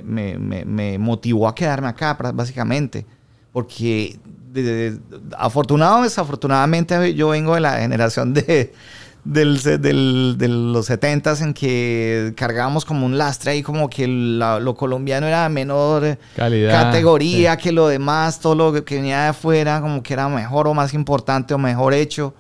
me, 0.03 0.99
motivó 0.99 1.49
a 1.49 1.55
quedarme 1.55 1.89
acá, 1.89 2.17
básicamente. 2.33 3.05
Porque 3.53 4.19
afortunado 5.37 5.99
o 5.99 6.03
desafortunadamente 6.05 7.13
yo 7.15 7.29
vengo 7.29 7.55
de 7.55 7.61
la 7.61 7.79
generación 7.79 8.33
de, 8.33 8.73
del, 9.25 9.63
del, 9.63 10.37
de 10.39 10.49
los 10.49 10.87
setentas 10.87 11.43
en 11.43 11.53
que 11.53 12.33
cargábamos 12.37 12.85
como 12.85 13.05
un 13.05 13.19
lastre 13.19 13.53
ahí 13.53 13.63
como 13.63 13.91
que 13.91 14.07
lo 14.09 14.75
colombiano 14.75 15.27
era 15.27 15.49
menor 15.49 16.19
categoría 16.35 17.57
que 17.57 17.73
lo 17.73 17.89
demás, 17.89 18.41
todo 18.41 18.55
lo 18.55 18.85
que 18.85 18.97
venía 18.97 19.23
de 19.23 19.29
afuera 19.29 19.81
como 19.81 20.03
que 20.03 20.15
era 20.15 20.29
mejor 20.29 20.69
o 20.69 20.75
más 20.75 20.95
importante 20.95 21.55
o 21.55 21.59
mejor 21.59 21.95
hecho. 21.95 22.35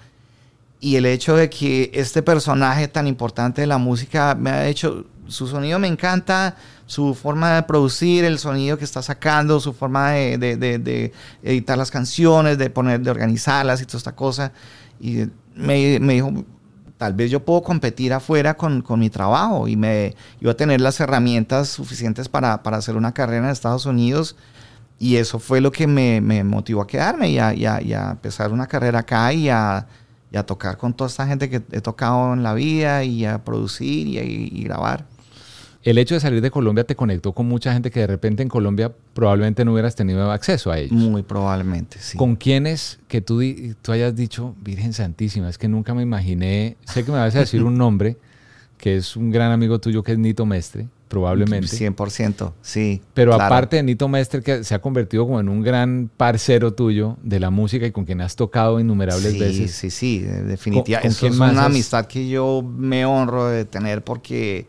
Y 0.83 0.97
el 0.97 1.05
hecho 1.05 1.37
de 1.37 1.51
que 1.51 1.91
este 1.93 2.22
personaje 2.22 2.89
tan 2.89 3.07
importante 3.07 3.61
de 3.61 3.66
la 3.66 3.76
música 3.76 4.35
me 4.35 4.51
ha 4.51 4.66
hecho, 4.66 5.05
su 5.28 5.47
sonido 5.47 5.78
me 5.78 5.89
encanta, 5.89 6.57
su 6.87 7.14
forma 7.14 7.55
de 7.55 7.62
producir, 7.64 8.24
el 8.24 8.39
sonido 8.39 8.78
que 8.78 8.85
está 8.85 9.03
sacando, 9.03 9.61
su 9.61 9.74
forma 9.74 10.12
de, 10.12 10.39
de, 10.39 10.57
de, 10.57 11.12
editar 11.43 11.76
las 11.76 11.91
canciones, 11.91 12.57
de 12.57 12.70
poner, 12.70 13.01
de 13.01 13.11
organizarlas 13.11 13.83
y 13.83 13.85
toda 13.85 13.99
esta 13.99 14.16
cosa. 14.16 14.53
Y 14.99 15.26
me, 15.55 16.01
me 16.01 16.14
dijo, 16.14 16.33
tal 17.01 17.14
vez 17.14 17.30
yo 17.30 17.42
puedo 17.42 17.62
competir 17.62 18.12
afuera 18.12 18.59
con, 18.59 18.82
con, 18.82 19.01
mi 19.01 19.09
trabajo 19.09 19.66
y 19.66 19.74
me 19.74 20.14
iba 20.38 20.53
a 20.53 20.55
tener 20.55 20.82
las 20.82 21.01
herramientas 21.01 21.70
suficientes 21.70 22.28
para, 22.28 22.62
para, 22.62 22.76
hacer 22.76 22.94
una 22.94 23.14
carrera 23.14 23.46
en 23.46 23.51
Estados 23.51 23.86
Unidos. 23.86 24.36
Y 24.98 25.16
eso 25.16 25.38
fue 25.38 25.62
lo 25.62 25.72
que 25.72 25.86
me, 25.86 26.20
me 26.20 26.44
motivó 26.44 26.82
a 26.82 26.86
quedarme 26.86 27.30
y 27.30 27.38
a, 27.38 27.48
a, 27.48 28.11
empezar 28.11 28.53
una 28.53 28.66
carrera 28.66 28.98
acá 28.98 29.32
y 29.32 29.48
a, 29.48 29.86
y 30.30 30.36
a, 30.36 30.44
tocar 30.44 30.76
con 30.76 30.92
toda 30.92 31.09
esta 31.09 31.26
gente 31.26 31.48
que 31.48 31.62
he 31.72 31.80
tocado 31.80 32.34
en 32.34 32.42
la 32.42 32.53
vida 32.53 33.03
y 33.03 33.24
a 33.24 33.42
producir 33.42 34.07
y 34.07 34.62
grabar 34.64 35.07
el 35.83 35.99
hecho 35.99 36.14
de 36.14 36.20
salir 36.20 36.41
de 36.41 36.51
Colombia 36.51 36.85
te 36.85 36.95
conectó 36.95 37.33
con 37.33 37.47
mucha 37.47 37.72
gente 37.72 37.91
que 37.91 38.01
de 38.01 38.07
repente 38.07 38.43
en 38.43 38.49
Colombia 38.49 38.93
probablemente 39.14 39.64
no 39.64 39.72
hubieras 39.72 39.95
tenido 39.95 40.31
acceso 40.31 40.70
a 40.70 40.78
ellos. 40.78 40.93
Muy 40.93 41.22
probablemente, 41.22 41.99
sí. 42.01 42.18
¿Con 42.18 42.37
quiénes 42.37 42.99
que 43.09 43.20
tú, 43.20 43.43
tú 43.81 43.93
hayas 43.93 44.14
dicho, 44.14 44.55
Virgen 44.62 44.93
Santísima, 44.93 45.49
es 45.49 45.57
que 45.57 45.68
nunca 45.68 45.95
me 45.95 46.03
imaginé, 46.03 46.76
sé 46.85 47.05
que 47.05 47.12
me 47.12 47.18
vas 47.18 47.35
a 47.35 47.41
decir 47.41 47.62
un 47.62 47.78
nombre, 47.78 48.18
que 48.76 48.97
es 48.97 49.16
un 49.16 49.31
gran 49.31 49.53
amigo 49.53 49.78
tuyo 49.78 50.03
que 50.03 50.12
es 50.12 50.18
Nito 50.18 50.45
Mestre, 50.45 50.89
probablemente. 51.09 51.66
100%, 51.66 52.53
sí. 52.61 53.01
Pero 53.14 53.35
aparte 53.35 53.76
de 53.76 53.83
Nito 53.83 54.07
Mestre, 54.07 54.43
que 54.43 54.64
se 54.64 54.74
ha 54.74 54.81
convertido 54.81 55.26
como 55.26 55.41
en 55.41 55.49
un 55.49 55.62
gran 55.62 56.11
parcero 56.14 56.74
tuyo 56.74 57.16
de 57.22 57.41
la 57.41 57.49
música 57.49 57.87
y 57.87 57.91
con 57.91 58.05
quien 58.05 58.20
has 58.20 58.37
tocado 58.37 58.81
innumerables 58.81 59.39
veces. 59.39 59.72
Sí, 59.72 59.91
sí, 59.91 59.91
sí, 59.91 60.18
definitivamente. 60.20 61.26
es 61.26 61.39
una 61.39 61.64
amistad 61.64 62.05
que 62.05 62.28
yo 62.28 62.62
me 62.62 63.07
honro 63.07 63.49
de 63.49 63.64
tener 63.64 64.05
porque 64.05 64.66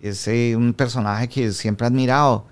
es 0.00 0.26
eh, 0.28 0.54
un 0.56 0.72
personaje 0.74 1.28
que 1.28 1.52
siempre 1.52 1.86
he 1.86 1.88
admirado 1.88 2.46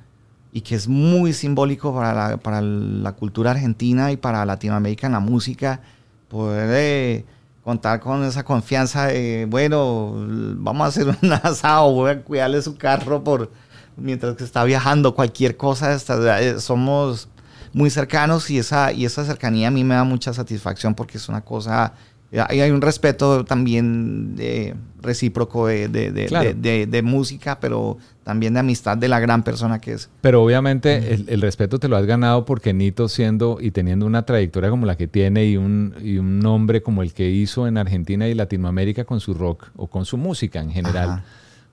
y 0.53 0.63
que 0.63 0.75
es 0.75 0.89
muy 0.89 1.33
simbólico 1.33 1.95
para 1.95 2.13
la, 2.13 2.37
para 2.39 2.61
la 2.61 3.13
cultura 3.13 3.53
argentina 3.53 4.13
y 4.13 4.17
para 4.17 4.45
Latinoamérica 4.45 5.07
en 5.07 5.13
la 5.13 5.21
música. 5.21 5.81
Poder 6.29 6.71
eh, 6.73 7.25
contar 7.65 8.01
con 8.01 8.25
esa 8.25 8.45
confianza 8.45 9.07
de, 9.07 9.47
bueno, 9.49 10.15
vamos 10.57 10.85
a 10.85 10.89
hacer 10.89 11.09
un 11.23 11.33
asado, 11.43 11.93
voy 11.93 12.11
a 12.11 12.23
cuidarle 12.23 12.63
su 12.63 12.77
carro 12.77 13.23
por, 13.23 13.51
mientras 13.97 14.37
que 14.37 14.45
está 14.45 14.65
viajando, 14.65 15.15
cualquier 15.15 15.57
cosa. 15.57 15.95
Eh, 15.95 16.61
somos 16.61 17.29
muy 17.73 17.91
cercanos 17.91 18.51
y 18.51 18.59
esa, 18.59 18.93
y 18.93 19.05
esa 19.05 19.25
cercanía 19.25 19.69
a 19.69 19.71
mí 19.71 19.85
me 19.85 19.95
da 19.95 20.05
mucha 20.05 20.33
satisfacción 20.33 20.95
porque 20.95 21.19
es 21.19 21.29
una 21.29 21.43
cosa 21.43 21.93
hay 22.33 22.71
un 22.71 22.83
respeto 22.83 23.45
también 23.45 24.37
de, 24.37 24.75
recíproco 25.01 25.67
de, 25.67 25.89
de, 25.89 27.03
música, 27.03 27.59
pero 27.61 27.97
también 28.25 28.55
de 28.55 28.61
amistad 28.61 28.99
de 28.99 29.09
la 29.09 29.21
gran 29.21 29.43
persona 29.43 29.81
que 29.81 29.93
es. 29.93 30.11
Pero 30.21 30.43
obviamente 30.43 31.15
el, 31.15 31.41
respeto 31.41 31.79
te 31.79 31.89
lo 31.89 31.97
has 31.97 32.05
ganado 32.05 32.45
porque 32.45 32.75
Nito 32.75 33.09
siendo 33.09 33.59
y 33.61 33.71
teniendo 33.71 34.05
una 34.05 34.27
trayectoria 34.27 34.71
como 34.71 34.85
la 34.85 34.97
que 34.97 35.09
tiene 35.09 35.47
y 35.47 35.57
un, 35.57 35.95
y 36.03 36.19
un 36.19 36.41
nombre 36.41 36.83
como 36.83 37.03
el 37.03 37.15
que 37.15 37.31
hizo 37.31 37.67
en 37.67 37.79
Argentina 37.79 38.29
y 38.29 38.35
Latinoamérica 38.35 39.05
con 39.05 39.21
su 39.21 39.35
rock 39.35 39.71
o 39.77 39.87
con 39.87 40.05
su 40.05 40.19
música 40.19 40.61
en 40.61 40.71
general, 40.71 41.23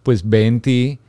pues 0.04 0.28
ve 0.28 0.48
en 0.48 0.62
ti 0.62 1.00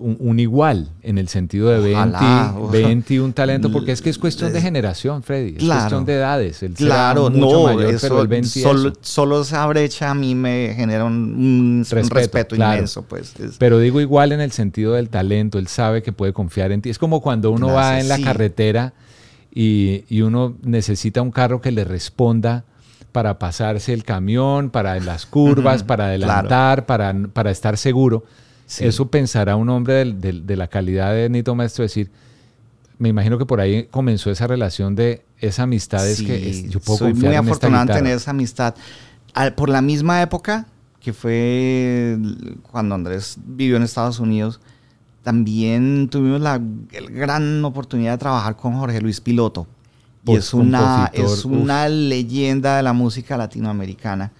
un, 0.00 0.40
igual 0.40 0.88
en 1.02 1.18
el 1.18 1.28
sentido 1.28 1.68
de 1.68 1.80
ve 1.80 2.82
en, 2.82 3.02
ti, 3.02 3.18
un 3.18 3.32
talento, 3.32 3.70
porque 3.70 3.92
es 3.92 4.02
que 4.02 4.10
es 4.10 4.18
cuestión 4.18 4.52
de 4.52 4.60
generación, 4.60 5.22
Freddy, 5.22 5.56
es 5.58 5.64
cuestión 5.64 6.04
de 6.04 6.14
edades. 6.14 6.62
El 6.62 6.74
claro, 6.74 7.30
no, 7.30 7.64
mayor, 7.64 7.94
eso, 7.94 8.26
solo, 8.44 8.92
solo, 9.00 9.42
esa 9.42 9.66
brecha 9.66 10.10
a 10.10 10.14
mí 10.14 10.34
me 10.34 10.72
genera 10.74 11.04
un, 11.04 11.84
respeto, 11.90 12.56
inmenso. 12.56 13.02
Pues, 13.02 13.34
Pero 13.58 13.78
digo 13.78 14.00
igual 14.00 14.32
en 14.32 14.40
el 14.40 14.52
sentido 14.52 14.94
del 14.94 15.08
talento, 15.08 15.58
él 15.58 15.68
sabe 15.68 16.02
que 16.02 16.12
puede 16.12 16.32
confiar 16.32 16.72
en 16.72 16.82
ti. 16.82 16.90
Es 16.90 16.98
como 16.98 17.20
cuando 17.20 17.50
uno 17.50 17.68
va 17.68 18.00
en 18.00 18.08
la 18.08 18.18
carretera 18.20 18.94
y, 19.54 20.04
y 20.08 20.22
uno 20.22 20.56
necesita 20.62 21.22
un 21.22 21.30
carro 21.30 21.60
que 21.60 21.70
le 21.70 21.84
responda 21.84 22.64
para 23.12 23.38
pasarse 23.38 23.92
el 23.92 24.04
camión, 24.04 24.70
para 24.70 24.98
las 25.00 25.26
curvas, 25.26 25.82
para 25.82 26.06
adelantar, 26.06 26.86
para, 26.86 27.14
para 27.32 27.50
estar 27.50 27.76
seguro. 27.76 28.24
Eso 28.78 29.10
pensará 29.10 29.56
un 29.56 29.68
hombre 29.68 30.04
de, 30.04 30.56
la 30.56 30.68
calidad 30.68 31.12
de 31.12 31.28
Nito 31.28 31.54
Maestro, 31.54 31.82
decir, 31.82 32.10
me 32.98 33.08
imagino 33.08 33.38
que 33.38 33.46
por 33.46 33.60
ahí 33.60 33.84
comenzó 33.90 34.30
esa 34.30 34.46
relación 34.46 34.94
de 34.94 35.24
esa 35.38 35.64
amistad, 35.64 36.08
es 36.08 36.22
que 36.22 36.68
yo 36.68 36.80
puedo 36.80 36.98
soy 36.98 37.14
muy 37.14 37.34
afortunado 37.34 37.90
en 37.90 37.98
tener 37.98 38.16
esa 38.16 38.30
amistad. 38.30 38.74
por 39.56 39.68
la 39.68 39.82
misma 39.82 40.22
época 40.22 40.66
que 41.00 41.12
fue 41.12 42.18
cuando 42.70 42.94
Andrés 42.94 43.38
vivió 43.44 43.76
en 43.76 43.82
Estados 43.82 44.20
Unidos, 44.20 44.60
también 45.22 46.08
tuvimos 46.10 46.40
la 46.40 46.60
gran 46.60 47.64
oportunidad 47.64 48.12
de 48.12 48.18
trabajar 48.18 48.56
con 48.56 48.74
Jorge 48.74 49.00
Luis 49.00 49.20
Piloto. 49.20 49.66
Y 50.26 50.36
es 50.36 50.52
una, 50.52 51.10
es 51.14 51.46
una 51.46 51.88
leyenda 51.88 52.76
de 52.76 52.82
la 52.82 52.92
música 52.92 53.38
latinoamericana. 53.38 54.32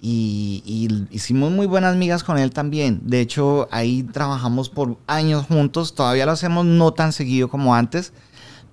Y, 0.00 1.06
hicimos 1.10 1.50
muy 1.50 1.66
buenas 1.66 1.94
amigas 1.94 2.22
con 2.22 2.38
él 2.38 2.50
también. 2.52 3.00
De 3.04 3.20
hecho, 3.20 3.68
ahí 3.70 4.04
trabajamos 4.04 4.68
por 4.68 4.96
años 5.06 5.46
juntos. 5.46 5.94
Todavía 5.94 6.26
lo 6.26 6.32
hacemos 6.32 6.64
no 6.64 6.92
tan 6.92 7.12
seguido 7.12 7.48
como 7.48 7.74
antes, 7.74 8.12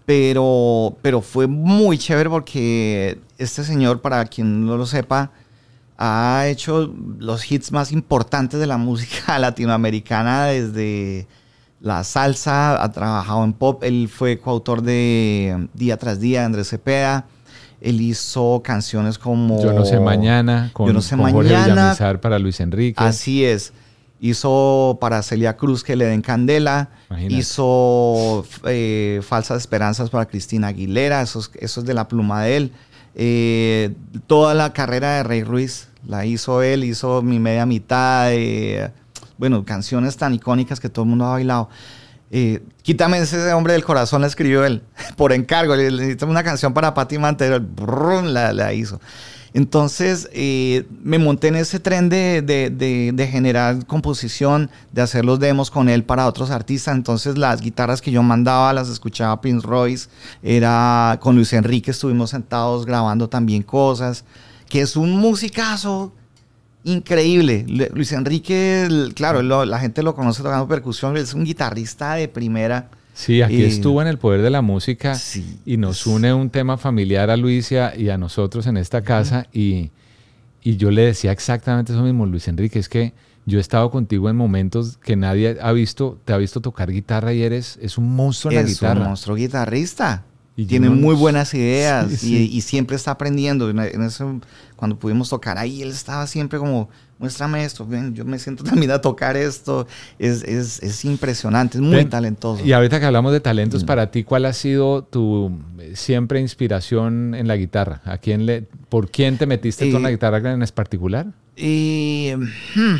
pero, 0.05 0.97
pero 1.01 1.21
fue 1.21 1.47
muy 1.47 1.97
chévere 1.97 2.29
porque 2.29 3.19
este 3.37 3.63
señor, 3.63 4.01
para 4.01 4.25
quien 4.25 4.65
no 4.65 4.77
lo 4.77 4.85
sepa, 4.85 5.31
ha 5.97 6.45
hecho 6.47 6.93
los 7.19 7.51
hits 7.51 7.71
más 7.71 7.91
importantes 7.91 8.59
de 8.59 8.67
la 8.67 8.77
música 8.79 9.39
latinoamericana 9.39 10.45
desde 10.45 11.27
la 11.81 12.03
salsa, 12.03 12.81
ha 12.83 12.91
trabajado 12.91 13.43
en 13.43 13.53
pop. 13.53 13.83
Él 13.83 14.09
fue 14.09 14.39
coautor 14.39 14.81
de 14.83 15.69
Día 15.73 15.97
tras 15.97 16.19
Día, 16.19 16.45
Andrés 16.45 16.69
Cepeda 16.69 17.25
él 17.81 18.01
hizo 18.01 18.61
canciones 18.63 19.17
como 19.17 19.61
Yo 19.61 19.73
no 19.73 19.85
sé 19.85 19.99
mañana, 19.99 20.69
con, 20.73 20.87
Yo 20.87 20.93
no 20.93 21.01
sé 21.01 21.15
mañana, 21.15 21.95
para 22.21 22.39
Luis 22.39 22.59
Enrique. 22.59 23.03
Así 23.03 23.45
es. 23.45 23.73
Hizo 24.19 24.97
para 25.01 25.21
Celia 25.21 25.57
Cruz 25.57 25.83
que 25.83 25.95
le 25.95 26.05
den 26.05 26.21
candela. 26.21 26.89
Hizo 27.29 28.45
eh, 28.65 29.21
Falsas 29.23 29.57
Esperanzas 29.57 30.09
para 30.09 30.25
Cristina 30.25 30.67
Aguilera. 30.67 31.21
Eso 31.21 31.41
es, 31.59 31.85
de 31.85 31.93
la 31.93 32.07
pluma 32.07 32.43
de 32.43 32.57
él. 32.57 32.71
Eh, 33.13 33.93
toda 34.27 34.53
la 34.53 34.73
carrera 34.73 35.17
de 35.17 35.23
Rey 35.23 35.43
Ruiz 35.43 35.89
la 36.07 36.25
hizo 36.25 36.61
él. 36.63 36.83
Hizo 36.85 37.21
Mi 37.21 37.39
Media 37.39 37.65
Mitad. 37.65 38.31
bueno, 39.37 39.65
canciones 39.65 40.17
tan 40.17 40.33
icónicas 40.33 40.79
que 40.79 40.89
todo 40.89 41.03
el 41.03 41.09
mundo 41.09 41.25
ha 41.25 41.31
bailado. 41.31 41.69
Quítame 42.81 43.17
ese 43.17 43.53
hombre 43.53 43.73
del 43.73 43.83
corazón, 43.83 44.21
la 44.21 44.27
escribió 44.27 44.65
él, 44.65 44.83
por 45.15 45.31
encargo. 45.31 45.75
Le 45.75 45.89
necesitamos 45.89 46.33
una 46.33 46.43
canción 46.43 46.73
para 46.73 46.93
Patti 46.93 47.17
Mantero, 47.17 47.59
la, 48.23 48.73
hizo. 48.73 48.99
Entonces 49.53 50.29
eh, 50.33 50.85
me 51.01 51.17
monté 51.17 51.47
en 51.47 51.55
ese 51.55 51.79
tren 51.79 52.09
de, 52.09 52.41
de, 52.41 52.69
de, 53.13 53.27
generar 53.27 53.85
composición, 53.85 54.69
de 54.91 55.01
hacer 55.01 55.23
los 55.23 55.39
demos 55.39 55.71
con 55.71 55.87
él 55.87 56.03
para 56.03 56.27
otros 56.27 56.51
artistas. 56.51 56.93
Entonces 56.93 57.37
las 57.37 57.61
guitarras 57.61 58.01
que 58.01 58.11
yo 58.11 58.21
mandaba 58.21 58.73
las 58.73 58.89
escuchaba 58.89 59.39
Prince 59.39 59.65
Royce, 59.65 60.09
era 60.43 61.17
con 61.21 61.35
Luis 61.35 61.53
Enrique 61.53 61.91
estuvimos 61.91 62.31
sentados 62.31 62.85
grabando 62.85 63.29
también 63.29 63.63
cosas, 63.63 64.25
que 64.67 64.81
es 64.81 64.97
un 64.97 65.11
musicazo 65.17 66.11
increíble. 66.85 67.65
Luis 67.93 68.11
Enrique, 68.13 68.87
claro, 69.13 69.41
la 69.41 69.79
gente 69.79 70.01
lo 70.03 70.15
conoce 70.15 70.41
tocando 70.41 70.67
percusión, 70.67 71.17
es 71.17 71.33
un 71.33 71.43
guitarrista 71.43 72.13
de 72.13 72.27
primera. 72.29 72.89
Sí, 73.13 73.41
aquí 73.41 73.63
estuvo 73.63 74.01
en 74.01 74.07
el 74.07 74.17
poder 74.17 74.41
de 74.41 74.49
la 74.49 74.61
música 74.61 75.17
y 75.65 75.77
nos 75.77 76.05
une 76.05 76.33
un 76.33 76.49
tema 76.49 76.77
familiar 76.77 77.29
a 77.29 77.37
Luis 77.37 77.71
y 77.71 77.77
a, 77.77 78.17
nosotros 78.17 78.67
en 78.67 78.77
esta 78.77 79.01
casa 79.01 79.47
y, 79.51 79.91
yo 80.63 80.89
le 80.89 81.03
decía 81.03 81.31
exactamente 81.31 81.93
eso 81.93 82.01
mismo, 82.01 82.25
Luis 82.25 82.47
Enrique, 82.47 82.79
es 82.79 82.89
que 82.89 83.13
yo 83.45 83.59
he 83.59 83.61
estado 83.61 83.91
contigo 83.91 84.29
en 84.31 84.35
momentos 84.35 84.97
que 84.97 85.15
nadie 85.15 85.57
ha 85.61 85.71
visto, 85.71 86.19
te 86.25 86.33
ha 86.33 86.37
visto 86.37 86.59
tocar 86.59 86.91
guitarra 86.91 87.33
y 87.33 87.43
eres 87.43 87.77
es 87.81 87.99
un 87.99 88.15
monstruo 88.15 88.51
en 88.51 88.57
la 88.57 88.63
guitarra. 88.63 88.93
Es 88.93 88.99
un 88.99 89.07
monstruo 89.07 89.35
guitarrista. 89.35 90.23
Y 90.57 90.65
Tiene 90.65 90.89
muy 90.89 91.15
buenas 91.15 91.53
ideas 91.53 92.23
Y, 92.23 92.61
siempre 92.61 92.95
está 92.95 93.11
aprendiendo. 93.11 93.69
En 93.69 94.03
eso, 94.03 94.39
cuando 94.77 94.97
pudimos 94.97 95.29
tocar 95.29 95.57
ahí, 95.57 95.81
él 95.81 95.89
estaba 95.89 96.25
siempre 96.27 96.59
como, 96.59 96.89
muéstrame 97.19 97.65
esto, 97.65 97.85
yo 98.13 98.23
me 98.23 98.39
siento 98.39 98.63
también 98.63 98.91
a 98.91 99.01
tocar 99.01 99.35
esto. 99.35 99.85
Es, 100.17 100.43
es, 100.43 100.81
es 100.81 101.03
impresionante, 101.03 101.77
es 101.77 101.83
muy 101.83 102.05
talentoso. 102.05 102.65
Y 102.65 102.71
ahorita 102.71 103.01
que 103.01 103.05
hablamos 103.05 103.33
de 103.33 103.41
talentos, 103.41 103.83
mm. 103.83 103.85
para 103.85 104.11
ti, 104.11 104.23
¿cuál 104.23 104.45
ha 104.45 104.53
sido 104.53 105.03
tu 105.03 105.59
siempre 105.93 106.39
inspiración 106.39 107.35
en 107.35 107.49
la 107.49 107.57
guitarra? 107.57 108.01
¿A 108.05 108.17
quién 108.17 108.45
le, 108.45 108.61
¿Por 108.87 109.11
quién 109.11 109.37
te 109.37 109.45
metiste 109.47 109.89
tú 109.91 109.97
en 109.97 110.03
la 110.03 110.11
guitarra 110.11 110.37
en 110.53 110.65
particular? 110.73 111.27
Y, 111.57 112.31
hmm. 112.75 112.95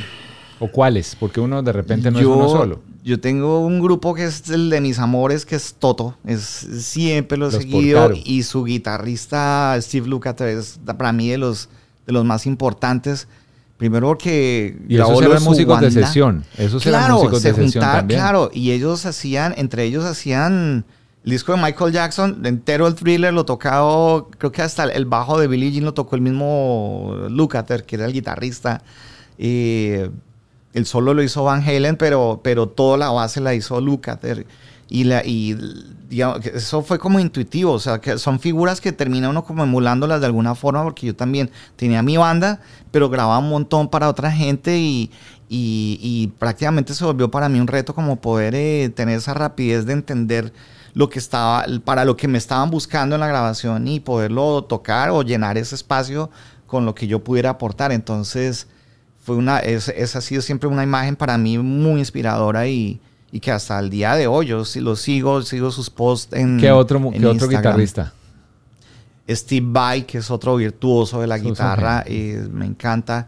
¿O 0.60 0.68
cuáles? 0.70 1.16
Porque 1.16 1.40
uno 1.40 1.62
de 1.62 1.72
repente 1.72 2.12
no 2.12 2.20
es 2.20 2.26
uno 2.26 2.50
solo. 2.50 2.82
Yo 3.04 3.20
tengo 3.20 3.60
un 3.60 3.80
grupo 3.82 4.16
que 4.16 4.26
es 4.26 4.50
el 4.50 4.70
de 4.70 4.82
mis 4.82 4.98
amores, 4.98 5.46
que 5.46 5.56
es 5.56 5.76
Toto. 5.78 6.18
Es, 6.26 6.42
siempre 6.42 7.38
lo 7.38 7.50
he 7.50 7.52
seguido. 7.52 8.12
Y 8.14 8.44
su 8.44 8.64
guitarrista, 8.64 9.78
Steve 9.80 10.08
Lukather, 10.08 10.58
es 10.58 10.80
para 10.86 11.12
mí 11.12 11.30
de 11.30 11.38
los, 11.38 11.70
de 12.08 12.14
los 12.14 12.26
más 12.26 12.46
importantes. 12.46 13.28
Primero 13.78 14.08
porque 14.08 14.78
y 14.88 14.96
esos 14.96 15.22
eran 15.22 15.44
músicos 15.44 15.82
de 15.82 15.92
sesión. 15.92 16.46
Esos 16.58 16.82
claro, 16.82 17.16
músicos 17.16 17.44
de 17.44 17.54
sesión 17.54 17.84
también. 17.84 18.20
Claro, 18.20 18.50
y 18.54 18.72
ellos 18.72 19.06
hacían, 19.06 19.54
entre 19.58 19.84
ellos 19.84 20.06
hacían 20.06 20.86
el 21.26 21.32
disco 21.32 21.52
de 21.52 21.62
Michael 21.62 21.92
Jackson, 21.92 22.46
entero 22.46 22.88
el 22.88 22.96
thriller 22.96 23.34
lo 23.34 23.46
tocaba, 23.46 24.26
creo 24.38 24.52
que 24.52 24.62
hasta 24.62 24.86
el 24.86 25.06
bajo 25.06 25.40
de 25.40 25.48
Billie 25.48 25.72
Jean 25.72 25.84
lo 25.84 25.94
tocó 25.94 26.16
el 26.16 26.22
mismo 26.22 27.16
Lukather, 27.30 27.84
que 27.84 27.98
era 27.98 28.06
el 28.06 28.14
guitarrista. 28.14 28.82
Y 29.38 29.96
el 30.76 30.86
solo 30.86 31.14
lo 31.14 31.24
hizo 31.24 31.44
Van 31.44 31.64
Halen, 31.64 31.96
pero, 31.96 32.42
pero 32.44 32.68
toda 32.68 32.98
la 32.98 33.10
base 33.10 33.40
la 33.40 33.56
hizo 33.56 33.80
Lukather. 33.80 34.46
Y, 34.88 35.06
la, 35.06 35.26
y 35.26 35.58
eso 36.54 36.84
fue 36.84 37.00
como 37.00 37.20
intuitivo, 37.20 37.72
o 37.72 37.80
sea, 37.80 38.00
que 38.00 38.20
son 38.20 38.40
figuras 38.40 38.82
que 38.82 38.92
termina 38.92 39.30
uno 39.30 39.44
como 39.44 39.64
emulándolas 39.64 40.20
de 40.20 40.28
alguna 40.28 40.54
forma, 40.54 40.84
porque 40.84 41.08
yo 41.08 41.16
también 41.16 41.50
tenía 41.78 42.04
mi 42.04 42.18
banda, 42.18 42.60
pero 42.92 43.10
grababa 43.10 43.40
un 43.40 43.50
montón 43.50 43.90
para 43.90 44.10
otra 44.10 44.32
gente 44.32 44.78
y, 44.78 45.10
y, 45.50 46.28
prácticamente 46.38 46.94
se 46.94 47.06
volvió 47.06 47.32
para 47.32 47.48
mí 47.50 47.60
un 47.60 47.68
reto 47.68 47.96
como 47.96 48.18
poder 48.18 48.54
eh, 48.54 48.92
tener 48.94 49.18
esa 49.18 49.34
rapidez 49.34 49.86
de 49.86 49.94
entender 49.94 50.54
lo 50.94 51.10
que 51.10 51.20
estaba, 51.20 51.66
para 51.86 52.04
lo 52.04 52.18
que 52.18 52.28
me 52.28 52.38
estaban 52.38 52.70
buscando 52.70 53.16
en 53.16 53.22
la 53.22 53.28
grabación 53.28 53.88
y 53.88 54.02
poderlo 54.02 54.66
tocar 54.66 55.10
o 55.10 55.24
llenar 55.24 55.58
ese 55.58 55.76
espacio 55.76 56.30
con 56.68 56.86
lo 56.86 56.94
que 56.94 57.08
yo 57.08 57.24
pudiera 57.24 57.52
aportar. 57.52 57.92
Entonces, 57.92 58.68
fue 59.26 59.36
una, 59.36 59.58
es, 59.58 59.90
ha 59.90 60.22
sido 60.22 60.44
siempre 60.44 60.70
una 60.70 60.84
imagen 60.84 61.16
para 61.16 61.36
mí 61.36 61.58
muy 61.58 62.00
inspiradora 62.00 62.68
y, 62.68 63.02
y 63.32 63.40
que 63.40 63.52
hasta 63.52 63.80
el 63.80 63.90
día 63.90 64.14
de 64.14 64.28
hoy 64.28 64.46
yo 64.46 64.64
lo 64.76 64.96
sigo, 64.96 65.42
sigo 65.42 65.72
sus 65.72 65.90
posts 65.90 66.32
en 66.34 66.60
¿Qué 66.60 66.72
otro, 66.72 67.12
¿qué 67.12 67.26
otro 67.26 67.48
guitarrista? 67.48 68.14
Steve 69.28 69.66
Vai, 69.68 70.06
que 70.06 70.20
es 70.20 70.30
otro 70.30 70.56
virtuoso 70.58 71.22
de 71.22 71.26
la 71.26 71.40
guitarra, 71.40 72.04
eh, 72.06 72.48
me 72.52 72.68
encanta. 72.68 73.28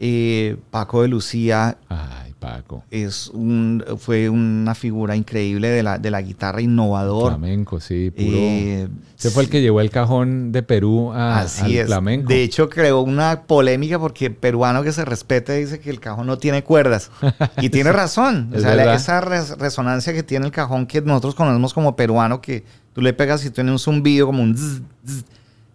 Eh, 0.00 0.56
Paco 0.72 1.02
de 1.02 1.08
Lucía. 1.08 1.76
Ay, 1.88 2.27
Paco. 2.38 2.84
Es 2.90 3.28
un, 3.28 3.84
fue 3.98 4.28
una 4.28 4.74
figura 4.74 5.16
increíble 5.16 5.68
de 5.68 5.82
la, 5.82 5.98
de 5.98 6.10
la 6.10 6.22
guitarra 6.22 6.60
innovador. 6.60 7.32
Flamenco, 7.32 7.80
sí, 7.80 8.10
puro. 8.10 8.28
Eh, 8.32 8.88
Ese 9.18 9.30
fue 9.30 9.42
el 9.42 9.50
que 9.50 9.60
llevó 9.60 9.80
el 9.80 9.90
cajón 9.90 10.52
de 10.52 10.62
Perú 10.62 11.12
a, 11.12 11.40
así 11.40 11.78
al 11.78 11.86
flamenco. 11.86 12.28
De 12.28 12.42
hecho, 12.42 12.68
creó 12.68 13.00
una 13.00 13.42
polémica 13.42 13.98
porque 13.98 14.30
peruano 14.30 14.82
que 14.82 14.92
se 14.92 15.04
respete 15.04 15.54
dice 15.54 15.80
que 15.80 15.90
el 15.90 16.00
cajón 16.00 16.26
no 16.26 16.38
tiene 16.38 16.62
cuerdas. 16.62 17.10
y 17.60 17.70
tiene 17.70 17.92
razón. 17.92 18.52
o 18.54 18.60
sea, 18.60 18.94
esa 18.94 19.20
resonancia 19.20 20.12
que 20.12 20.22
tiene 20.22 20.46
el 20.46 20.52
cajón 20.52 20.86
que 20.86 21.00
nosotros 21.00 21.34
conocemos 21.34 21.74
como 21.74 21.96
peruano, 21.96 22.40
que 22.40 22.64
tú 22.92 23.02
le 23.02 23.12
pegas 23.12 23.44
y 23.44 23.50
tiene 23.50 23.72
un 23.72 23.78
zumbido 23.78 24.26
como 24.26 24.42
un 24.42 24.56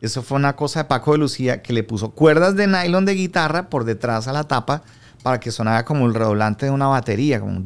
eso 0.03 0.21
fue 0.21 0.37
una 0.37 0.57
cosa 0.57 0.81
de 0.81 0.85
Paco 0.89 1.13
de 1.13 1.17
Lucía 1.17 1.61
que 1.61 1.71
le 1.71 1.81
puso 1.81 2.11
cuerdas 2.11 2.57
de 2.57 2.67
nylon 2.67 3.05
de 3.05 3.13
guitarra 3.15 3.69
por 3.69 3.85
detrás 3.85 4.27
a 4.27 4.33
la 4.33 4.43
tapa 4.43 4.83
para 5.23 5.39
que 5.39 5.51
sonara 5.51 5.85
como 5.85 6.05
el 6.05 6.13
redoblante 6.13 6.67
de 6.67 6.71
una 6.71 6.87
batería, 6.87 7.39
como 7.39 7.63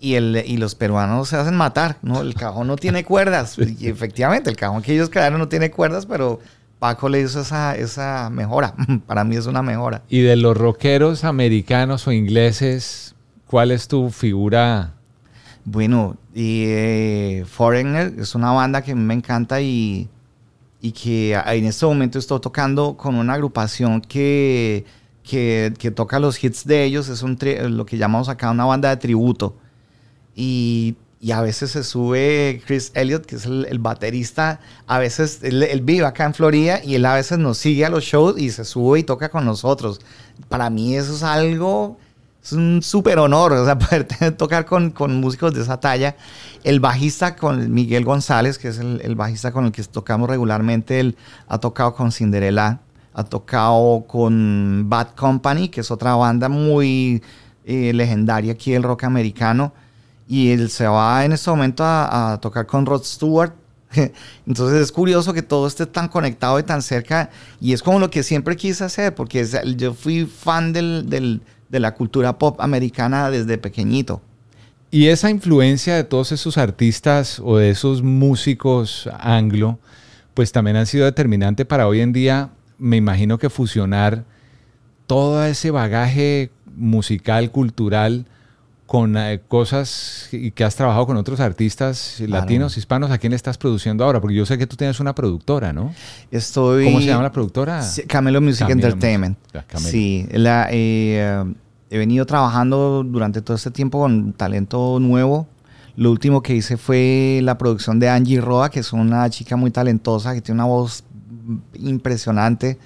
y, 0.00 0.14
el, 0.14 0.42
y 0.44 0.56
los 0.56 0.74
peruanos 0.74 1.28
se 1.28 1.36
hacen 1.36 1.54
matar, 1.54 1.98
¿no? 2.02 2.20
El 2.20 2.34
cajón 2.34 2.66
no 2.66 2.76
tiene 2.76 3.04
cuerdas. 3.04 3.56
Y 3.58 3.88
efectivamente, 3.88 4.50
el 4.50 4.56
cajón 4.56 4.82
que 4.82 4.94
ellos 4.94 5.08
crearon 5.08 5.38
no 5.38 5.48
tiene 5.48 5.70
cuerdas, 5.70 6.06
pero 6.06 6.40
Paco 6.78 7.08
le 7.08 7.20
hizo 7.20 7.40
esa, 7.40 7.76
esa 7.76 8.28
mejora. 8.30 8.74
Para 9.06 9.24
mí 9.24 9.36
es 9.36 9.46
una 9.46 9.62
mejora. 9.62 10.02
Y 10.08 10.20
de 10.20 10.36
los 10.36 10.56
rockeros 10.56 11.24
americanos 11.24 12.06
o 12.06 12.12
ingleses, 12.12 13.14
¿cuál 13.46 13.70
es 13.70 13.86
tu 13.88 14.10
figura? 14.10 14.94
Bueno, 15.64 16.16
y, 16.34 16.64
eh, 16.66 17.44
Foreigner 17.46 18.12
es 18.18 18.34
una 18.34 18.50
banda 18.52 18.82
que 18.82 18.94
me 18.94 19.14
encanta 19.14 19.60
y 19.60 20.08
y 20.84 20.92
que 20.92 21.32
en 21.32 21.64
este 21.64 21.86
momento 21.86 22.18
estoy 22.18 22.38
tocando 22.40 22.94
con 22.94 23.14
una 23.14 23.32
agrupación 23.32 24.02
que, 24.02 24.84
que, 25.24 25.92
toca 25.94 26.20
los 26.20 26.42
hits 26.42 26.66
de 26.66 26.84
ellos, 26.84 27.08
es 27.08 27.22
un 27.22 27.38
lo 27.70 27.86
que 27.86 27.96
llamamos 27.98 28.28
acá 28.28 28.50
una 28.50 28.64
banda 28.64 28.90
de 28.90 28.96
tributo. 28.98 29.56
Y, 30.36 30.96
y 31.20 31.32
a 31.32 31.40
veces 31.40 31.70
se 31.70 31.84
sube 31.84 32.62
Chris 32.66 32.92
Elliott, 32.94 33.24
que 33.24 33.36
es 33.36 33.46
el, 33.46 33.78
baterista, 33.78 34.60
a 34.86 34.98
veces 34.98 35.40
él, 35.42 35.62
él, 35.62 35.80
vive 35.80 36.04
acá 36.04 36.24
en 36.24 36.34
Florida 36.34 36.80
y 36.84 36.96
él 36.96 37.06
a 37.06 37.14
veces 37.14 37.38
nos 37.38 37.58
sigue 37.58 37.84
a 37.84 37.88
los 37.88 38.04
shows 38.04 38.38
y 38.38 38.50
se 38.50 38.64
sube 38.64 38.98
y 39.00 39.04
toca 39.04 39.30
con 39.30 39.44
nosotros. 39.44 40.00
Para 40.48 40.68
mí 40.70 40.96
eso 40.96 41.14
es 41.14 41.22
algo 41.22 41.98
es 42.44 42.52
un 42.52 42.82
súper 42.82 43.18
honor, 43.18 43.52
o 43.52 43.64
sea, 43.64 43.78
poder 43.78 44.06
tocar 44.36 44.66
con, 44.66 44.90
con, 44.90 45.18
músicos 45.18 45.54
de 45.54 45.62
esa 45.62 45.80
talla. 45.80 46.16
El 46.62 46.78
bajista 46.78 47.36
con 47.36 47.72
Miguel 47.72 48.04
González, 48.04 48.58
que 48.58 48.68
es 48.68 48.78
el, 48.78 49.00
el, 49.02 49.14
bajista 49.14 49.50
con 49.50 49.64
el 49.64 49.72
que 49.72 49.82
tocamos 49.84 50.28
regularmente, 50.28 51.00
él 51.00 51.16
ha 51.48 51.58
tocado 51.58 51.94
con 51.94 52.12
Cinderella, 52.12 52.80
ha 53.14 53.24
tocado 53.24 54.04
con 54.06 54.84
Bad 54.88 55.14
Company, 55.14 55.68
que 55.68 55.80
es 55.80 55.90
otra 55.90 56.14
banda 56.16 56.48
muy 56.48 57.22
eh, 57.64 57.92
legendaria 57.94 58.52
aquí 58.52 58.72
del 58.72 58.82
rock 58.82 59.04
americano. 59.04 59.72
Y 60.28 60.50
él 60.50 60.70
se 60.70 60.86
va 60.86 61.24
en 61.24 61.32
este 61.32 61.50
momento 61.50 61.84
a, 61.84 62.32
a 62.32 62.40
tocar 62.40 62.66
con 62.66 62.86
Rod 62.86 63.04
Stewart, 63.04 63.52
entonces 64.46 64.82
es 64.82 64.92
curioso 64.92 65.32
que 65.32 65.42
todo 65.42 65.66
esté 65.66 65.86
tan 65.86 66.08
conectado 66.08 66.58
y 66.58 66.62
tan 66.62 66.82
cerca 66.82 67.30
y 67.60 67.72
es 67.72 67.82
como 67.82 67.98
lo 67.98 68.10
que 68.10 68.22
siempre 68.22 68.56
quise 68.56 68.84
hacer 68.84 69.14
porque 69.14 69.46
yo 69.76 69.94
fui 69.94 70.26
fan 70.26 70.72
del, 70.72 71.08
del, 71.08 71.42
de 71.68 71.80
la 71.80 71.94
cultura 71.94 72.38
pop 72.38 72.60
americana 72.60 73.30
desde 73.30 73.58
pequeñito. 73.58 74.20
Y 74.90 75.08
esa 75.08 75.28
influencia 75.28 75.96
de 75.96 76.04
todos 76.04 76.30
esos 76.30 76.56
artistas 76.56 77.40
o 77.42 77.56
de 77.56 77.70
esos 77.70 78.02
músicos 78.02 79.08
anglo, 79.18 79.78
pues 80.34 80.52
también 80.52 80.76
han 80.76 80.86
sido 80.86 81.04
determinante 81.04 81.64
para 81.64 81.88
hoy 81.88 82.00
en 82.00 82.12
día, 82.12 82.50
me 82.78 82.96
imagino 82.96 83.38
que 83.38 83.50
fusionar 83.50 84.24
todo 85.06 85.44
ese 85.44 85.70
bagaje 85.70 86.50
musical, 86.76 87.50
cultural, 87.50 88.26
con 88.86 89.16
eh, 89.16 89.40
cosas 89.48 90.28
y 90.30 90.50
que 90.50 90.62
has 90.62 90.76
trabajado 90.76 91.06
con 91.06 91.16
otros 91.16 91.40
artistas 91.40 92.20
latinos, 92.20 92.76
hispanos, 92.76 93.10
¿a 93.10 93.18
quién 93.18 93.30
le 93.30 93.36
estás 93.36 93.56
produciendo 93.56 94.04
ahora? 94.04 94.20
Porque 94.20 94.36
yo 94.36 94.44
sé 94.44 94.58
que 94.58 94.66
tú 94.66 94.76
tienes 94.76 95.00
una 95.00 95.14
productora, 95.14 95.72
¿no? 95.72 95.94
Estoy... 96.30 96.84
¿Cómo 96.84 97.00
se 97.00 97.06
llama 97.06 97.22
la 97.22 97.32
productora? 97.32 97.82
Camelo 98.06 98.40
Music 98.40 98.68
Entertainment. 98.68 99.38
Sí, 99.76 100.26
la, 100.30 100.68
eh, 100.70 101.44
he 101.90 101.98
venido 101.98 102.26
trabajando 102.26 103.02
durante 103.04 103.40
todo 103.40 103.56
este 103.56 103.70
tiempo 103.70 104.00
con 104.00 104.32
talento 104.32 104.98
nuevo. 105.00 105.48
Lo 105.96 106.10
último 106.10 106.42
que 106.42 106.54
hice 106.54 106.76
fue 106.76 107.40
la 107.42 107.56
producción 107.56 107.98
de 108.00 108.08
Angie 108.08 108.40
Roa, 108.40 108.68
que 108.68 108.80
es 108.80 108.92
una 108.92 109.30
chica 109.30 109.56
muy 109.56 109.70
talentosa, 109.70 110.34
que 110.34 110.40
tiene 110.40 110.60
una 110.60 110.68
voz 110.68 111.04
impresionante. 111.74 112.78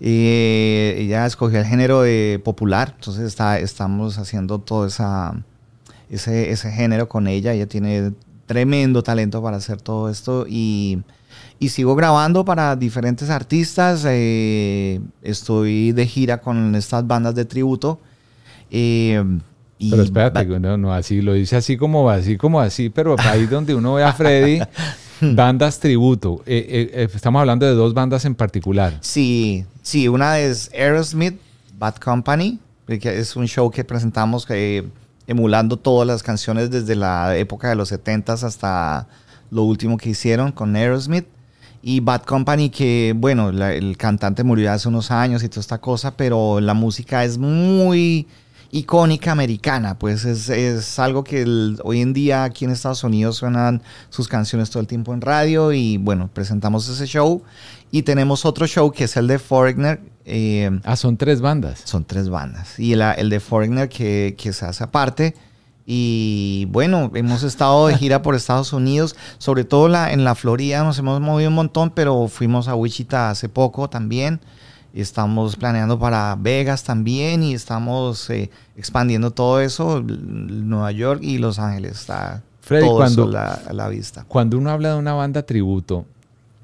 Eh, 0.00 0.96
ella 0.98 1.26
escogió 1.26 1.60
el 1.60 1.66
género 1.66 2.02
de 2.02 2.40
popular, 2.44 2.94
entonces 2.96 3.24
está, 3.24 3.58
estamos 3.58 4.18
haciendo 4.18 4.58
todo 4.58 4.86
esa, 4.86 5.34
ese, 6.10 6.50
ese 6.50 6.70
género 6.72 7.08
con 7.08 7.26
ella. 7.26 7.52
Ella 7.52 7.66
tiene 7.66 8.12
tremendo 8.46 9.02
talento 9.02 9.42
para 9.42 9.56
hacer 9.56 9.80
todo 9.80 10.08
esto 10.10 10.46
y, 10.48 11.02
y 11.58 11.70
sigo 11.70 11.94
grabando 11.94 12.44
para 12.44 12.76
diferentes 12.76 13.30
artistas. 13.30 14.04
eh, 14.06 15.00
estoy 15.22 15.92
de 15.92 16.06
gira 16.06 16.40
con 16.40 16.74
estas 16.74 17.06
bandas 17.06 17.34
de 17.34 17.44
tributo. 17.44 18.00
eh, 18.70 19.22
y 19.76 19.90
Pero 19.90 20.02
espérate, 20.02 20.46
no, 20.60 20.76
no, 20.76 20.94
así 20.94 21.20
lo 21.20 21.32
dice 21.32 21.56
así 21.56 21.76
como 21.76 22.08
así 22.08 22.36
como 22.36 22.60
así, 22.60 22.90
pero 22.90 23.16
ahí 23.18 23.46
donde 23.46 23.74
uno 23.74 23.94
ve 23.94 24.04
a 24.04 24.12
Freddy, 24.12 24.60
bandas 25.34 25.80
tributo. 25.80 26.42
Eh, 26.46 26.66
eh, 26.68 26.90
eh, 27.02 27.08
estamos 27.14 27.40
hablando 27.40 27.64
de 27.66 27.72
dos 27.72 27.94
bandas 27.94 28.24
en 28.24 28.34
particular. 28.34 28.98
Sí, 29.00 29.64
sí, 29.82 30.08
una 30.08 30.38
es 30.38 30.70
Aerosmith, 30.72 31.38
Bad 31.78 31.96
Company, 31.96 32.58
que 32.86 33.18
es 33.18 33.34
un 33.36 33.46
show 33.46 33.70
que 33.70 33.84
presentamos 33.84 34.46
eh, 34.50 34.84
emulando 35.26 35.76
todas 35.78 36.06
las 36.06 36.22
canciones 36.22 36.70
desde 36.70 36.94
la 36.96 37.36
época 37.36 37.68
de 37.68 37.76
los 37.76 37.90
70s 37.92 38.42
hasta 38.44 39.06
lo 39.50 39.62
último 39.62 39.96
que 39.96 40.10
hicieron 40.10 40.52
con 40.52 40.76
Aerosmith. 40.76 41.26
Y 41.86 42.00
Bad 42.00 42.22
Company, 42.22 42.70
que 42.70 43.12
bueno, 43.14 43.52
la- 43.52 43.74
el 43.74 43.96
cantante 43.98 44.42
murió 44.42 44.72
hace 44.72 44.88
unos 44.88 45.10
años 45.10 45.42
y 45.44 45.48
toda 45.50 45.60
esta 45.60 45.78
cosa, 45.78 46.16
pero 46.16 46.58
la 46.60 46.72
música 46.72 47.24
es 47.24 47.36
muy 47.36 48.26
icónica 48.76 49.30
americana, 49.30 49.98
pues 49.98 50.24
es, 50.24 50.48
es 50.48 50.98
algo 50.98 51.22
que 51.22 51.42
el- 51.42 51.78
hoy 51.84 52.00
en 52.00 52.12
día 52.12 52.42
aquí 52.44 52.64
en 52.64 52.72
Estados 52.72 53.04
Unidos 53.04 53.36
suenan 53.36 53.82
sus 54.10 54.26
canciones 54.26 54.68
todo 54.70 54.80
el 54.80 54.86
tiempo 54.88 55.14
en 55.14 55.20
radio 55.20 55.72
y 55.72 55.96
bueno, 55.96 56.28
presentamos 56.32 56.88
ese 56.88 57.06
show 57.06 57.42
y 57.92 58.02
tenemos 58.02 58.44
otro 58.44 58.66
show 58.66 58.90
que 58.90 59.04
es 59.04 59.16
el 59.16 59.28
de 59.28 59.38
Foreigner, 59.38 60.00
eh, 60.24 60.70
Ah, 60.82 60.96
son 60.96 61.16
tres 61.16 61.40
bandas. 61.40 61.82
son 61.84 62.04
tres 62.04 62.28
bandas 62.28 62.78
y 62.80 62.96
la- 62.96 63.12
el 63.12 63.30
de 63.30 63.38
Foreigner 63.38 63.88
que, 63.88 64.34
que 64.36 64.52
se 64.52 64.64
hace 64.66 64.82
aparte 64.82 65.34
y 65.86 66.66
bueno, 66.70 67.12
hemos 67.14 67.42
estado 67.42 67.86
de 67.88 67.96
gira 67.98 68.22
por 68.22 68.34
Estados 68.34 68.72
Unidos, 68.72 69.14
sobre 69.38 69.64
todo 69.64 69.88
la, 69.88 70.12
en 70.12 70.24
la 70.24 70.34
Florida 70.34 70.82
nos 70.82 70.98
hemos 70.98 71.20
movido 71.20 71.48
un 71.50 71.54
montón, 71.54 71.90
pero 71.90 72.26
fuimos 72.26 72.66
a 72.68 72.74
Wichita 72.74 73.30
hace 73.30 73.48
poco 73.48 73.88
también. 73.88 74.40
Y 74.96 75.00
Estamos 75.00 75.56
planeando 75.56 75.98
para 75.98 76.36
Vegas 76.38 76.84
también 76.84 77.42
y 77.42 77.52
estamos 77.54 78.30
eh, 78.30 78.50
expandiendo 78.76 79.32
todo 79.32 79.60
eso. 79.60 80.00
Nueva 80.06 80.92
York 80.92 81.20
y 81.22 81.38
Los 81.38 81.58
Ángeles 81.58 81.92
está 82.00 82.42
Freddy, 82.60 82.86
todo 82.86 82.96
cuando- 82.98 83.22
eso 83.24 83.30
la- 83.32 83.54
a 83.54 83.72
la 83.72 83.88
vista. 83.88 84.24
Cuando 84.28 84.56
uno 84.56 84.70
habla 84.70 84.90
de 84.92 84.98
una 84.98 85.12
banda 85.14 85.42
tributo, 85.42 86.06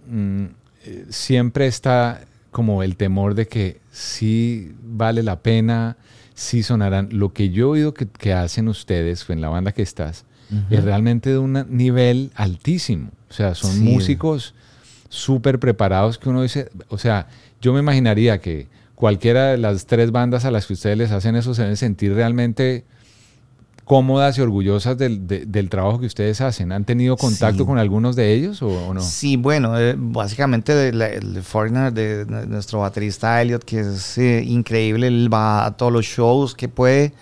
mm, 0.09 0.45
eh, 0.85 1.07
siempre 1.11 1.67
está 1.67 2.21
como 2.53 2.83
el 2.85 2.97
temor 2.97 3.35
de 3.35 3.49
que 3.49 3.81
sí 3.91 4.75
vale 4.83 5.23
la 5.25 5.41
pena, 5.41 5.97
sí 6.35 6.63
sonarán. 6.63 7.09
Lo 7.11 7.33
que 7.33 7.51
yo 7.51 7.67
he 7.67 7.71
oído 7.81 7.95
que, 7.95 8.07
que 8.07 8.33
hacen 8.33 8.69
ustedes 8.69 9.29
en 9.29 9.41
la 9.41 9.49
banda 9.49 9.73
que 9.73 9.83
estás 9.83 10.25
es 10.69 10.83
realmente 10.83 11.31
de 11.31 11.39
un 11.39 11.65
nivel 11.69 12.33
altísimo. 12.35 13.11
O 13.29 13.33
sea, 13.33 13.55
son 13.55 13.73
Sí. 13.73 13.81
músicos 13.83 14.55
súper 15.09 15.59
preparados 15.61 16.19
que 16.19 16.29
uno 16.29 16.43
dice, 16.43 16.71
o 16.89 16.99
sea, 16.99 17.29
yo 17.61 17.73
me 17.73 17.81
imaginaría 17.81 18.41
que 18.41 18.69
cualquiera 18.95 19.49
de 19.53 19.59
las 19.59 19.87
tres 19.87 20.11
bandas 20.13 20.45
a 20.45 20.51
las 20.51 20.67
que 20.67 20.75
ustedes 20.75 20.97
les 20.99 21.11
hacen 21.11 21.37
eso 21.37 21.55
se 21.55 21.63
deben 21.63 21.77
sentir 21.77 22.13
realmente 22.15 22.85
cómodas 23.85 24.39
y 24.39 24.41
orgullosas 24.41 24.97
del, 24.99 25.27
de- 25.27 25.47
del 25.47 25.69
trabajo 25.69 25.99
que 25.99 26.07
ustedes 26.07 26.41
hacen. 26.41 26.71
¿Han 26.71 26.85
tenido 26.85 27.17
contacto 27.17 27.65
Sí. 27.65 27.67
con 27.67 27.79
algunos 27.79 28.15
de 28.15 28.33
ellos 28.35 28.63
o, 28.63 28.69
o 28.69 28.95
no? 28.95 29.01
Sí, 29.01 29.37
bueno, 29.37 29.77
eh, 29.81 29.95
básicamente 29.99 30.91
el 30.91 31.43
Foreigner, 31.43 31.93
de, 31.93 32.25
de 32.25 32.47
nuestro 32.47 32.81
baterista 32.81 33.43
Elliot, 33.43 33.65
que 33.65 33.81
es 33.81 34.17
eh, 34.19 34.45
increíble, 34.47 35.09
él 35.09 35.29
va 35.33 35.67
a 35.67 35.77
todos 35.77 35.93
los 35.93 36.05
shows 36.05 36.55
que 36.55 36.69
puede, 36.69 37.13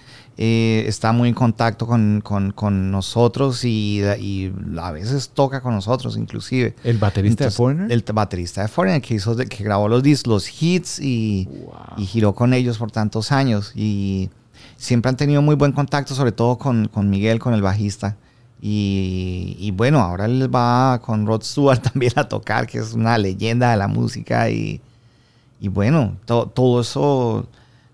eh, 0.40 0.84
está 0.86 1.10
muy 1.12 1.28
en 1.30 1.34
contacto 1.34 1.84
con, 1.86 2.20
con- 2.22 2.52
con 2.52 2.90
nosotros 2.92 3.64
y, 3.64 4.00
y 4.20 4.52
a 4.80 4.92
veces 4.92 5.30
toca 5.30 5.60
con 5.60 5.74
nosotros 5.74 6.16
inclusive. 6.16 6.76
¿El 6.84 6.98
baterista 6.98 7.44
Entonces, 7.44 7.54
de 7.54 7.56
Foreigner? 7.56 7.92
El 7.92 8.04
baterista 8.14 8.62
de 8.62 8.68
Foreigner, 8.68 9.02
que, 9.02 9.14
hizo, 9.14 9.36
que 9.36 9.64
grabó 9.64 9.88
los, 9.88 10.02
dis- 10.04 10.26
los 10.28 10.62
hits 10.62 11.00
y, 11.00 11.48
y 11.96 12.06
giró 12.06 12.34
con 12.34 12.54
ellos 12.54 12.78
por 12.78 12.90
tantos 12.92 13.32
años. 13.32 13.72
Y 13.74 14.30
siempre 14.76 15.08
han 15.08 15.16
tenido 15.16 15.42
muy 15.42 15.56
buen 15.56 15.72
contacto, 15.72 16.14
sobre 16.14 16.30
todo 16.32 16.56
con, 16.56 16.86
con 16.86 17.10
Miguel, 17.10 17.40
con 17.40 17.52
el 17.52 17.62
bajista. 17.62 18.16
Y, 18.62 19.56
y 19.58 19.70
bueno, 19.72 19.98
ahora 20.00 20.26
él 20.26 20.52
va 20.54 21.00
con 21.00 21.26
Rod 21.26 21.42
Stewart 21.42 21.80
también 21.92 22.12
a 22.16 22.28
tocar, 22.28 22.66
que 22.66 22.78
es 22.78 22.92
una 22.92 23.18
leyenda 23.18 23.70
de 23.72 23.76
la 23.76 23.88
música. 23.88 24.50
Y, 24.50 24.80
y 25.60 25.66
bueno, 25.68 26.16
to- 26.26 26.46
todo 26.46 26.80
eso, 26.80 27.48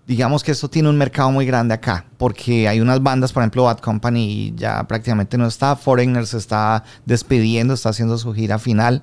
digamos 0.07 0.43
que 0.43 0.51
esto 0.51 0.69
tiene 0.69 0.89
un 0.89 0.97
mercado 0.97 1.31
muy 1.31 1.45
grande 1.45 1.73
acá, 1.73 2.05
porque 2.17 2.67
hay 2.67 2.79
unas 2.79 3.01
bandas, 3.01 3.33
por 3.33 3.41
ejemplo, 3.41 3.63
Bad 3.63 3.79
Company 3.79 4.53
ya 4.55 4.83
prácticamente 4.87 5.37
no 5.37 5.47
está, 5.47 5.75
Foreigner 5.75 6.27
se 6.27 6.37
está 6.37 6.83
despidiendo, 7.05 7.73
está 7.73 7.89
haciendo 7.89 8.17
su 8.17 8.33
gira 8.33 8.59
final. 8.59 9.01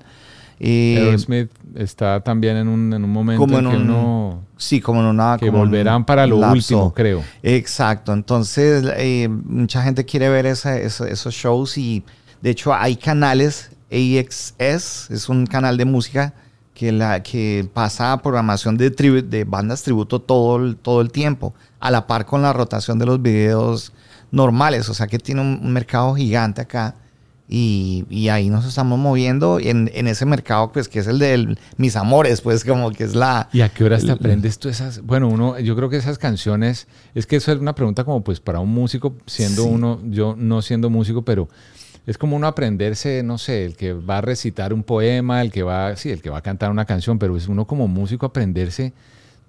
Eh, 0.61 0.97
Aerosmith 0.99 1.51
está 1.75 2.21
también 2.21 2.57
en 2.57 2.69
un, 2.69 2.93
en 2.93 3.03
un 3.03 3.11
momento 3.11 3.41
como 3.41 3.59
en 3.59 3.65
en 3.67 3.71
que 3.73 3.77
un- 3.79 3.83
uno... 3.91 4.45
sí, 4.57 4.81
como 4.81 5.01
en 5.01 5.07
una... 5.07 5.37
Que 5.39 5.51
volverán 5.51 6.05
para 6.05 6.25
lo 6.25 6.39
lapso. 6.39 6.55
último, 6.55 6.95
creo. 6.95 7.25
Exacto, 7.43 8.13
entonces 8.13 8.85
eh, 8.97 9.29
mucha 9.29 9.83
gente 9.83 10.05
quiere 10.05 10.29
ver 10.29 10.47
esa- 10.47 10.79
esa- 10.79 11.09
esos 11.09 11.35
shows 11.35 11.77
y 11.79 12.05
de 12.43 12.51
hecho 12.51 12.73
hay 12.73 12.95
canales, 12.95 13.71
AXS 13.91 15.11
es 15.11 15.29
un 15.29 15.47
canal 15.47 15.77
de 15.77 15.85
música 15.85 16.33
que, 16.75 16.93
la, 16.93 17.23
que 17.23 17.69
pasa 17.73 18.17
programación 18.23 18.77
de, 18.77 18.95
tribu- 18.95 19.23
de 19.29 19.45
bandas 19.45 19.83
tributo 19.83 20.21
todo 20.21 20.57
el, 20.57 20.77
todo 20.77 21.01
el 21.01 21.11
tiempo, 21.11 21.55
a 21.81 21.91
la 21.91 22.07
par 22.07 22.27
con 22.27 22.43
la 22.43 22.53
rotación 22.53 22.99
de 22.99 23.07
los 23.07 23.21
videos 23.21 23.93
normales, 24.31 24.89
o 24.89 24.95
sea 24.95 25.07
que 25.07 25.19
tiene 25.19 25.41
un, 25.43 25.61
un 25.63 25.73
mercado 25.73 26.15
gigante 26.15 26.61
acá. 26.63 26.95
Y, 27.55 28.07
y 28.09 28.29
ahí 28.31 28.49
nos 28.49 28.65
estamos 28.65 28.99
moviendo 28.99 29.61
en, 29.61 29.91
en 29.93 30.07
ese 30.07 30.25
mercado, 30.25 30.73
pues 30.73 30.89
que 30.89 31.01
es 31.01 31.07
el 31.07 31.19
de 31.19 31.55
mis 31.77 31.97
amores, 31.97 32.41
pues 32.41 32.65
como 32.65 32.93
que 32.93 33.05
es 33.05 33.15
la... 33.15 33.51
¿Y 33.53 33.61
a 33.61 33.69
qué 33.69 33.85
horas 33.85 34.07
te 34.07 34.13
aprendes 34.13 34.59
tú 34.59 34.71
esas? 34.71 35.03
Bueno, 35.03 35.29
uno, 35.29 35.59
yo 35.59 35.77
creo 35.77 35.91
que 35.91 35.99
esas 35.99 36.17
canciones, 36.17 36.87
es 37.15 37.27
que 37.27 37.37
eso 37.37 37.53
es 37.53 37.59
una 37.59 37.75
pregunta 37.75 38.05
como 38.05 38.23
pues 38.25 38.41
para 38.41 38.59
un 38.61 38.71
músico, 38.71 39.15
siendo 39.27 39.65
Sí. 39.65 39.69
uno, 39.71 40.01
yo 40.05 40.35
no 40.39 40.63
siendo 40.63 40.89
músico, 40.89 41.23
pero 41.23 41.47
es 42.07 42.19
como 42.19 42.37
uno 42.37 42.47
aprenderse, 42.47 43.23
no 43.23 43.39
sé, 43.39 43.65
el 43.65 43.77
que 43.77 43.93
va 43.93 44.19
a 44.19 44.21
recitar 44.21 44.73
un 44.73 44.83
poema, 44.83 45.41
el 45.43 45.51
que 45.53 45.63
va, 45.63 45.97
sí, 45.97 46.11
el 46.11 46.21
que 46.23 46.31
va 46.31 46.39
a 46.39 46.43
cantar 46.43 46.71
una 46.71 46.85
canción, 46.85 47.19
pero 47.19 47.37
es 47.37 47.49
uno 47.49 47.67
como 47.67 47.87
músico 47.89 48.27
aprenderse 48.27 48.93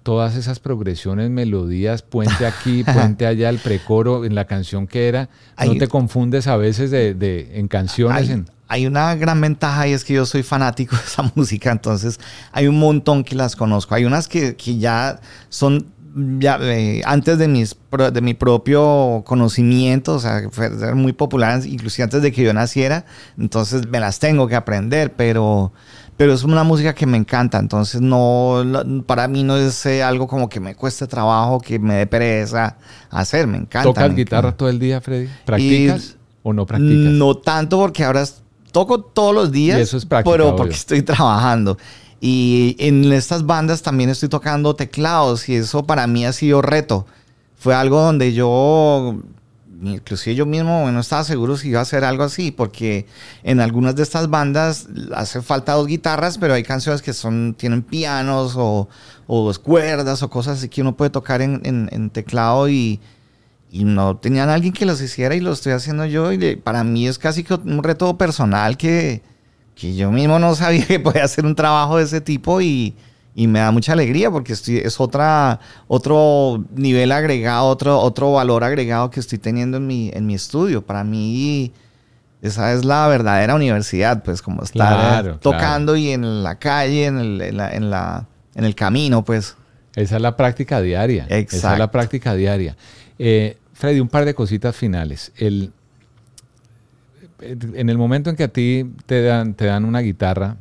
todas 0.02 0.36
esas 0.36 0.60
progresiones, 0.60 1.30
melodías, 1.30 2.02
puente 2.02 2.46
aquí, 2.46 2.84
puente 2.94 3.26
allá, 3.26 3.48
el 3.48 3.58
precoro, 3.58 4.24
en 4.26 4.34
la 4.34 4.44
canción 4.44 4.86
que 4.86 5.08
era. 5.08 5.22
¿No 5.24 5.72
Hay- 5.72 5.78
te 5.78 5.88
confundes 5.88 6.46
a 6.46 6.56
veces 6.58 6.90
de, 6.90 7.14
de- 7.14 7.58
en 7.58 7.68
canciones? 7.68 8.16
hay, 8.28 8.30
en- 8.34 8.48
hay 8.68 8.86
una 8.86 9.14
gran 9.14 9.40
ventaja 9.40 9.86
y 9.88 9.92
es 9.92 10.04
que 10.04 10.14
yo 10.14 10.26
soy 10.26 10.42
fanático 10.42 10.94
de 10.96 11.02
esa 11.02 11.30
música, 11.34 11.72
entonces 11.72 12.20
hay 12.52 12.66
un 12.66 12.78
montón 12.78 13.24
que 13.24 13.34
las 13.34 13.56
conozco. 13.56 13.94
Hay 13.94 14.04
unas 14.04 14.28
que, 14.28 14.56
que 14.56 14.76
ya 14.78 15.20
son 15.48 15.86
ya, 16.14 16.58
eh, 16.62 17.02
antes 17.04 17.38
de, 17.38 17.48
mis, 17.48 17.76
de 18.12 18.20
mi 18.20 18.34
propio 18.34 19.22
conocimiento, 19.26 20.14
o 20.14 20.18
sea, 20.20 20.48
fueron 20.50 20.98
muy 20.98 21.12
populares, 21.12 21.66
inclusive 21.66 22.04
antes 22.04 22.22
de 22.22 22.30
que 22.30 22.42
yo 22.42 22.52
naciera, 22.52 23.04
entonces 23.36 23.88
me 23.88 23.98
las 23.98 24.20
tengo 24.20 24.46
que 24.46 24.54
aprender, 24.54 25.12
pero, 25.14 25.72
pero 26.16 26.32
es 26.32 26.44
una 26.44 26.62
música 26.62 26.94
que 26.94 27.06
me 27.06 27.16
encanta, 27.16 27.58
entonces 27.58 28.00
no, 28.00 28.62
para 29.06 29.26
mí 29.26 29.42
no 29.42 29.56
es 29.56 29.84
eh, 29.86 30.04
algo 30.04 30.28
como 30.28 30.48
que 30.48 30.60
me 30.60 30.76
cueste 30.76 31.06
trabajo, 31.08 31.60
que 31.60 31.80
me 31.80 31.94
dé 31.94 32.06
pereza 32.06 32.76
hacer, 33.10 33.48
me 33.48 33.58
encanta. 33.58 33.88
¿Tocas 33.88 34.10
me 34.10 34.14
guitarra 34.16 34.48
encanta. 34.48 34.56
todo 34.56 34.68
el 34.68 34.78
día, 34.78 35.00
Freddy? 35.00 35.28
¿Practicas 35.44 36.16
o 36.44 36.52
no 36.52 36.64
practicas? 36.64 37.12
No 37.12 37.36
tanto 37.38 37.78
porque 37.78 38.04
ahora 38.04 38.24
toco 38.70 39.00
todos 39.00 39.34
los 39.34 39.50
días, 39.50 39.78
Y 39.78 39.82
eso 39.82 39.96
es 39.96 40.06
práctica, 40.06 40.32
pero 40.32 40.48
obvio. 40.48 40.56
porque 40.56 40.74
estoy 40.74 41.02
trabajando. 41.02 41.76
Y 42.26 42.74
en 42.78 43.12
estas 43.12 43.44
bandas 43.44 43.82
también 43.82 44.08
estoy 44.08 44.30
tocando 44.30 44.74
teclados 44.74 45.46
y 45.50 45.56
eso 45.56 45.84
para 45.84 46.06
mí 46.06 46.24
ha 46.24 46.32
sido 46.32 46.62
reto. 46.62 47.04
Fue 47.54 47.74
algo 47.74 48.00
donde 48.00 48.32
yo, 48.32 49.16
inclusive 49.82 50.34
yo 50.34 50.46
mismo 50.46 50.90
no 50.90 51.00
estaba 51.00 51.22
seguro 51.22 51.58
si 51.58 51.68
iba 51.68 51.80
a 51.80 51.82
hacer 51.82 52.02
algo 52.02 52.22
así, 52.22 52.50
porque 52.50 53.04
en 53.42 53.60
algunas 53.60 53.94
de 53.94 54.04
estas 54.04 54.30
bandas 54.30 54.86
hace 55.14 55.42
falta 55.42 55.74
dos 55.74 55.86
guitarras, 55.86 56.38
pero 56.38 56.54
hay 56.54 56.62
canciones 56.62 57.02
que 57.02 57.12
son, 57.12 57.54
tienen 57.58 57.82
pianos 57.82 58.54
o, 58.56 58.88
o 59.26 59.44
dos 59.44 59.58
cuerdas 59.58 60.22
o 60.22 60.30
cosas 60.30 60.56
así 60.56 60.70
que 60.70 60.80
uno 60.80 60.96
puede 60.96 61.10
tocar 61.10 61.42
en, 61.42 61.60
en- 61.62 62.08
teclado 62.08 62.70
y, 62.70 63.00
no 63.70 64.16
tenían 64.16 64.48
alguien 64.48 64.72
que 64.72 64.86
los 64.86 65.02
hiciera 65.02 65.34
y 65.34 65.40
lo 65.40 65.52
estoy 65.52 65.72
haciendo 65.72 66.06
yo 66.06 66.32
y 66.32 66.56
para 66.56 66.84
mí 66.84 67.06
es 67.06 67.18
casi 67.18 67.44
que 67.44 67.52
un 67.52 67.82
reto 67.82 68.16
personal 68.16 68.78
que, 68.78 69.20
que 69.74 69.94
yo 69.94 70.10
mismo 70.12 70.38
no 70.38 70.54
sabía 70.54 70.86
que 70.86 71.00
podía 71.00 71.24
hacer 71.24 71.44
un 71.46 71.54
trabajo 71.54 71.98
de 71.98 72.04
ese 72.04 72.20
tipo 72.20 72.60
y, 72.60 72.94
y 73.34 73.46
me 73.46 73.58
da 73.58 73.70
mucha 73.70 73.92
alegría 73.92 74.30
porque 74.30 74.52
estoy, 74.52 74.78
es 74.78 75.00
otra, 75.00 75.58
otro 75.88 76.64
nivel 76.74 77.10
agregado, 77.12 77.66
otro, 77.66 77.98
otro 78.00 78.32
valor 78.32 78.62
agregado 78.64 79.10
que 79.10 79.20
estoy 79.20 79.38
teniendo 79.38 79.76
en 79.78 79.86
mi, 79.86 80.10
en 80.14 80.26
mi 80.26 80.34
estudio. 80.34 80.82
Para 80.86 81.02
mí 81.04 81.72
esa 82.42 82.72
es 82.72 82.84
la 82.84 83.08
verdadera 83.08 83.54
universidad, 83.54 84.22
pues 84.22 84.42
como 84.42 84.62
estar 84.62 85.22
Claro, 85.22 85.38
tocando 85.38 85.96
y 85.96 86.10
en 86.10 86.42
la 86.42 86.58
calle, 86.58 87.06
en 87.06 87.18
el, 87.18 87.40
en 87.40 87.56
la, 87.56 87.72
en 87.74 87.90
la- 87.90 88.26
en 88.54 88.64
el 88.64 88.74
camino, 88.76 89.24
pues. 89.24 89.56
Esa 89.96 90.14
es 90.16 90.22
la 90.22 90.36
práctica 90.36 90.80
diaria. 90.80 91.24
Esa 91.24 91.36
es 91.38 91.52
la 91.64 91.70
Exacto. 91.70 91.90
práctica 91.90 92.34
diaria. 92.34 92.76
Eh, 93.18 93.56
Freddy, 93.72 93.98
un 93.98 94.06
par 94.08 94.24
de 94.24 94.34
cositas 94.34 94.76
finales. 94.76 95.32
El, 95.36 95.72
en 97.44 97.88
el 97.88 97.98
momento 97.98 98.30
en 98.30 98.36
que 98.36 98.44
a 98.44 98.48
ti 98.48 98.90
te 99.06 99.22
dan, 99.22 99.54
te 99.54 99.66
dan 99.66 99.84
una 99.84 100.00
guitarra 100.00 100.56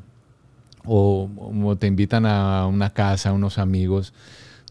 o, 0.86 1.29
o 1.63 1.75
te 1.75 1.88
invitan 1.88 2.25
a 2.25 2.67
una 2.67 2.89
casa, 2.91 3.31
unos 3.31 3.57
amigos, 3.57 4.13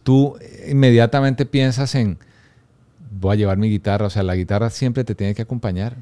tú 0.03 0.37
inmediatamente 0.67 1.45
piensas 1.45 1.95
en, 1.95 2.17
voy 3.19 3.33
a 3.33 3.37
llevar 3.37 3.57
mi 3.57 3.69
guitarra, 3.69 4.07
o 4.07 4.09
sea, 4.09 4.23
la 4.23 4.35
guitarra 4.35 4.69
siempre 4.69 5.03
te 5.03 5.15
tiene 5.15 5.33
que 5.33 5.41
acompañar 5.41 5.95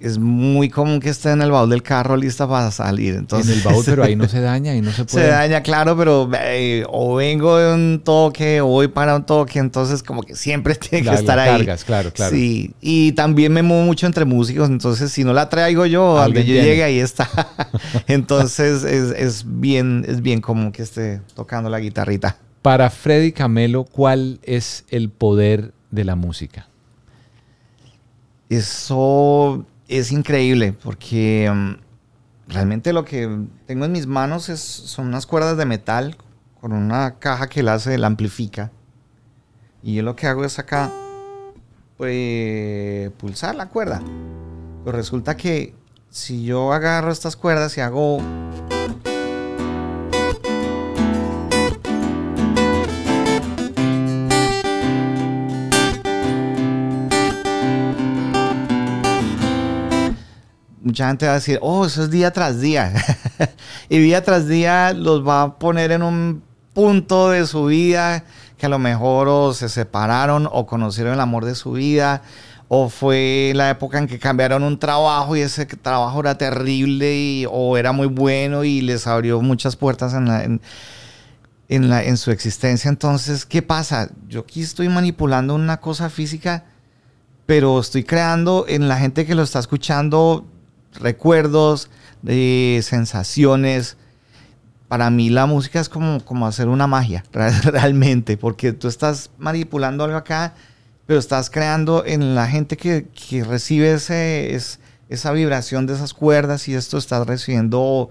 es 0.00 0.18
muy 0.18 0.68
común 0.68 1.00
que 1.00 1.10
esté 1.10 1.30
en 1.30 1.42
el 1.42 1.50
baúl 1.50 1.70
del 1.70 1.82
carro 1.82 2.16
lista 2.16 2.48
para 2.48 2.70
salir. 2.70 3.14
Entonces, 3.14 3.50
en 3.50 3.58
el 3.58 3.64
baúl, 3.64 3.84
pero 3.84 4.04
ahí 4.04 4.16
no 4.16 4.28
se 4.28 4.40
daña 4.40 4.74
y 4.74 4.80
no 4.80 4.92
se 4.92 5.04
puede. 5.04 5.26
Se 5.26 5.30
daña, 5.30 5.62
claro, 5.62 5.96
pero 5.96 6.30
eh, 6.40 6.84
o 6.88 7.16
vengo 7.16 7.56
de 7.58 7.74
un 7.74 8.00
toque 8.04 8.60
o 8.60 8.66
voy 8.66 8.88
para 8.88 9.16
un 9.16 9.24
toque, 9.24 9.58
entonces 9.58 10.02
como 10.02 10.22
que 10.22 10.34
siempre 10.34 10.74
tiene 10.76 11.08
que 11.08 11.14
estar 11.14 11.38
ahí. 11.38 11.58
Cargas, 11.58 11.84
claro, 11.84 12.12
claro. 12.12 12.34
Sí, 12.34 12.74
y 12.80 13.12
también 13.12 13.52
me 13.52 13.62
muevo 13.62 13.84
mucho 13.84 14.06
entre 14.06 14.24
músicos, 14.24 14.68
entonces 14.68 15.10
si 15.10 15.24
no 15.24 15.32
la 15.32 15.48
traigo 15.48 15.86
yo, 15.86 16.16
donde 16.16 16.44
yo 16.44 16.54
llegue 16.54 16.82
ahí 16.84 17.00
está. 17.00 17.28
entonces 18.06 18.84
es, 18.84 19.12
es, 19.12 19.44
bien, 19.46 20.04
es 20.06 20.22
bien 20.22 20.40
común 20.40 20.72
que 20.72 20.82
esté 20.82 21.20
tocando 21.34 21.68
la 21.70 21.80
guitarrita. 21.80 22.36
Para 22.62 22.90
Freddy 22.90 23.32
Camelo, 23.32 23.84
¿cuál 23.84 24.40
es 24.42 24.84
el 24.90 25.10
poder 25.10 25.72
de 25.90 26.04
la 26.04 26.16
música? 26.16 26.68
Eso 28.50 29.64
es 29.88 30.12
increíble 30.12 30.72
porque 30.72 31.50
mm, 31.52 32.52
realmente 32.52 32.92
lo 32.92 33.04
que 33.04 33.46
tengo 33.66 33.86
en 33.86 33.92
mis 33.92 34.06
manos 34.06 34.48
es, 34.48 34.60
son 34.60 35.08
unas 35.08 35.26
cuerdas 35.26 35.56
de 35.56 35.64
metal 35.64 36.16
con 36.60 36.72
una 36.72 37.18
caja 37.18 37.48
que 37.48 37.62
la 37.62 37.74
hace, 37.74 37.98
la 37.98 38.06
amplifica. 38.06 38.70
Y 39.82 39.94
yo 39.94 40.02
lo 40.02 40.16
que 40.16 40.26
hago 40.26 40.44
es 40.44 40.58
acá, 40.58 40.90
pues, 41.96 43.10
pulsar 43.12 43.54
la 43.54 43.68
cuerda. 43.68 44.02
Pero 44.84 44.96
resulta 44.96 45.36
que 45.36 45.74
si 46.10 46.44
yo 46.44 46.72
agarro 46.72 47.12
estas 47.12 47.36
cuerdas 47.36 47.76
y 47.78 47.80
hago 47.80 48.18
mucha 60.88 61.08
gente 61.08 61.26
va 61.26 61.32
a 61.32 61.36
decir, 61.36 61.58
oh, 61.62 61.86
eso 61.86 62.02
es 62.02 62.10
día 62.10 62.32
tras 62.32 62.60
día. 62.60 62.92
y 63.88 63.98
día 63.98 64.22
tras 64.24 64.48
día 64.48 64.92
los 64.92 65.26
va 65.26 65.42
a 65.42 65.58
poner 65.58 65.92
en 65.92 66.02
un 66.02 66.42
punto 66.74 67.30
de 67.30 67.46
su 67.46 67.66
vida 67.66 68.24
que 68.56 68.66
a 68.66 68.68
lo 68.68 68.78
mejor 68.78 69.28
o 69.28 69.54
se 69.54 69.68
separaron 69.68 70.48
o 70.50 70.66
conocieron 70.66 71.14
el 71.14 71.20
amor 71.20 71.44
de 71.44 71.54
su 71.54 71.72
vida 71.72 72.22
o 72.68 72.90
fue 72.90 73.52
la 73.54 73.70
época 73.70 73.98
en 73.98 74.06
que 74.06 74.18
cambiaron 74.18 74.62
un 74.62 74.78
trabajo 74.78 75.34
y 75.36 75.40
ese 75.40 75.64
trabajo 75.64 76.20
era 76.20 76.36
terrible 76.36 77.46
o 77.50 77.76
era 77.78 77.92
muy 77.92 78.06
bueno 78.06 78.62
y 78.62 78.82
les 78.82 79.06
abrió 79.06 79.40
muchas 79.40 79.76
puertas 79.76 80.12
en, 80.12 80.26
la, 80.26 80.44
en, 80.44 81.88
la, 81.88 82.04
en 82.04 82.18
su 82.18 82.30
existencia. 82.30 82.90
Entonces, 82.90 83.46
¿qué 83.46 83.62
pasa? 83.62 84.10
Yo 84.28 84.40
aquí 84.40 84.60
estoy 84.60 84.90
manipulando 84.90 85.54
una 85.54 85.78
cosa 85.78 86.10
física, 86.10 86.64
pero 87.46 87.80
estoy 87.80 88.04
creando 88.04 88.66
en 88.68 88.86
la 88.86 88.98
gente 88.98 89.24
que 89.24 89.34
lo 89.34 89.42
está 89.42 89.60
escuchando 89.60 90.46
recuerdos, 90.94 91.90
de 92.22 92.80
sensaciones. 92.82 93.96
Para 94.88 95.10
mí 95.10 95.28
la 95.30 95.46
música 95.46 95.80
es 95.80 95.88
como, 95.88 96.24
como 96.24 96.46
hacer 96.46 96.68
una 96.68 96.86
magia, 96.86 97.24
realmente, 97.32 98.36
porque 98.36 98.72
tú 98.72 98.88
estás 98.88 99.30
manipulando 99.38 100.04
algo 100.04 100.16
acá, 100.16 100.54
pero 101.06 101.18
estás 101.18 101.50
creando 101.50 102.04
en 102.04 102.34
la 102.34 102.46
gente 102.46 102.76
que, 102.76 103.06
que 103.08 103.44
recibe 103.44 103.92
ese, 103.92 104.58
esa 105.08 105.32
vibración 105.32 105.86
de 105.86 105.94
esas 105.94 106.14
cuerdas 106.14 106.68
y 106.68 106.74
esto 106.74 106.98
estás 106.98 107.26
recibiendo 107.26 108.10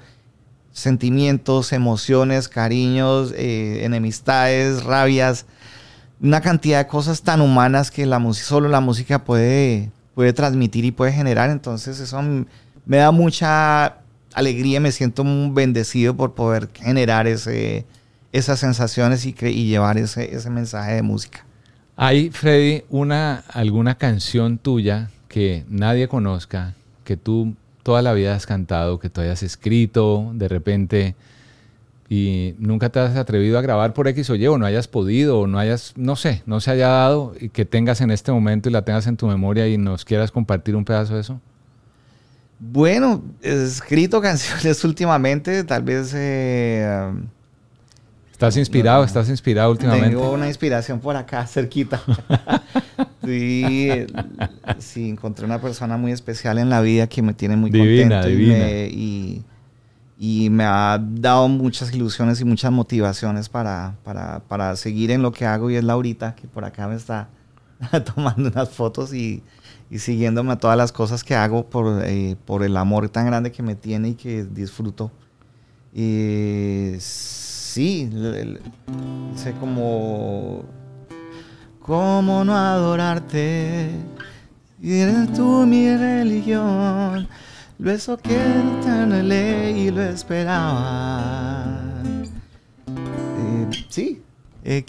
sentimientos, 0.72 1.74
emociones, 1.74 2.48
cariños, 2.48 3.34
eh, 3.36 3.84
enemistades, 3.84 4.84
rabias, 4.84 5.46
una 6.22 6.42
cantidad 6.42 6.80
de 6.80 6.88
cosas 6.88 7.24
tan 7.24 7.42
humanas 7.42 7.90
que 7.90 8.06
la 8.06 8.22
solo 8.34 8.70
la 8.70 8.80
música 8.80 9.24
puede, 9.24 9.92
puede 10.14 10.34
transmitir 10.34 10.86
y 10.86 10.92
puede 10.92 11.14
generar. 11.14 11.50
Entonces 11.50 12.00
eso 12.00 12.22
me 12.88 12.98
da 12.98 13.12
mucha 13.12 13.98
alegría, 14.34 14.80
me 14.80 14.92
siento 14.92 15.24
muy 15.24 15.54
bendecido 15.54 16.16
por 16.16 16.34
poder 16.34 16.70
generar 16.74 17.28
ese, 17.28 17.86
esas 18.32 18.60
sensaciones 18.60 19.26
y, 19.26 19.36
y 19.40 19.68
llevar 19.68 19.98
ese, 19.98 20.34
ese, 20.34 20.50
mensaje 20.50 20.94
de 20.94 21.02
música. 21.02 21.46
¿Hay, 21.98 22.30
Freddy, 22.30 22.84
una, 22.90 23.44
alguna 23.50 23.96
canción 23.96 24.58
tuya 24.58 25.10
que 25.28 25.66
nadie 25.68 26.08
conozca, 26.08 26.76
que 27.04 27.18
tú 27.18 27.56
toda 27.84 28.02
la 28.02 28.14
vida 28.14 28.36
has 28.36 28.46
cantado, 28.46 29.00
que 29.00 29.10
tú 29.10 29.22
hayas 29.22 29.44
escrito 29.44 30.32
de 30.34 30.48
repente 30.48 31.16
y 32.10 32.54
nunca 32.58 32.90
te 32.90 33.00
has 33.00 33.18
atrevido 33.18 33.58
a 33.58 33.62
grabar 33.62 33.94
por 33.94 34.08
X 34.08 34.30
o 34.30 34.36
Y 34.36 34.48
o 34.48 34.58
no 34.58 34.66
hayas 34.66 34.88
podido 34.88 35.40
o 35.40 35.48
no 35.48 35.60
hayas, 35.60 35.94
no 35.98 36.16
sé, 36.16 36.42
no 36.46 36.62
se 36.62 36.72
haya 36.72 36.88
dado 36.88 37.34
y 37.38 37.50
que 37.50 37.66
tengas 37.66 38.00
en 38.00 38.12
este 38.12 38.32
momento 38.32 38.70
y 38.70 38.72
la 38.72 38.84
tengas 38.84 39.08
en 39.08 39.18
tu 39.18 39.28
memoria 39.28 39.68
y 39.68 39.78
nos 39.78 40.06
quieras 40.06 40.32
compartir 40.32 40.76
un 40.76 40.86
pedazo 40.86 41.16
de 41.16 41.22
eso? 41.22 41.42
Bueno, 42.60 43.24
he 43.42 43.64
escrito 43.64 44.22
canciones 44.22 44.84
últimamente, 44.84 45.64
tal 45.64 45.84
vez... 45.84 46.12
Eh, 46.16 47.12
¿Estás 48.32 48.56
inspirado? 48.56 49.04
¿Estás 49.04 49.30
inspirado 49.30 49.72
últimamente? 49.72 50.10
Tengo 50.10 50.32
una 50.32 50.48
inspiración 50.48 51.00
por 51.00 51.16
acá, 51.16 51.48
cerquita. 51.48 52.00
sí, 53.26 53.90
sí, 54.78 55.10
encontré 55.10 55.44
una 55.44 55.60
persona 55.60 55.98
muy 55.98 56.12
especial 56.12 56.60
en 56.60 56.70
la 56.70 56.82
vida 56.82 57.08
que 57.08 57.24
me 57.24 57.34
tiene 57.34 57.56
muy 57.56 57.72
contento 57.72 58.30
Y, 58.30 59.44
y, 60.20 60.50
me, 60.52 60.66
ha 60.66 61.00
dado 61.02 61.48
muchas 61.48 61.92
ilusiones 61.96 62.40
y 62.40 62.46
muchas 62.46 62.72
motivaciones 62.72 63.50
para, 63.50 63.96
para, 64.04 64.42
para 64.42 64.76
seguir 64.76 65.10
en 65.10 65.24
lo 65.24 65.32
que 65.32 65.48
hago 65.48 65.72
y 65.72 65.76
es 65.76 65.84
Laurita, 65.84 66.36
que 66.36 66.48
por 66.48 66.64
acá 66.64 66.88
me 66.88 66.96
está 66.96 67.30
tomando 68.16 68.50
unas 68.50 68.70
fotos 68.70 69.16
y 69.16 69.42
y 69.90 70.00
siguiéndome 70.00 70.54
a 70.54 70.58
todas 70.58 70.78
las 70.78 70.92
cosas 70.92 71.24
que 71.24 71.36
hago 71.36 71.70
por, 71.70 72.04
eh, 72.04 72.36
por 72.46 72.64
el 72.64 72.76
amor 72.78 73.10
tan 73.10 73.26
grande 73.26 73.52
que 73.52 73.64
me 73.64 73.76
tiene 73.76 74.10
y 74.10 74.16
que 74.16 74.44
disfruto. 74.44 75.12
Y 75.94 76.94
sí, 77.00 78.10
sé 79.36 79.54
como... 79.54 80.64
¿Cómo 81.82 82.44
no 82.44 82.54
adorarte? 82.54 83.90
Y 84.82 85.00
eres 85.00 85.32
tú 85.32 85.66
mi 85.66 85.96
religión. 85.96 87.30
Lo 87.80 87.92
eso 87.92 88.18
que 88.18 88.38
tan 88.84 89.32
y 89.32 89.90
lo 89.92 90.02
esperaba. 90.02 91.80
Eh, 92.88 93.68
sí. 93.88 94.22
Eh, 94.66 94.84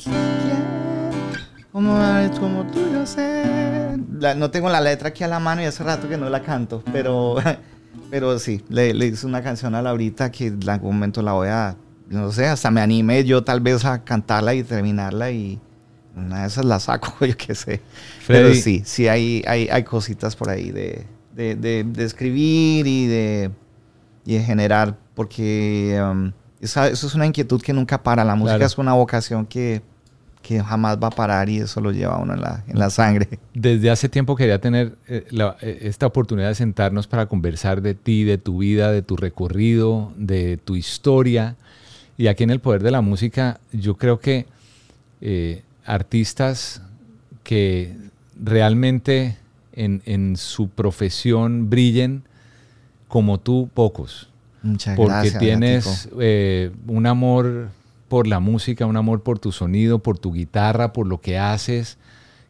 como, 1.79 1.97
como 2.41 2.67
tú 2.67 2.81
yo 2.93 3.07
sé. 3.07 3.97
no 4.37 4.51
tengo 4.51 4.69
la 4.69 4.81
letra 4.81 5.11
aquí 5.11 5.23
a 5.23 5.29
la 5.29 5.39
mano 5.39 5.63
y 5.63 5.65
hace 5.65 5.85
rato 5.85 6.09
que 6.09 6.17
no 6.17 6.29
la 6.29 6.43
canto, 6.43 6.83
pero, 6.93 7.37
pero 8.11 8.37
sí, 8.41 8.65
le, 8.69 8.91
hice 9.07 9.25
una 9.27 9.45
canción 9.45 9.77
a 9.77 9.83
Laurita 9.83 10.33
que 10.33 10.49
en 10.49 10.69
algún 10.69 10.97
momento 10.97 11.23
la 11.23 11.33
voy 11.35 11.49
a, 11.49 11.77
no 12.09 12.33
sé, 12.33 12.47
hasta 12.47 12.73
me 12.73 12.81
anime 12.81 13.23
yo 13.25 13.45
tal 13.45 13.61
vez 13.61 13.85
a 13.85 14.03
cantarla 14.03 14.55
y 14.55 14.65
terminarla 14.65 15.31
y 15.31 15.61
una 16.17 16.41
de 16.41 16.49
esas 16.49 16.65
la 16.65 16.81
saco, 16.81 17.15
yo 17.25 17.37
qué 17.37 17.55
sé. 17.55 17.81
pero 18.27 18.53
sí, 18.55 18.83
sí 18.85 19.07
hay, 19.07 19.45
hay, 19.47 19.69
hay 19.69 19.85
cositas 19.85 20.35
por 20.35 20.51
ahí 20.51 20.73
de, 20.73 21.07
de, 21.33 21.55
de, 21.85 22.05
escribir 22.05 22.89
y 22.89 23.07
de, 23.07 23.53
y 24.25 24.35
de 24.35 24.43
generar, 24.43 24.99
porque 25.15 25.97
um, 26.03 26.33
eso 26.61 26.87
es 26.87 27.15
una 27.15 27.27
inquietud 27.27 27.63
que 27.63 27.73
nunca 27.73 28.03
para. 28.03 28.25
La 28.25 28.35
música 28.35 28.65
es 28.65 28.77
una 28.79 28.95
vocación 28.95 29.47
que 29.47 29.81
que 30.49 30.63
jamás 30.63 30.97
va 30.97 31.09
a 31.09 31.11
parar 31.11 31.51
y 31.51 31.59
eso 31.59 31.79
lo 31.83 31.93
lleva 31.93 32.17
uno 32.17 32.33
en 32.33 32.41
la, 32.41 32.65
en 32.67 32.79
la 32.79 32.89
sangre. 32.89 33.39
Desde 33.53 33.91
hace 33.91 34.09
tiempo 34.09 34.35
quería 34.35 34.59
tener 34.59 34.97
eh, 35.07 35.27
eh, 35.31 35.79
esta 35.83 36.07
oportunidad 36.07 36.49
de 36.49 36.55
sentarnos 36.55 37.07
para 37.07 37.27
conversar 37.27 37.83
de 37.83 37.93
ti, 37.93 38.25
de 38.25 38.39
tu 38.39 38.57
vida, 38.57 38.91
de 38.91 39.03
tu 39.03 39.19
recorrido, 39.19 40.11
de 40.17 40.57
tu 40.57 40.75
historia. 40.75 41.57
Y 42.17 42.29
aquí 42.29 42.45
en 42.45 42.51
el 42.51 42.61
Poder 42.61 42.83
de 42.83 42.91
la 42.91 43.03
Música 43.03 43.61
yo 43.73 43.99
creo 43.99 44.21
que 44.21 44.47
eh, 45.21 45.65
artistas 45.85 46.81
que 47.43 47.95
realmente 48.43 49.37
en, 49.75 50.01
en, 50.07 50.39
su 50.39 50.71
profesión 50.71 51.69
brillen 51.69 52.23
como 53.07 53.39
tú, 53.39 53.69
pocos. 53.75 54.31
Muchas 54.63 54.97
porque 54.97 55.31
tienes 55.33 56.09
un 56.11 57.07
amor 57.07 57.69
por 58.09 58.27
la 58.27 58.41
música, 58.41 58.87
un 58.87 58.97
amor 58.97 59.23
por 59.23 59.39
tu 59.39 59.53
sonido, 59.53 59.99
por 60.01 60.19
tu 60.19 60.33
guitarra, 60.33 60.93
por 60.93 61.07
lo 61.07 61.21
que 61.21 61.39
haces, 61.39 61.99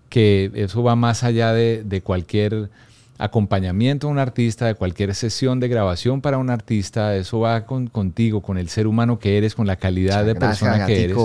que 0.09 0.51
eso 0.55 0.83
va 0.83 0.97
más 0.97 1.25
allá 1.25 1.53
de, 1.53 2.01
cualquier 2.03 2.71
acompañamiento 3.19 4.07
a 4.07 4.11
un 4.11 4.19
artista, 4.19 4.67
de 4.67 4.75
cualquier 4.75 5.15
sesión 5.15 5.59
de 5.61 5.69
grabación 5.69 6.21
para 6.21 6.39
un 6.39 6.51
artista, 6.51 7.17
eso 7.17 7.41
va 7.41 7.67
contigo, 7.67 8.41
con 8.41 8.59
el 8.59 8.69
ser 8.69 8.87
humano 8.87 9.19
que 9.19 9.37
eres, 9.37 9.55
con 9.55 9.67
la 9.67 9.77
calidad 9.77 10.25
de 10.25 10.35
persona 10.35 10.87
que 10.87 11.05
eres. 11.05 11.17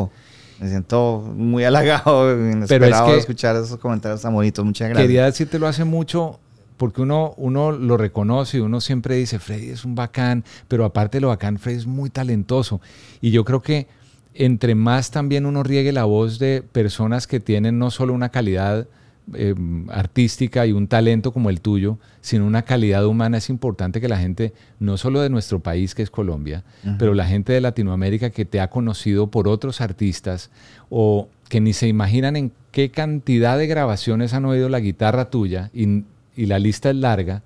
Me 0.59 0.69
siento 0.69 1.33
muy 1.35 1.63
halagado, 1.63 2.35
Pero 2.67 2.85
es 2.85 3.01
que 3.01 3.17
escuchar 3.17 3.55
esos 3.55 3.77
comentarios 3.77 4.21
tan 4.21 4.33
bonitos. 4.33 4.63
Muchas 4.63 4.89
gracias. 4.89 5.05
Quería 5.05 5.25
decírtelo 5.25 5.67
hace 5.67 5.83
mucho 5.83 6.39
porque 6.77 7.01
uno, 7.01 7.33
uno 7.37 7.71
lo 7.71 7.97
reconoce 7.97 8.57
y 8.57 8.59
uno 8.61 8.81
siempre 8.81 9.15
dice, 9.15 9.39
Freddy 9.39 9.69
es 9.69 9.85
un 9.85 9.95
bacán, 9.95 10.43
pero 10.67 10.85
aparte 10.85 11.17
de 11.17 11.21
lo 11.21 11.27
bacán, 11.29 11.59
Freddy 11.59 11.77
es 11.77 11.87
muy 11.87 12.09
talentoso. 12.09 12.81
Y 13.21 13.31
yo 13.31 13.43
creo 13.43 13.61
que 13.61 13.87
entre 14.35 14.75
más 14.75 15.11
también 15.11 15.45
uno 15.45 15.63
riegue 15.63 15.91
la 15.91 16.05
voz 16.05 16.39
de 16.39 16.63
personas 16.71 17.27
que 17.27 17.39
tienen 17.39 17.79
no 17.79 17.91
solo 17.91 18.13
una 18.13 18.29
calidad 18.29 18.87
eh, 19.33 19.55
artística 19.89 20.65
y 20.65 20.73
un 20.73 20.87
talento 20.87 21.31
como 21.31 21.49
el 21.49 21.61
tuyo, 21.61 21.97
sino 22.19 22.45
una 22.45 22.63
calidad 22.63 23.05
humana, 23.05 23.37
es 23.37 23.49
importante 23.49 24.01
que 24.01 24.09
la 24.09 24.17
gente, 24.17 24.53
no 24.79 24.97
solo 24.97 25.21
de 25.21 25.29
nuestro 25.29 25.59
país, 25.59 25.95
que 25.95 26.01
es 26.01 26.09
Colombia, 26.09 26.63
pero 26.99 27.13
la 27.13 27.25
gente 27.25 27.53
de 27.53 27.61
Latinoamérica 27.61 28.31
que 28.31 28.43
te 28.43 28.59
ha 28.59 28.69
conocido 28.69 29.27
por 29.27 29.47
otros 29.47 29.79
artistas 29.79 30.51
o 30.89 31.29
que 31.47 31.61
ni 31.61 31.71
se 31.71 31.87
imaginan 31.87 32.35
en 32.35 32.51
qué 32.71 32.89
cantidad 32.89 33.57
de 33.57 33.67
grabaciones 33.67 34.33
han 34.33 34.43
oído 34.43 34.67
la 34.67 34.81
guitarra 34.81 35.29
tuya 35.29 35.69
y, 35.73 36.03
y 36.35 36.47
la 36.47 36.59
lista 36.59 36.89
es 36.89 36.97
larga, 36.97 37.43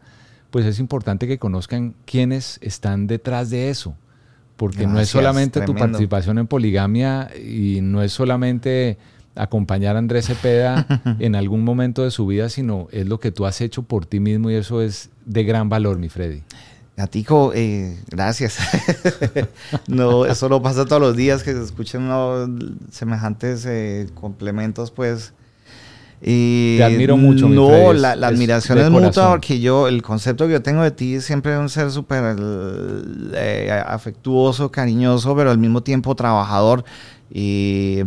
pues 0.49 0.65
es 0.65 0.79
importante 0.79 1.27
que 1.27 1.37
conozcan 1.37 1.93
quiénes 2.05 2.57
están 2.63 3.05
detrás 3.05 3.51
de 3.51 3.69
eso 3.69 3.95
porque 4.57 4.87
no 4.87 4.99
es 4.99 5.09
solamente 5.09 5.61
tu 5.61 5.75
participación 5.75 6.39
en 6.39 6.47
poligamia 6.47 7.29
y 7.37 7.79
no 7.81 8.01
es 8.01 8.11
solamente 8.11 8.97
acompañar 9.35 9.95
a 9.95 9.99
Andrés 9.99 10.25
Cepeda 10.25 10.85
en 11.19 11.35
algún 11.35 11.63
momento 11.63 12.03
de 12.03 12.11
su 12.11 12.25
vida, 12.25 12.49
sino 12.49 12.87
es 12.91 13.07
lo 13.07 13.19
que 13.19 13.31
tú 13.31 13.45
has 13.45 13.61
hecho 13.61 13.83
por 13.83 14.05
ti 14.05 14.19
mismo 14.19 14.49
y 14.49 14.55
eso 14.55 14.81
es 14.81 15.11
de 15.25 15.43
gran 15.43 15.69
valor, 15.69 15.99
mi 15.99 16.09
Freddy. 16.09 16.41
Gatico, 16.97 17.51
eh, 17.53 17.95
gracias. 18.09 18.57
no, 19.87 20.25
eso 20.25 20.49
no 20.49 20.63
pasa 20.63 20.85
todos 20.85 20.99
los 20.99 21.15
días 21.15 21.43
que 21.43 21.53
se 21.53 21.63
escuchen 21.63 22.09
semejantes 22.89 23.67
eh, 23.67 24.09
complementos, 24.15 24.89
pues 24.89 25.33
y 26.21 26.77
Te 26.77 26.83
admiro 26.83 27.15
mucho. 27.15 27.47
No, 27.47 27.93
la, 27.93 28.11
admiración 28.11 28.79
es, 28.79 28.89
mutua 28.89 29.29
porque 29.29 29.59
yo, 29.59 29.87
el 29.87 30.01
concepto 30.01 30.47
que 30.47 30.53
yo 30.53 30.61
tengo 30.61 30.81
de 30.81 30.91
ti 30.91 31.15
es 31.15 31.25
siempre 31.25 31.57
un 31.57 31.69
ser 31.69 31.91
súper 31.91 32.35
eh, 33.33 33.83
afectuoso, 33.85 34.71
cariñoso, 34.71 35.35
pero 35.35 35.51
al 35.51 35.59
mismo 35.59 35.81
tiempo 35.81 36.15
trabajador. 36.15 36.83
Y 37.29 38.01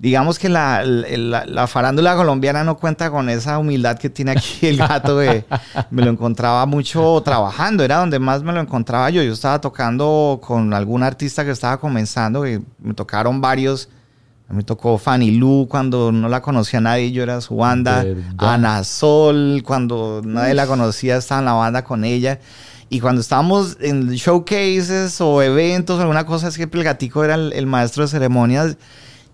digamos 0.00 0.38
que 0.38 0.48
la, 0.48 0.82
la, 0.84 1.66
farándula 1.68 2.16
colombiana 2.16 2.64
no 2.64 2.76
cuenta 2.76 3.10
con 3.10 3.28
esa 3.28 3.58
humildad 3.58 3.98
que 3.98 4.10
tiene 4.10 4.32
aquí 4.32 4.66
el 4.66 4.78
gato. 4.78 5.18
De, 5.18 5.44
me 5.90 6.02
lo 6.02 6.10
encontraba 6.10 6.66
mucho 6.66 7.20
trabajando, 7.24 7.84
era 7.84 7.98
donde 7.98 8.18
más 8.18 8.42
me 8.42 8.52
lo 8.52 8.60
encontraba 8.60 9.10
yo. 9.10 9.22
Yo 9.22 9.32
estaba 9.32 9.60
tocando 9.60 10.40
con 10.42 10.74
algún 10.74 11.04
artista 11.04 11.44
que 11.44 11.52
estaba 11.52 11.78
comenzando, 11.78 12.48
y 12.48 12.60
me 12.80 12.94
tocaron 12.94 13.40
varios 13.40 13.88
a 14.48 14.52
mí 14.52 14.58
me 14.58 14.62
tocó 14.62 14.96
Fanny 14.96 15.32
Lu 15.32 15.66
cuando 15.68 16.10
no 16.10 16.26
la 16.26 16.40
conocía 16.40 16.80
nadie, 16.80 17.12
yo 17.12 17.22
era 17.22 17.42
su 17.42 17.56
banda. 17.56 18.02
Ana 18.38 18.82
Sol, 18.82 19.62
cuando 19.62 20.22
nadie 20.24 20.54
la 20.54 20.66
conocía, 20.66 21.18
estaba 21.18 21.40
en 21.40 21.44
la 21.44 21.52
banda 21.52 21.84
con 21.84 22.02
ella. 22.02 22.40
Y 22.88 23.00
cuando 23.00 23.20
estábamos 23.20 23.76
en 23.78 24.08
showcases 24.08 25.20
o 25.20 25.42
eventos 25.42 25.98
o 25.98 26.00
alguna 26.00 26.24
cosa, 26.24 26.50
siempre 26.50 26.80
el 26.80 26.84
gatico 26.84 27.22
era 27.24 27.34
el, 27.34 27.66
maestro 27.66 28.04
de 28.04 28.08
ceremonias. 28.08 28.78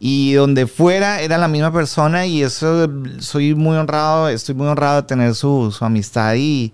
Y 0.00 0.32
donde 0.32 0.66
fuera 0.66 1.20
era 1.20 1.38
la 1.38 1.46
misma 1.46 1.72
persona 1.72 2.26
y 2.26 2.42
eso 2.42 2.90
soy 3.20 3.54
muy 3.54 3.76
honrado, 3.76 4.28
estoy 4.28 4.56
muy 4.56 4.66
honrado 4.66 4.96
de 4.96 5.02
tener 5.06 5.36
su, 5.36 5.70
su 5.70 5.84
amistad 5.84 6.34
y, 6.34 6.72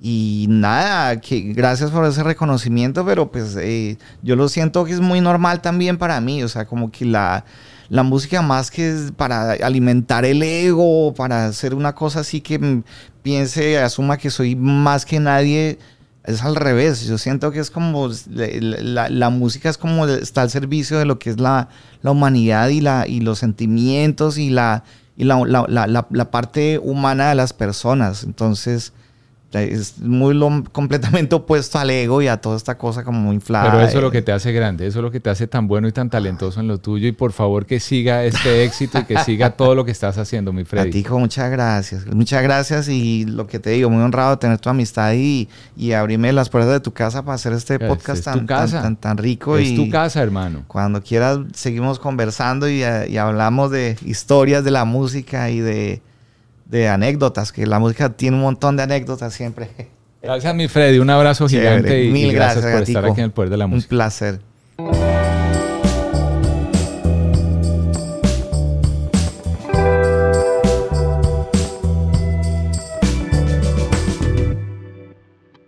y 0.00 0.46
nada, 0.48 1.20
que 1.20 1.52
gracias 1.52 1.90
por 1.90 2.06
ese 2.06 2.22
reconocimiento, 2.22 3.04
pero 3.04 3.30
pues 3.30 3.54
eh, 3.60 3.98
yo 4.22 4.36
lo 4.36 4.48
siento 4.48 4.86
que 4.86 4.92
es 4.92 5.00
muy 5.00 5.20
normal 5.20 5.60
también 5.60 5.98
para 5.98 6.18
mí, 6.22 6.42
o 6.42 6.48
sea, 6.48 6.64
como 6.64 6.90
que 6.90 7.04
la, 7.04 7.44
la 7.88 8.02
música 8.02 8.42
más 8.42 8.70
que 8.70 9.10
para 9.16 9.52
alimentar 9.52 10.24
el 10.24 10.42
ego, 10.42 11.14
para 11.14 11.46
hacer 11.46 11.74
una 11.74 11.94
cosa 11.94 12.20
así 12.20 12.40
que 12.40 12.82
piense, 13.22 13.78
asuma 13.78 14.16
que 14.16 14.30
soy 14.30 14.56
más 14.56 15.04
que 15.04 15.20
nadie, 15.20 15.78
es 16.24 16.42
al 16.42 16.56
revés. 16.56 17.06
Yo 17.06 17.18
siento 17.18 17.52
que 17.52 17.60
es 17.60 17.70
como, 17.70 18.10
la, 18.28 19.30
música 19.30 19.68
es 19.68 19.78
como 19.78 20.06
está 20.06 20.42
al 20.42 20.50
servicio 20.50 20.98
de 20.98 21.04
lo 21.04 21.18
que 21.18 21.30
es 21.30 21.40
la, 21.40 21.68
humanidad 22.02 22.68
y, 22.68 22.80
la, 22.80 23.06
y 23.06 23.20
los 23.20 23.38
sentimientos 23.38 24.38
y, 24.38 24.50
la, 24.50 24.84
y 25.16 25.24
la, 25.24 26.30
parte 26.30 26.78
humana 26.78 27.28
de 27.28 27.34
las 27.34 27.52
personas. 27.52 28.24
Entonces, 28.24 28.92
es 29.62 29.98
muy 29.98 30.34
completamente 30.72 31.34
opuesto 31.34 31.78
al 31.78 31.90
ego 31.90 32.22
y 32.22 32.28
a 32.28 32.40
toda 32.40 32.56
esta 32.56 32.76
cosa 32.76 33.04
como 33.04 33.32
inflada. 33.32 33.70
Pero 33.70 33.82
eso 33.82 33.98
es 33.98 34.02
lo 34.02 34.10
que 34.10 34.22
te 34.22 34.32
hace 34.32 34.52
grande, 34.52 34.86
eso 34.86 34.98
es 34.98 35.02
lo 35.02 35.10
que 35.10 35.20
te 35.20 35.30
hace 35.30 35.46
tan 35.46 35.68
bueno 35.68 35.88
y 35.88 35.92
tan 35.92 36.10
talentoso 36.10 36.60
en 36.60 36.68
lo 36.68 36.78
tuyo. 36.78 37.08
Y 37.08 37.12
por 37.12 37.32
favor 37.32 37.66
que 37.66 37.80
siga 37.80 38.24
este 38.24 38.64
éxito 38.64 38.98
y 38.98 39.04
que 39.04 39.18
siga 39.18 39.50
todo 39.50 39.74
lo 39.74 39.84
que 39.84 39.90
estás 39.90 40.18
haciendo, 40.18 40.52
mi 40.52 40.64
Freddy. 40.64 40.88
A 40.88 40.92
ti, 40.92 40.98
hijo, 40.98 41.18
muchas 41.18 41.50
gracias. 41.50 42.06
Muchas 42.06 42.42
gracias 42.42 42.88
y 42.88 43.24
lo 43.26 43.46
que 43.46 43.58
te 43.58 43.70
digo, 43.70 43.90
muy 43.90 44.02
honrado 44.02 44.30
de 44.30 44.36
tener 44.38 44.58
tu 44.58 44.68
amistad 44.68 45.12
y, 45.14 45.48
y 45.76 45.92
abrirme 45.92 46.32
las 46.32 46.48
puertas 46.48 46.72
de 46.72 46.80
tu 46.80 46.92
casa 46.92 47.22
para 47.24 47.36
hacer 47.36 47.52
este 47.52 47.78
podcast 47.78 48.24
tan, 48.24 48.46
tan, 48.46 48.96
tan, 48.96 49.18
rico. 49.18 49.56
Es 49.56 49.74
tu 49.74 49.88
casa, 49.88 50.22
hermano. 50.22 50.64
Cuando 50.66 51.02
quieras, 51.02 51.38
seguimos 51.54 51.98
conversando 51.98 52.68
y 52.68 52.82
hablamos 52.82 53.70
de 53.70 53.96
historias 54.04 54.64
de 54.64 54.70
la 54.70 54.84
música 54.84 55.50
y 55.50 55.60
de 55.60 56.02
de 56.66 56.88
anécdotas, 56.88 57.52
que 57.52 57.66
la 57.66 57.78
música 57.78 58.10
tiene 58.10 58.36
un 58.36 58.42
montón 58.42 58.76
de 58.76 58.84
anécdotas 58.84 59.32
siempre. 59.32 59.70
Gracias, 60.22 60.54
mi 60.54 60.68
Freddy. 60.68 60.98
Un 60.98 61.10
abrazo 61.10 61.48
gigante 61.48 62.04
y, 62.04 62.10
Mil 62.10 62.32
gracias, 62.32 62.64
por 62.64 62.82
estar 62.82 63.04
aquí 63.04 63.20
en 63.20 63.26
el 63.26 63.30
Poder 63.30 63.50
de 63.50 63.56
la 63.58 63.66
Música. 63.66 63.86
Un 63.86 63.88
placer. 63.88 64.40